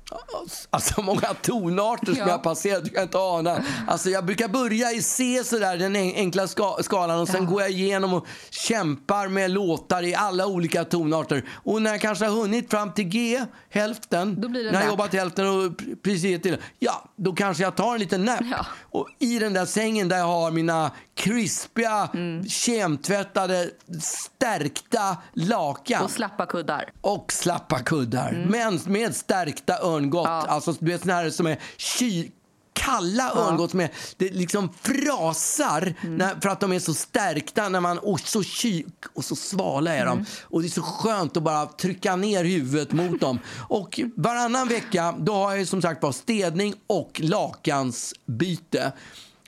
Alltså 0.70 1.02
många 1.02 1.22
tonarter 1.42 2.06
som 2.06 2.16
Ja. 2.18 2.26
jag 2.28 2.34
har 2.34 2.44
passerat, 2.44 2.84
du 2.84 2.90
kan 2.90 3.04
inte 3.04 3.18
ana. 3.18 3.64
Alltså 3.88 4.10
jag 4.10 4.26
brukar 4.26 4.48
börja 4.48 4.92
i 4.92 5.02
C 5.02 5.42
sådär, 5.46 5.78
den 5.78 5.96
en- 5.96 6.16
enkla 6.16 6.48
ska 6.48 6.78
skalan 6.82 7.20
och 7.20 7.28
sen 7.28 7.46
går 7.46 7.62
jag 7.62 7.72
igenom 7.72 8.14
och 8.14 8.26
kämpar 8.50 9.28
med 9.28 9.52
låtar 9.52 10.04
i 10.04 10.16
alla 10.16 10.48
olika 10.48 10.86
tonarter. 10.86 11.44
Och 11.64 11.82
när 11.82 11.92
jag 11.92 12.02
kanske 12.02 12.26
har 12.26 12.32
hunnit 12.42 12.70
fram 12.72 12.92
till 12.94 13.06
G, 13.06 13.46
hälften, 13.70 14.34
när 14.50 14.64
jag 14.64 14.74
nap. 14.74 14.86
jobbat 14.88 15.14
hälften 15.14 15.48
och 15.48 15.72
precis 16.04 16.42
till, 16.42 16.58
ja, 16.80 17.04
då 17.16 17.34
kanske 17.34 17.64
jag 17.64 17.76
tar 17.76 17.94
en 17.94 18.00
liten 18.00 18.26
nap. 18.26 18.40
Ja. 18.52 18.66
Och 18.92 19.08
i 19.20 19.40
den 19.40 19.54
där 19.54 19.66
sängen 19.66 20.08
där 20.10 20.18
jag 20.18 20.26
har 20.26 20.52
mina 20.52 20.92
krispiga, 21.16 22.10
Mm. 22.14 22.46
kemtvättade, 22.50 23.70
stärkta 24.02 25.18
lakan 25.34 26.04
Och 26.04 26.12
slappa 26.12 26.46
kuddar. 26.46 26.92
och 27.02 27.32
slappa 27.34 27.80
kuddar. 27.80 28.46
Men 28.50 28.80
med 28.86 29.16
stärkta 29.16 29.80
örngott. 29.82 30.28
Mm. 30.28 30.38
Ja. 30.40 30.46
Alltså 30.48 30.72
du 30.80 30.92
vet 30.92 31.02
såna 31.02 31.14
här 31.14 31.30
som 31.30 31.48
är 31.48 31.60
ky 31.78 32.30
kalla 32.76 33.32
örngott 33.36 33.72
som 33.72 33.80
är, 33.80 33.90
det 34.18 34.30
liksom 34.34 34.70
frasar 34.82 35.94
Mm. 36.02 36.16
när, 36.16 36.36
för 36.42 36.50
att 36.50 36.60
de 36.60 36.74
är 36.74 36.80
så 36.80 36.94
stärkta 36.94 37.70
när 37.70 37.80
man, 37.80 37.98
och 38.00 38.20
så 38.20 38.44
ky 38.44 38.84
och 39.14 39.26
så 39.26 39.36
svala 39.36 39.94
är 39.94 40.06
de. 40.06 40.12
Mm. 40.12 40.26
Och 40.44 40.62
det 40.62 40.68
är 40.68 40.70
så 40.70 40.82
skönt 40.82 41.38
att 41.38 41.44
bara 41.44 41.66
trycka 41.66 42.16
ner 42.16 42.44
huvudet 42.44 42.92
mot 42.92 43.20
dem. 43.22 43.40
Och 43.70 44.00
varannan 44.16 44.68
vecka 44.68 45.16
då 45.20 45.34
har 45.34 45.56
jag 45.56 45.68
som 45.68 45.82
sagt 45.82 46.04
var 46.04 46.12
städning 46.12 46.74
och 46.88 47.20
lakansbyte. 47.24 48.92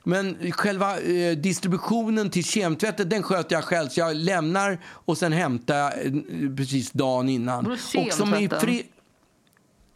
Men 0.08 0.52
själva 0.52 1.00
eh, 1.00 1.36
distributionen 1.36 2.30
till 2.30 2.44
kemtvättet 2.44 3.10
den 3.10 3.22
sköter 3.22 3.56
jag 3.56 3.64
själv. 3.64 3.88
Så 3.88 4.00
jag 4.00 4.16
lämnar 4.16 4.78
och 4.86 5.18
sen 5.18 5.32
hämtar 5.32 5.92
eh, 6.04 6.56
precis 6.56 6.90
dagen 6.90 7.28
innan. 7.28 7.66
Och 7.66 7.78
som 7.78 8.00
i 8.00 8.10
kemtvätten? 8.10 8.60
fri... 8.60 8.86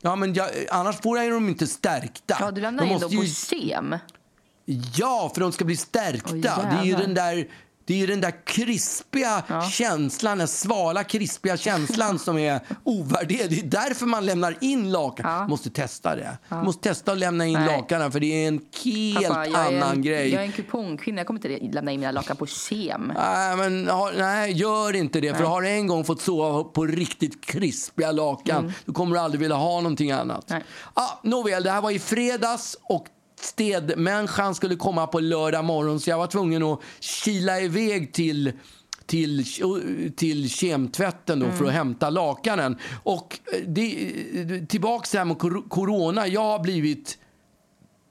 Ja, 0.00 0.16
men 0.16 0.34
jag, 0.34 0.48
annars 0.70 1.00
får 1.00 1.18
jag 1.18 1.32
dem 1.32 1.48
inte 1.48 1.66
stärkta. 1.66 2.36
Ja, 2.40 2.50
du 2.50 2.61
lämnar 2.61 2.84
De 2.84 2.90
in 2.92 3.00
dem 3.00 3.11
på 3.11 3.24
ju- 3.24 3.28
kem. 3.34 3.96
Ja, 4.94 5.30
för 5.34 5.40
de 5.40 5.52
ska 5.52 5.64
bli 5.64 5.76
stärkta. 5.76 6.54
Åh, 6.58 6.70
det 6.70 6.80
är 6.80 6.84
ju 6.84 6.96
den 6.96 7.14
där... 7.14 7.48
Det 7.91 7.95
är 7.95 7.99
ju 7.99 8.07
den 8.07 8.20
där 8.20 8.47
krispiga 8.47 9.43
känslan, 9.72 10.38
den 10.38 10.49
svala 10.49 11.05
krispiga 11.05 11.57
känslan 11.57 12.18
som 12.18 12.38
är 12.38 12.61
ovärderlig. 12.84 13.51
Det 13.51 13.78
är 13.78 13.88
därför 13.88 14.07
man 14.07 14.26
lämnar 14.26 14.57
in 14.61 14.93
lakan. 14.93 15.30
Ja. 15.30 15.49
Måste 15.49 15.70
testa 15.70 16.16
det. 16.16 16.38
Måste 16.49 16.88
testa 16.88 17.12
att 17.12 17.18
lämna 17.18 17.47
in 17.47 17.53
Nej. 17.53 17.66
lakanen 17.66 18.12
för 18.12 18.20
det 18.20 18.45
är 18.45 18.49
en 18.49 18.61
helt 18.84 19.28
Pappa, 19.28 19.59
annan 19.59 19.97
en, 19.97 20.03
grej. 20.03 20.28
Jag 20.28 20.43
är 20.43 20.47
en 20.47 20.53
kupongkvinna. 20.53 21.18
Jag 21.20 21.26
kommer 21.26 21.47
inte 21.47 21.74
lämna 21.74 21.93
in 21.93 22.01
mina 22.01 22.12
lakan 22.12 22.36
på 22.36 22.47
kem. 22.47 23.12
Nej, 23.16 23.57
men, 23.57 23.88
ha- 23.88 24.12
nej, 24.18 24.53
gör 24.53 24.97
inte 24.97 25.20
det. 25.20 25.36
För 25.36 25.45
har 25.45 25.62
du 25.62 25.68
en 25.68 25.86
gång 25.86 26.05
fått 26.05 26.20
sova 26.20 26.64
på 26.64 26.86
riktigt 26.86 27.45
krispiga 27.45 28.12
lakan 28.12 28.72
då 28.84 28.93
kommer 28.93 29.14
du 29.14 29.20
aldrig 29.20 29.41
vilja 29.41 29.57
ha 29.57 29.80
någonting 29.80 30.11
annat. 30.11 30.51
Mm. 30.51 30.62
Nej. 30.62 31.05
Ah, 31.05 31.18
nåväl, 31.22 31.62
det 31.62 31.70
här 31.70 31.80
var 31.80 31.91
i 31.91 31.99
fredags 31.99 32.76
och 32.82 33.07
städmänniskan 33.41 34.55
skulle 34.55 34.76
komma 34.76 35.07
på 35.07 35.20
lördag 35.20 35.64
morgon 35.64 36.01
så 36.01 36.11
jag 36.11 36.18
var 36.18 36.26
tvungen 36.26 36.62
att 36.62 36.80
kila 37.01 37.61
iväg 37.61 38.12
till 38.12 38.53
till, 39.07 39.45
till 40.16 40.51
kemtvätten 40.51 41.41
då 41.41 41.47
för 41.47 41.55
Mm. 41.55 41.66
att 41.68 41.74
hämta 41.74 42.11
lakanen. 42.11 42.78
Och 43.03 43.38
eh, 43.53 43.61
det, 43.66 44.66
tillbaks 44.68 45.14
här 45.14 45.24
med 45.24 45.38
corona. 45.68 46.26
Jag 46.26 46.41
har 46.41 46.59
blivit 46.59 47.18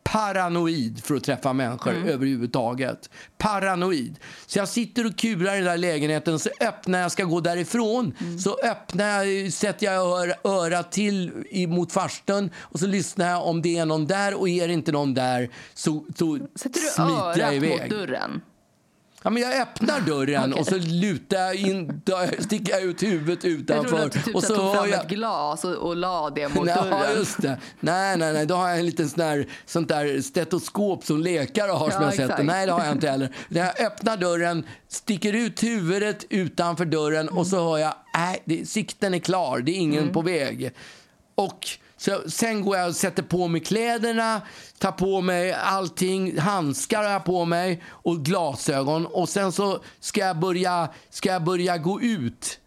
paranoid 0.04 1.04
för 1.04 1.16
att 1.16 1.24
träffa 1.24 1.54
människor 1.54 1.92
Mm. 1.96 2.08
överhuvudtaget. 2.08 3.10
Paranoid. 3.38 4.20
Så 4.46 4.60
jag 4.60 4.68
sitter 4.68 5.06
och 5.06 5.16
kurar 5.18 5.54
i 5.54 5.58
den 5.58 5.66
där 5.66 5.78
lägenheten 5.78 6.40
så 6.40 6.50
öppnar 6.62 7.00
jag, 7.00 7.12
ska 7.12 7.24
gå 7.24 7.40
därifrån, 7.40 8.14
Mm. 8.20 8.40
så 8.40 8.58
öppnar 8.64 9.24
jag, 9.24 9.54
sätter 9.54 9.86
jag 9.86 9.96
ör, 10.22 10.34
örat 10.44 10.92
till 10.92 11.32
i- 11.50 11.68
mot 11.68 11.92
farstun 11.92 12.50
och 12.58 12.80
så 12.80 12.88
lyssnar 12.88 13.30
jag 13.30 13.46
om 13.48 13.62
det 13.62 13.78
är 13.78 13.86
någon 13.86 14.08
där 14.08 14.34
och 14.40 14.50
är 14.50 14.68
det 14.68 14.74
inte 14.74 14.92
någon 14.92 15.14
där 15.14 15.50
så, 15.74 16.06
så 16.18 16.40
Sätter 16.56 16.80
du 16.80 16.88
smiter 16.88 17.40
jag 17.40 17.48
örat 17.48 17.54
iväg. 17.54 17.82
mot 17.82 17.90
dörren? 17.90 18.42
Ja, 19.24 19.30
men 19.30 19.44
jag 19.44 19.62
öppnar 19.62 20.02
dörren 20.02 20.52
Okej. 20.54 20.62
och 20.62 20.68
så 20.68 20.76
lutar 20.78 21.38
jag 21.38 21.56
in, 21.56 22.02
sticker 22.40 22.72
jag 22.74 22.82
ut 22.82 23.04
huvudet 23.04 23.44
Jag 23.44 23.54
utanför. 23.54 23.84
trodde 23.90 24.04
att 24.06 24.12
du 24.12 24.22
typ 24.22 24.36
och 24.36 24.44
så 24.44 24.56
tog 24.56 24.76
fram 24.76 24.90
jag... 24.90 25.00
ett 25.04 25.10
glas 25.10 25.64
och, 25.66 25.76
och 25.76 25.96
la 25.96 26.30
det 26.30 26.48
mot 26.50 26.66
Nej, 26.66 26.76
ja, 26.78 26.84
dörren. 26.84 27.16
just 27.18 27.42
det. 27.42 27.58
Nej, 27.80 28.18
nej, 28.18 28.34
nej. 28.34 28.46
Då 28.46 28.56
har 28.56 28.70
jag 28.70 28.80
en 28.80 28.86
liten 28.86 29.10
sån 29.10 29.20
där, 29.20 29.48
sånt 29.66 29.88
där 29.88 30.22
stetoskop 30.22 31.04
som 31.06 31.20
läkare 31.20 31.72
har 31.72 31.90
som 31.90 32.02
Ja, 32.02 32.14
jag 32.16 32.30
sett. 32.30 32.46
Nej, 32.46 32.66
det 32.66 32.72
har 32.72 32.84
jag 32.86 32.92
inte 32.92 33.10
heller. 33.10 33.36
Jag 33.50 33.82
öppnar 33.82 34.18
dörren, 34.18 34.66
sticker 34.88 35.34
ut 35.34 35.64
huvudet 35.64 36.26
utanför 36.30 36.86
dörren 36.86 37.30
och 37.30 37.48
så 37.48 37.64
hör 37.70 37.78
jag, 37.78 37.94
nej, 38.18 38.42
det, 38.46 38.70
sikten 38.70 39.14
är 39.14 39.20
klar, 39.20 39.60
det 39.60 39.72
är 39.72 39.76
ingen 39.76 40.02
Mm. 40.02 40.14
på 40.14 40.22
väg. 40.22 40.72
Och 41.36 41.68
så, 42.00 42.30
sen 42.30 42.62
går 42.62 42.78
jag 42.78 42.90
och 42.90 42.96
sätter 42.96 43.24
på 43.24 43.48
mig 43.48 43.62
kläderna, 43.62 44.42
tar 44.78 44.92
på 44.92 45.22
mig 45.22 45.54
allting, 45.54 46.40
handskar 46.40 47.04
har 47.04 47.12
jag 47.12 47.26
på 47.26 47.46
mig 47.46 47.84
och 47.88 48.26
glasögon. 48.26 49.06
Och 49.06 49.30
sen 49.30 49.52
så 49.52 49.80
ska 50.00 50.22
jag 50.22 50.40
börja, 50.40 50.90
ska 51.10 51.30
jag 51.30 51.44
börja 51.44 51.78
gå 51.78 52.02
ut. 52.02 52.60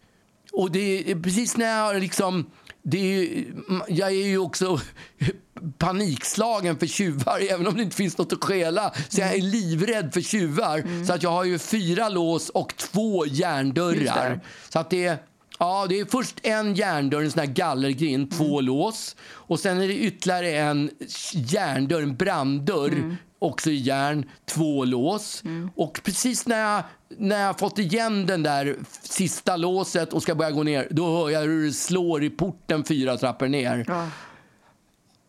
Och 0.53 0.71
det 0.71 1.11
är 1.11 1.23
precis 1.23 1.57
när 1.57 1.79
jag 1.79 2.01
liksom... 2.01 2.51
Det 2.85 2.99
är, 2.99 3.45
jag 3.89 4.09
är 4.09 4.27
ju 4.27 4.39
också 4.39 4.81
panikslagen 5.79 6.79
för 6.79 6.87
tjuvar, 6.87 7.41
även 7.51 7.67
om 7.67 7.77
det 7.77 7.83
inte 7.83 7.97
finns 7.97 8.19
något 8.19 8.33
att 8.33 8.45
stjäla. 8.45 8.93
Så 9.09 9.21
jag 9.21 9.35
är 9.35 9.43
livrädd 9.43 10.15
för 10.15 10.21
tjuvar. 10.21 11.05
Så 11.07 11.13
att 11.13 11.23
jag 11.23 11.31
har 11.31 11.45
ju 11.45 11.59
fyra 11.59 12.09
lås 12.09 12.49
och 12.49 12.77
två 12.77 13.27
järndörrar. 13.27 14.41
Så 14.69 14.79
att 14.79 14.91
det 14.91 15.07
är, 15.07 15.19
ja, 15.63 15.87
det 15.89 16.01
är 16.01 16.05
först 16.05 16.41
en 16.43 16.75
järndörr, 16.75 17.23
en 17.23 17.31
sån 17.31 17.41
här 17.41 17.47
gallergrind, 17.47 18.31
två 18.31 18.61
lås. 18.61 19.17
Och 19.31 19.61
sen 19.61 19.81
är 19.83 19.89
det 19.89 19.95
ytterligare 19.99 20.51
en 20.55 20.91
järndörr, 21.35 22.03
en 22.03 22.17
branddörr 22.17 23.17
också 23.39 23.71
i 23.71 23.77
järn, 23.77 24.31
två 24.47 24.85
lås. 24.85 25.43
Och 25.77 26.01
precis 26.05 26.47
när 26.47 26.59
jag, 26.75 26.83
när 27.19 27.41
jag 27.43 27.59
fått 27.59 27.79
igen 27.79 28.27
den 28.27 28.43
där 28.43 28.77
sista 29.03 29.57
låset 29.57 30.13
och 30.13 30.23
ska 30.23 30.35
börja 30.35 30.51
gå 30.51 30.63
ner, 30.63 30.89
då 30.91 31.17
hör 31.19 31.31
jag 31.31 31.41
hur 31.41 31.67
det 31.67 31.73
slår 31.73 32.25
i 32.25 32.31
porten 32.31 32.85
fyra 32.85 33.17
trappor 33.17 33.49
ner. 33.49 33.85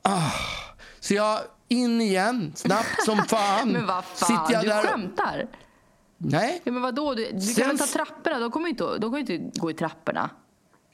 Ja. 0.03 0.31
Så 0.99 1.13
jag 1.13 1.39
in 1.67 2.01
igen, 2.01 2.51
snabbt 2.55 3.03
som 3.05 3.17
fan. 3.27 3.69
Men 3.69 3.85
vad 3.85 4.03
fan, 4.05 4.27
Sitter 4.47 4.53
jag 4.53 4.63
du 4.63 4.67
där- 4.69 4.83
skämtar? 4.83 5.45
Nej, 6.23 6.61
Ja, 6.63 6.71
men 6.71 6.81
vadå? 6.81 7.13
Du, 7.13 7.31
du 7.31 7.41
Sen- 7.41 7.55
kan 7.55 7.67
väl 7.69 7.77
ta 7.79 7.85
trapporna? 7.85 8.39
De 8.39 8.51
kommer 8.51 8.65
ju 8.67 8.69
inte, 8.71 8.83
de 8.83 9.01
kommer 9.01 9.19
inte 9.19 9.59
gå 9.59 9.71
i 9.71 9.73
trapporna. 9.73 10.29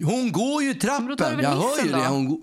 hon 0.03 0.31
går 0.31 0.63
ju 0.63 0.69
i 0.69 0.73
då 0.73 0.79
trappen. 0.79 1.39
Jag 1.41 1.49
hör 1.49 1.61
ju 1.77 1.81
hissen 1.83 1.87
det. 1.87 2.07
då? 2.07 2.13
Hon 2.13 2.29
går... 2.29 2.39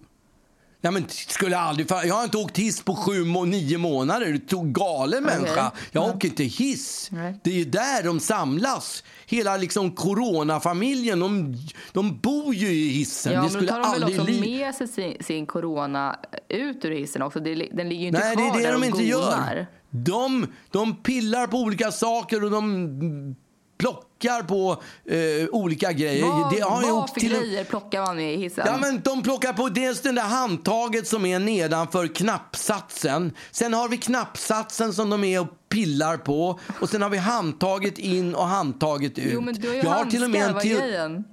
Nej, 0.80 0.93
men 0.93 1.05
skulle 1.09 1.59
aldrig... 1.59 1.91
Jag 1.91 2.14
har 2.14 2.24
inte 2.24 2.37
åkt 2.39 2.59
hiss 2.59 2.82
på 2.82 2.95
sju, 2.97 3.24
må- 3.24 3.45
nio 3.45 3.78
månader. 3.78 4.26
Du 4.26 4.39
tog 4.39 4.72
galen 4.72 5.24
Okej. 5.24 5.37
människa. 5.39 5.72
Jag 5.93 6.05
Ja. 6.05 6.12
åker 6.14 6.28
inte 6.28 6.43
hiss. 6.45 7.09
Nej. 7.12 7.41
Det 7.45 7.51
är 7.51 7.55
ju 7.55 7.64
där 7.64 8.03
de 8.03 8.20
samlas. 8.20 9.05
Hela 9.26 9.57
liksom 9.57 9.91
coronafamiljen, 9.91 11.20
de, 11.20 11.57
de 11.93 12.18
bor 12.18 12.55
ju 12.55 12.66
i 12.68 12.89
hissen. 12.89 13.32
Ja, 13.32 13.39
det 13.39 13.43
men 13.43 13.53
då 13.53 13.59
skulle 13.59 13.70
tar 13.70 13.82
de 13.82 13.93
väl 14.01 14.05
också 14.20 14.41
med 14.41 14.74
sig 14.74 14.89
sin, 14.89 15.16
sin 15.20 15.47
corona 15.47 16.16
ut 16.49 16.84
ur 16.84 16.91
hissen 16.91 17.22
också? 17.22 17.41
Det, 17.41 17.55
den 17.55 17.89
ligger 17.89 18.03
ju 18.03 18.09
inte 18.09 18.20
Nej, 18.20 18.37
det 18.37 18.43
kvar 18.43 18.51
är 18.51 18.62
det 18.62 18.66
där 18.66 18.72
de 18.72 18.80
och 18.80 18.87
inte 18.87 19.12
gonar. 19.12 19.55
gör. 19.55 19.66
De, 20.05 20.47
de 20.70 21.03
pillar 21.03 21.47
på 21.47 21.57
olika 21.59 21.92
saker 21.92 22.44
och 22.44 22.51
de 22.51 23.36
plockar 23.78 24.42
på 24.42 24.82
eh, 25.11 25.49
olika 25.53 25.92
grejer. 25.92 26.26
Vad, 26.26 26.55
det 26.55 26.61
har 26.61 26.92
vad 26.92 27.11
för 27.11 27.20
till 27.20 27.32
grejer 27.32 27.64
plockar 27.64 28.01
man 28.03 28.16
med 28.16 28.34
i 28.34 28.36
hissen? 28.36 28.64
Ja, 28.66 28.76
men 28.80 29.01
de 29.01 29.22
plockar 29.22 29.53
på 29.53 29.68
dels 29.68 30.01
den 30.01 30.14
där 30.14 30.22
handtaget 30.22 31.09
som 31.09 31.26
är 31.26 31.38
nedanför 31.38 32.07
knappsatsen. 32.07 33.32
Sen 33.51 33.74
har 33.74 33.88
vi 33.88 33.97
knappsatsen 33.97 34.92
som 34.92 35.11
de 35.11 35.24
är 35.24 35.40
och 35.40 35.68
pillar 35.68 36.16
på. 36.16 36.61
Och 36.80 36.88
sen 36.88 37.03
har 37.03 37.09
vi 37.11 37.18
handtaget 37.18 37.99
in 37.99 38.34
och 38.34 38.47
handtaget 38.47 39.18
ut. 39.18 39.30
Jo, 39.32 39.40
men 39.40 39.55
du 39.55 39.68
har 39.68 39.74
ju 39.74 39.80
Jag 39.80 39.88
har 39.88 39.97
handskar. 39.97 40.11
till 40.11 40.24
och 40.24 40.30
med 40.30 40.42
en 40.42 40.55
vad 40.55 40.62
är 40.64 40.68
till... 40.68 40.78
grejen? 40.78 41.24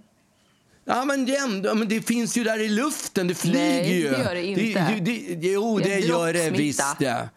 Ja, 0.86 1.06
men 1.06 1.26
det, 1.26 1.36
ändå, 1.36 1.76
men 1.76 1.88
det 1.88 2.02
finns 2.02 2.38
ju 2.38 2.44
där 2.44 2.60
i 2.60 2.70
luften. 2.70 3.28
Det 3.28 3.36
flyger 3.36 3.60
Nej, 3.60 4.00
ju. 4.02 4.10
det 4.10 4.18
gör 4.18 4.36
det 4.36 4.44
inte. 4.46 5.00
Det, 5.02 5.36
det, 5.36 5.48
jo, 5.48 5.78
Det 5.80 5.84
det, 5.84 6.00
gör 6.00 6.34
det 6.34 6.50
visst 6.50 7.00
det. 7.00 7.30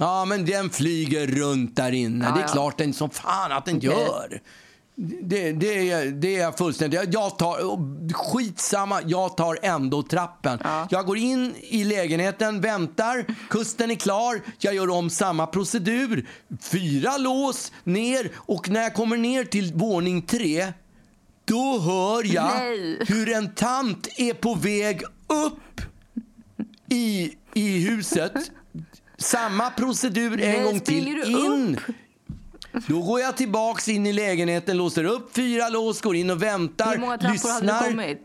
Ja, 0.00 0.24
men 0.24 0.44
den 0.46 0.70
flyger 0.70 1.26
runt 1.26 1.76
där 1.76 1.92
inne. 1.92 2.24
Ja, 2.24 2.30
det 2.34 2.40
är 2.40 2.42
ja. 2.42 2.48
klart 2.52 2.78
den 2.78 2.92
som 2.94 3.10
fan 3.10 3.52
att 3.52 3.64
den 3.64 3.76
Okej. 3.76 3.88
gör. 3.90 4.40
Det, 5.22 5.52
det, 5.52 5.90
är- 5.90 6.06
det 6.10 6.36
är 6.36 6.40
jag 6.40 6.58
fullständigt... 6.58 7.00
Jag- 7.00 7.14
Jag 7.14 7.38
tar, 7.38 8.12
skitsamma, 8.14 9.00
jag 9.06 9.36
tar 9.36 9.58
ändå 9.62 10.02
trappen. 10.02 10.58
Ja. 10.64 10.86
Jag 10.90 11.06
går 11.06 11.16
in 11.18 11.54
i 11.60 11.84
lägenheten, 11.84 12.60
väntar, 12.60 13.24
kusten 13.50 13.90
är 13.90 13.94
klar, 13.94 14.40
jag 14.58 14.74
gör 14.74 14.90
om 14.90 15.10
samma 15.10 15.46
procedur. 15.46 16.28
Fyra 16.60 17.16
lås, 17.16 17.72
ner 17.84 18.30
och 18.36 18.68
när 18.68 18.82
jag 18.82 18.94
kommer 18.94 19.16
ner 19.16 19.44
till 19.44 19.72
våning 19.74 20.22
tre 20.22 20.72
då 21.44 21.78
hör 21.78 22.34
jag 22.34 22.50
Nej. 22.58 22.98
hur 23.08 23.32
en 23.32 23.54
tant 23.54 24.08
är 24.16 24.34
på 24.34 24.54
väg 24.54 25.02
upp 25.26 25.80
i, 26.88 27.32
i 27.54 27.78
huset. 27.88 28.32
Samma 29.20 29.70
procedur 29.70 30.32
en 30.40 30.50
Nej, 30.50 30.62
gång 30.64 30.80
till. 30.80 31.08
In. 31.08 31.78
upp? 31.78 31.94
Då 32.86 33.02
går 33.02 33.20
jag 33.20 33.36
tillbaks 33.36 33.88
in 33.88 34.06
i 34.06 34.12
lägenheten, 34.12 34.76
låser 34.76 35.04
upp 35.04 35.34
fyra 35.36 35.68
lås, 35.68 36.00
går 36.00 36.16
in 36.16 36.30
och 36.30 36.42
väntar, 36.42 36.90
Hur 36.92 36.98
många 36.98 37.18
trappor 37.18 37.32
lyssnar. 37.32 37.52
hade 37.52 37.84
du 37.88 37.90
kommit? 37.90 38.24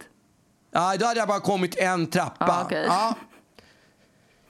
Ja, 0.73 0.95
då 0.99 1.05
hade 1.05 1.19
jag 1.19 1.27
bara 1.27 1.39
kommit 1.39 1.77
en 1.77 2.07
trappa. 2.07 2.45
Ja, 2.47 2.61
okej. 2.65 2.85
Ja. 2.87 3.15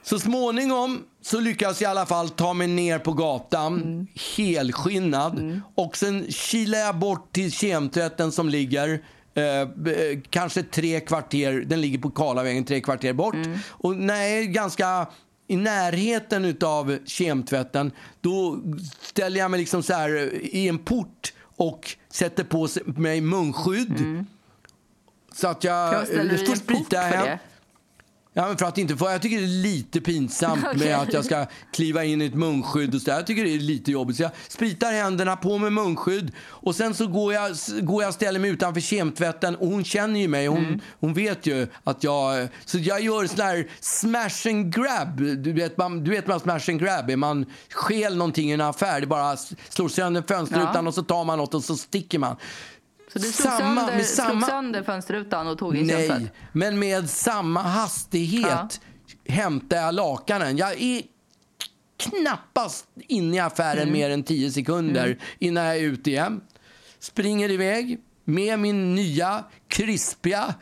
Så 0.02 0.18
småningom 0.18 1.02
så 1.22 1.40
lyckas 1.40 1.80
jag 1.80 1.88
i 1.88 1.90
alla 1.90 2.06
fall 2.06 2.28
ta 2.30 2.52
mig 2.54 2.66
ner 2.66 2.98
på 2.98 3.12
gatan, 3.12 3.74
Mm. 3.82 4.06
helskinnad. 4.36 5.60
Och 5.74 5.96
sen 5.96 6.26
kilar 6.32 6.78
jag 6.78 6.96
bort 6.98 7.32
till 7.32 7.52
kemtvätten 7.52 8.32
som 8.32 8.48
ligger 8.48 9.02
eh, 9.34 9.68
b- 9.76 10.20
kanske 10.30 10.62
tre 10.62 11.00
kvarter, 11.00 11.52
den 11.52 11.80
ligger 11.80 11.98
på 11.98 12.10
Karlavägen 12.10 12.64
tre 12.64 12.80
kvarter 12.80 13.12
bort. 13.12 13.34
Mm. 13.34 13.58
Och 13.70 13.96
är 14.24 14.42
ganska 14.42 15.06
i 15.46 15.56
närheten 15.56 16.56
av 16.60 16.98
kemtvätten, 17.04 17.92
då 18.20 18.62
ställer 19.00 19.38
jag 19.38 19.50
mig 19.50 19.60
liksom 19.60 19.82
så 19.82 19.92
här 19.92 20.34
i 20.34 20.68
en 20.68 20.78
port 20.78 21.32
och 21.56 21.96
sätter 22.08 22.44
på 22.44 22.68
mig 22.84 23.20
munskydd. 23.20 24.24
Så 25.32 25.48
att 25.48 25.64
jag... 25.64 26.06
Först 26.06 26.46
port 26.46 26.58
spritar 26.58 26.96
jag 26.96 27.04
hem. 27.04 27.38
Ja, 28.38 28.48
men 28.48 28.56
för 28.56 28.66
att 28.66 28.78
inte 28.78 28.96
få, 28.96 29.10
jag 29.10 29.22
tycker 29.22 29.36
det 29.38 29.44
är 29.44 29.62
lite 29.62 30.00
pinsamt 30.00 30.64
Okej. 30.74 30.78
med 30.88 30.98
att 30.98 31.12
jag 31.12 31.24
ska 31.24 31.46
kliva 31.72 32.04
in 32.04 32.22
i 32.22 32.26
ett 32.26 32.34
munskydd 32.34 32.94
och 32.94 33.00
så 33.00 33.10
där. 33.10 33.16
Jag 33.16 33.26
tycker 33.26 33.44
det 33.44 33.54
är 33.54 33.58
lite 33.58 33.90
jobbigt. 33.92 34.16
Så 34.16 34.22
jag 34.22 34.30
spritar 34.48 34.92
händerna 34.92 35.36
på 35.36 35.58
med 35.58 35.72
munskydd 35.72 36.32
och 36.40 36.74
sen 36.74 36.94
så 36.94 37.06
går 37.06 37.32
jag, 37.34 37.50
går 37.82 38.02
jag 38.02 38.08
och 38.08 38.14
ställer 38.14 38.40
mig 38.40 38.50
utanför 38.50 38.80
kemtvätten 38.80 39.56
och 39.56 39.66
hon 39.68 39.84
känner 39.84 40.20
ju 40.20 40.28
mig. 40.28 40.46
Hon, 40.46 40.64
Mm. 40.66 40.80
hon 41.00 41.14
vet 41.14 41.46
ju 41.46 41.66
att 41.84 42.04
jag... 42.04 42.48
Så 42.64 42.78
jag 42.78 43.00
gör 43.00 43.26
sån 43.26 43.40
här 43.40 43.68
smash 43.80 44.50
and 44.50 44.74
grab. 44.74 45.16
Du 45.42 45.52
vet, 45.52 45.76
man, 45.76 46.04
du 46.04 46.10
vet 46.10 46.28
vad 46.28 46.42
smash 46.42 46.60
and 46.70 46.80
grab 46.80 47.10
är? 47.10 47.16
Man 47.16 47.46
stjäl 47.72 48.16
någonting 48.16 48.50
i 48.50 48.52
en 48.52 48.60
affär. 48.60 49.00
Det 49.00 49.06
bara 49.06 49.36
slår 49.68 49.88
sönder 49.88 50.24
fönsterrutan 50.28 50.84
Ja. 50.84 50.88
och 50.88 50.94
så 50.94 51.02
tar 51.02 51.24
man 51.24 51.38
något 51.38 51.54
och 51.54 51.64
så 51.64 51.76
sticker 51.76 52.18
man. 52.18 52.36
Så 53.12 53.18
du 53.18 53.32
slog, 53.32 53.52
Samma- 53.52 53.80
sönder, 53.80 53.96
med 53.96 54.06
slog 54.06 54.26
samma- 54.26 54.46
sönder 54.46 54.82
fönsterrutan 54.82 55.46
och 55.48 55.58
tog 55.58 55.76
in 55.76 55.86
Nej, 55.86 56.08
köttet? 56.08 56.32
men 56.52 56.78
med 56.78 57.10
samma 57.10 57.62
hastighet 57.62 58.80
hämtar 59.28 59.76
jag 59.76 59.94
lakanen. 59.94 60.56
Jag 60.56 60.80
är 60.82 61.02
knappast 61.96 62.86
inne 62.96 63.36
i 63.36 63.40
affären 63.40 63.92
mer 63.92 64.10
än 64.10 64.22
10 64.22 64.50
sekunder 64.50 65.18
innan 65.38 65.64
jag 65.64 65.76
är 65.76 65.80
ute 65.80 66.10
igen. 66.10 66.40
Springer 66.98 67.50
iväg 67.50 67.98
med 68.24 68.58
min 68.58 68.94
nya 68.94 69.44
krispiga 69.68 70.54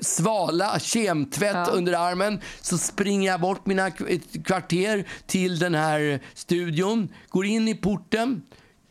svala 0.00 0.78
kemtvätt 0.78 1.68
under 1.68 1.92
armen 1.92 2.40
så 2.60 2.78
springer 2.78 3.30
jag 3.30 3.40
bort 3.40 3.66
mina 3.66 3.90
kvarter 4.44 5.08
till 5.26 5.58
den 5.58 5.74
här 5.74 6.20
studion, 6.34 7.08
går 7.28 7.46
in 7.46 7.68
i 7.68 7.74
porten 7.74 8.42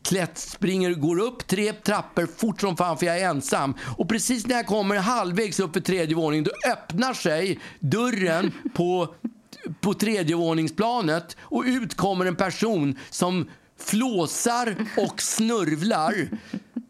klätt, 0.05 0.37
springer, 0.37 0.93
går 0.93 1.19
upp 1.19 1.47
tre 1.47 1.73
trappor 1.73 2.27
fort 2.37 2.61
som 2.61 2.77
fan 2.77 2.97
för 2.97 3.05
jag 3.05 3.19
är 3.19 3.29
ensam. 3.29 3.73
Och 3.97 4.09
precis 4.09 4.47
när 4.47 4.55
jag 4.55 4.65
kommer 4.65 4.95
halvvägs 4.95 5.59
upp 5.59 5.73
för 5.73 5.79
tredje 5.79 6.15
våningen 6.15 6.43
då 6.43 6.71
öppnar 6.71 7.13
sig 7.13 7.59
dörren 7.79 8.51
på, 8.75 9.15
på 9.81 9.93
tredje 9.93 10.35
våningsplanet 10.35 11.37
och 11.39 11.63
ut 11.67 11.95
kommer 11.95 12.25
en 12.25 12.35
person 12.35 12.99
som 13.09 13.49
flåsar 13.79 14.75
och 14.97 15.21
snörvlar. 15.21 16.29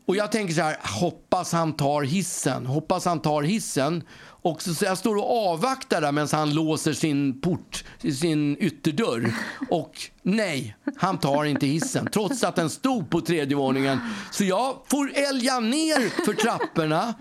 Och 0.06 0.16
jag 0.16 0.32
tänker 0.32 0.54
så 0.54 0.62
här, 0.62 0.78
hoppas 1.02 1.52
han 1.52 1.74
tar 1.74 2.04
hissen, 2.04 2.66
hoppas 2.66 3.06
han 3.06 3.22
tar 3.22 3.44
hissen. 3.44 4.04
Och 4.46 4.62
så, 4.62 4.74
så 4.74 4.86
jag 4.86 4.98
står 4.98 5.16
och 5.16 5.48
avvaktar 5.52 6.02
där 6.02 6.12
medan 6.12 6.28
han 6.32 6.54
låser 6.54 6.94
sin 6.94 7.42
port, 7.42 7.84
sin 8.20 8.58
ytterdörr. 8.60 9.34
Och 9.70 9.94
nej, 10.22 10.76
han 10.98 11.18
tar 11.18 11.46
inte 11.46 11.68
hissen 11.68 12.10
trots 12.14 12.44
att 12.44 12.56
den 12.56 12.70
stod 12.70 13.10
på 13.10 13.22
tredje 13.22 13.58
våningen. 13.58 14.00
Så 14.32 14.44
jag 14.44 14.76
får 14.88 15.12
älga 15.16 15.60
ner 15.60 16.26
för 16.26 16.34
trapporna, 16.34 17.14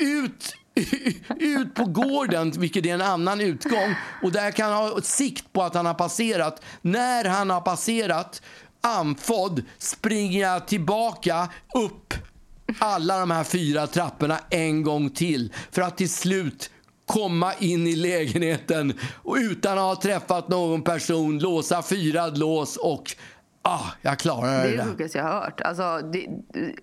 ut 0.00 0.54
ut 1.38 1.74
på 1.74 1.84
gården, 1.84 2.50
vilket 2.50 2.86
är 2.86 2.94
en 2.94 3.02
annan 3.02 3.40
utgång. 3.40 3.94
Och 4.22 4.32
där 4.32 4.50
kan 4.50 4.70
jag 4.70 4.76
ha 4.76 5.00
sikt 5.00 5.52
på 5.52 5.62
att 5.62 5.74
han 5.74 5.86
har 5.86 5.94
passerat. 5.94 6.62
När 6.82 7.24
han 7.24 7.50
har 7.50 7.60
passerat, 7.60 8.42
andfådd, 8.80 9.62
springer 9.78 10.40
jag 10.40 10.68
tillbaka 10.68 11.48
upp 11.74 12.14
alla 12.78 13.20
de 13.20 13.30
här 13.30 13.44
fyra 13.44 13.86
trapporna 13.86 14.38
en 14.50 14.82
gång 14.82 15.10
till 15.10 15.52
för 15.70 15.82
att 15.82 15.96
till 15.96 16.10
slut 16.10 16.70
komma 17.06 17.54
in 17.54 17.86
i 17.86 17.96
lägenheten 17.96 18.92
och 19.22 19.36
utan 19.40 19.78
att 19.78 19.84
ha 19.84 19.96
träffat 19.96 20.48
någon 20.48 20.82
person 20.82 21.38
låsa 21.38 21.82
fyra 21.82 22.26
lås 22.26 22.76
och 22.76 23.14
ah, 23.62 23.84
jag 24.02 24.18
klarar 24.18 24.62
Det 24.62 24.68
det. 24.68 24.74
är 24.74 24.76
det 24.76 24.84
sjukaste 24.84 25.18
jag 25.18 25.24
har 25.24 25.40
hört. 25.40 25.60
Alltså, 25.60 26.00
det, 26.12 26.26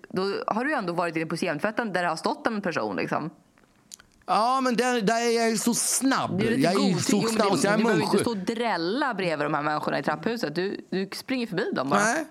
då 0.08 0.34
har 0.46 0.64
du 0.64 0.74
ändå 0.74 0.92
varit 0.92 1.16
inne 1.16 1.26
på 1.26 1.36
kemtvätten 1.36 1.92
där 1.92 2.02
det 2.02 2.08
har 2.08 2.16
stått 2.16 2.46
en 2.46 2.60
person. 2.62 2.96
Liksom. 2.96 3.30
Ja, 4.26 4.60
men 4.60 4.76
där, 4.76 5.00
där 5.00 5.20
är 5.20 5.48
jag 5.48 5.58
så 5.58 5.74
snabb. 5.74 6.38
Det 6.38 6.48
är 6.54 6.58
jag 6.58 6.72
är 6.74 6.94
så 6.98 7.16
Jo, 7.22 7.28
snabb 7.28 7.58
så 7.58 7.66
jag 7.66 7.74
är 7.74 7.78
Du 7.78 7.84
behöver 7.84 8.02
inte 8.04 8.18
stå 8.18 8.30
och 8.30 8.36
drälla 8.36 9.14
bredvid 9.14 9.46
de 9.46 9.54
här 9.54 9.62
människorna 9.62 9.98
i 9.98 10.02
trapphuset. 10.02 10.54
Du, 10.54 10.86
du 10.90 11.08
springer 11.12 11.46
förbi 11.46 11.70
dem 11.74 11.88
bara. 11.90 12.00
Nej. 12.04 12.24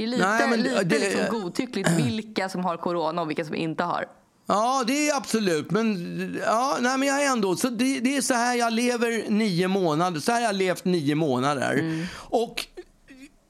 Det 0.00 0.04
är 0.04 0.08
lite, 0.08 0.28
Nej, 0.28 0.48
men 0.48 0.62
lite 0.62 0.84
det- 0.84 0.98
liksom 0.98 1.40
godtyckligt 1.40 1.88
vilka 1.90 2.48
som 2.48 2.64
har 2.64 2.76
corona 2.76 3.22
och 3.22 3.30
vilka 3.30 3.44
som 3.44 3.54
inte 3.54 3.84
har. 3.84 4.04
Ja, 4.46 4.84
det 4.86 5.08
är 5.08 5.16
absolut. 5.16 5.70
Men, 5.70 6.38
ja, 6.46 6.76
nej, 6.80 6.98
men 6.98 7.08
jag 7.08 7.24
är 7.24 7.30
ändå... 7.30 7.56
Så 7.56 7.68
det, 7.68 8.00
det 8.00 8.16
är 8.16 8.20
så 8.22 8.34
här 8.34 8.54
jag 8.54 8.72
lever 8.72 9.30
nio 9.30 9.68
månader. 9.68 10.20
Så 10.20 10.32
här 10.32 10.38
har 10.40 10.46
jag 10.46 10.54
levt 10.56 10.84
nio 10.84 11.14
månader. 11.14 11.72
Mm. 11.72 12.06
Och 12.16 12.66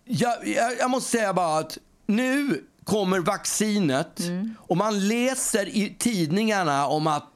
jag, 0.04 0.48
jag, 0.48 0.78
jag 0.78 0.90
måste 0.90 1.10
säga 1.10 1.32
bara 1.32 1.58
att 1.58 1.78
nu 2.06 2.64
kommer 2.84 3.18
vaccinet 3.20 4.20
Mm. 4.20 4.54
och 4.60 4.76
man 4.76 5.08
läser 5.08 5.68
i 5.68 5.96
tidningarna 5.98 6.86
om 6.86 7.06
att 7.06 7.32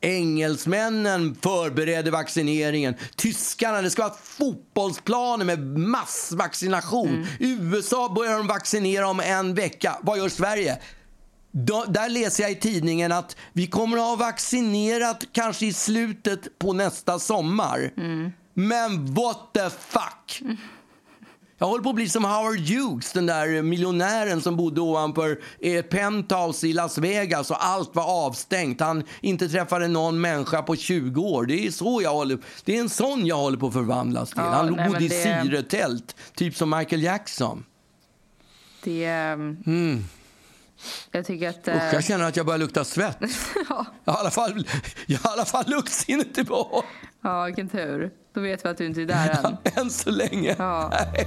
engelsmännen 0.00 1.36
förbereder 1.42 2.10
vaccineringen. 2.10 2.94
Tyskarna, 3.16 3.82
det 3.82 3.90
ska 3.90 4.02
vara 4.02 4.14
fotbollsplaner 4.22 5.44
med 5.44 5.78
massvaccination. 5.78 7.26
Mm. 7.40 7.74
USA 7.74 8.12
börjar 8.16 8.38
de 8.38 8.46
vaccinera 8.46 9.08
om 9.08 9.20
en 9.20 9.54
vecka. 9.54 9.98
Vad 10.02 10.18
gör 10.18 10.28
Sverige? 10.28 10.78
Då, 11.52 11.84
där 11.88 12.08
läser 12.08 12.42
jag 12.42 12.52
i 12.52 12.54
tidningen 12.54 13.12
att 13.12 13.36
vi 13.52 13.66
kommer 13.66 13.96
att 13.96 14.02
ha 14.02 14.16
vaccinerat 14.16 15.24
kanske 15.32 15.66
i 15.66 15.72
slutet 15.72 16.58
på 16.58 16.72
nästa 16.72 17.18
sommar. 17.18 17.92
Men 18.54 19.14
what 19.14 19.50
the 19.54 19.70
fuck? 19.70 20.42
Jag 21.60 21.66
håller 21.66 21.82
på 21.82 21.88
att 21.90 21.94
bli 21.94 22.08
som 22.08 22.24
Howard 22.24 22.58
Hughes, 22.58 23.12
den 23.12 23.26
där 23.26 23.62
miljonären 23.62 24.40
som 24.40 24.56
bodde 24.56 24.80
ovanför 24.80 25.38
ett 25.60 25.90
penthouse 25.90 26.66
i 26.68 26.72
Las 26.72 26.98
Vegas 26.98 27.50
och 27.50 27.64
allt 27.64 27.94
var 27.94 28.04
avstängt. 28.26 28.80
Han 28.80 29.02
inte 29.20 29.48
träffade 29.48 29.88
någon 29.88 30.20
människa 30.20 30.62
på 30.62 30.76
20 30.76 31.20
år. 31.22 31.46
Det 31.46 31.66
är, 31.66 31.70
så 31.70 32.00
jag 32.02 32.10
håller, 32.12 32.38
det 32.64 32.76
är 32.76 32.80
en 32.80 32.88
sån 32.88 33.26
jag 33.26 33.36
håller 33.36 33.58
på 33.58 33.66
att 33.66 33.72
förvandlas 33.72 34.28
till. 34.28 34.38
Ja, 34.38 34.50
Han 34.50 34.72
nej, 34.72 34.88
bodde 34.88 35.04
i 35.04 35.08
det- 35.08 35.42
syretält, 35.42 36.16
typ 36.34 36.56
som 36.56 36.70
Michael 36.70 37.02
Jackson. 37.02 37.64
Det, 38.84 39.04
ehm, 39.04 40.04
Jag 41.10 41.26
tycker 41.26 41.48
att... 41.48 41.68
Usch, 41.68 41.74
eh, 41.74 41.94
jag 41.94 42.04
känner 42.04 42.24
att 42.28 42.36
jag 42.36 42.46
börjar 42.46 42.58
lukta 42.58 42.84
svett. 42.84 43.18
ja, 43.68 43.86
Jag 44.04 44.12
har 44.12 44.18
i 44.18 44.20
alla 44.20 44.30
fall, 44.30 44.66
jag 45.06 45.18
har 45.18 45.30
i 45.30 45.32
alla 45.32 45.44
fall 45.44 45.64
luktsinnet 45.66 46.34
tillbaka. 46.34 46.86
ja, 47.22 47.44
vilken 47.44 47.68
tur. 47.68 48.10
Då 48.34 48.40
vet 48.40 48.64
vi 48.64 48.68
att 48.68 48.78
du 48.78 48.86
inte 48.86 49.02
är 49.02 49.06
där 49.06 49.40
än. 49.44 49.56
Än 49.84 49.90
så 49.90 50.10
länge. 50.10 50.54
Ja. 50.58 50.90
Nej. 50.92 51.26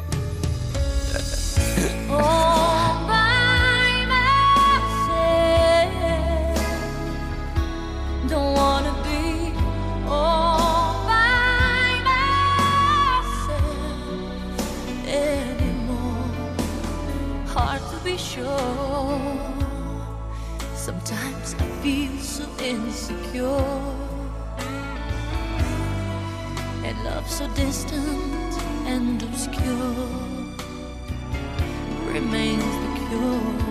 Don't 8.30 8.54
wanna 8.56 8.93
be 9.04 9.52
all 10.08 10.51
Hard 17.54 17.82
to 17.91 17.97
be 18.06 18.18
sure. 18.18 19.20
Sometimes 20.74 21.54
I 21.60 21.66
feel 21.84 22.18
so 22.20 22.45
insecure. 22.64 23.68
And 26.86 27.04
love 27.04 27.30
so 27.30 27.47
distant 27.54 28.54
and 28.88 29.22
obscure 29.22 30.08
remains 32.14 32.74
the 32.84 33.06
cure. 33.10 33.70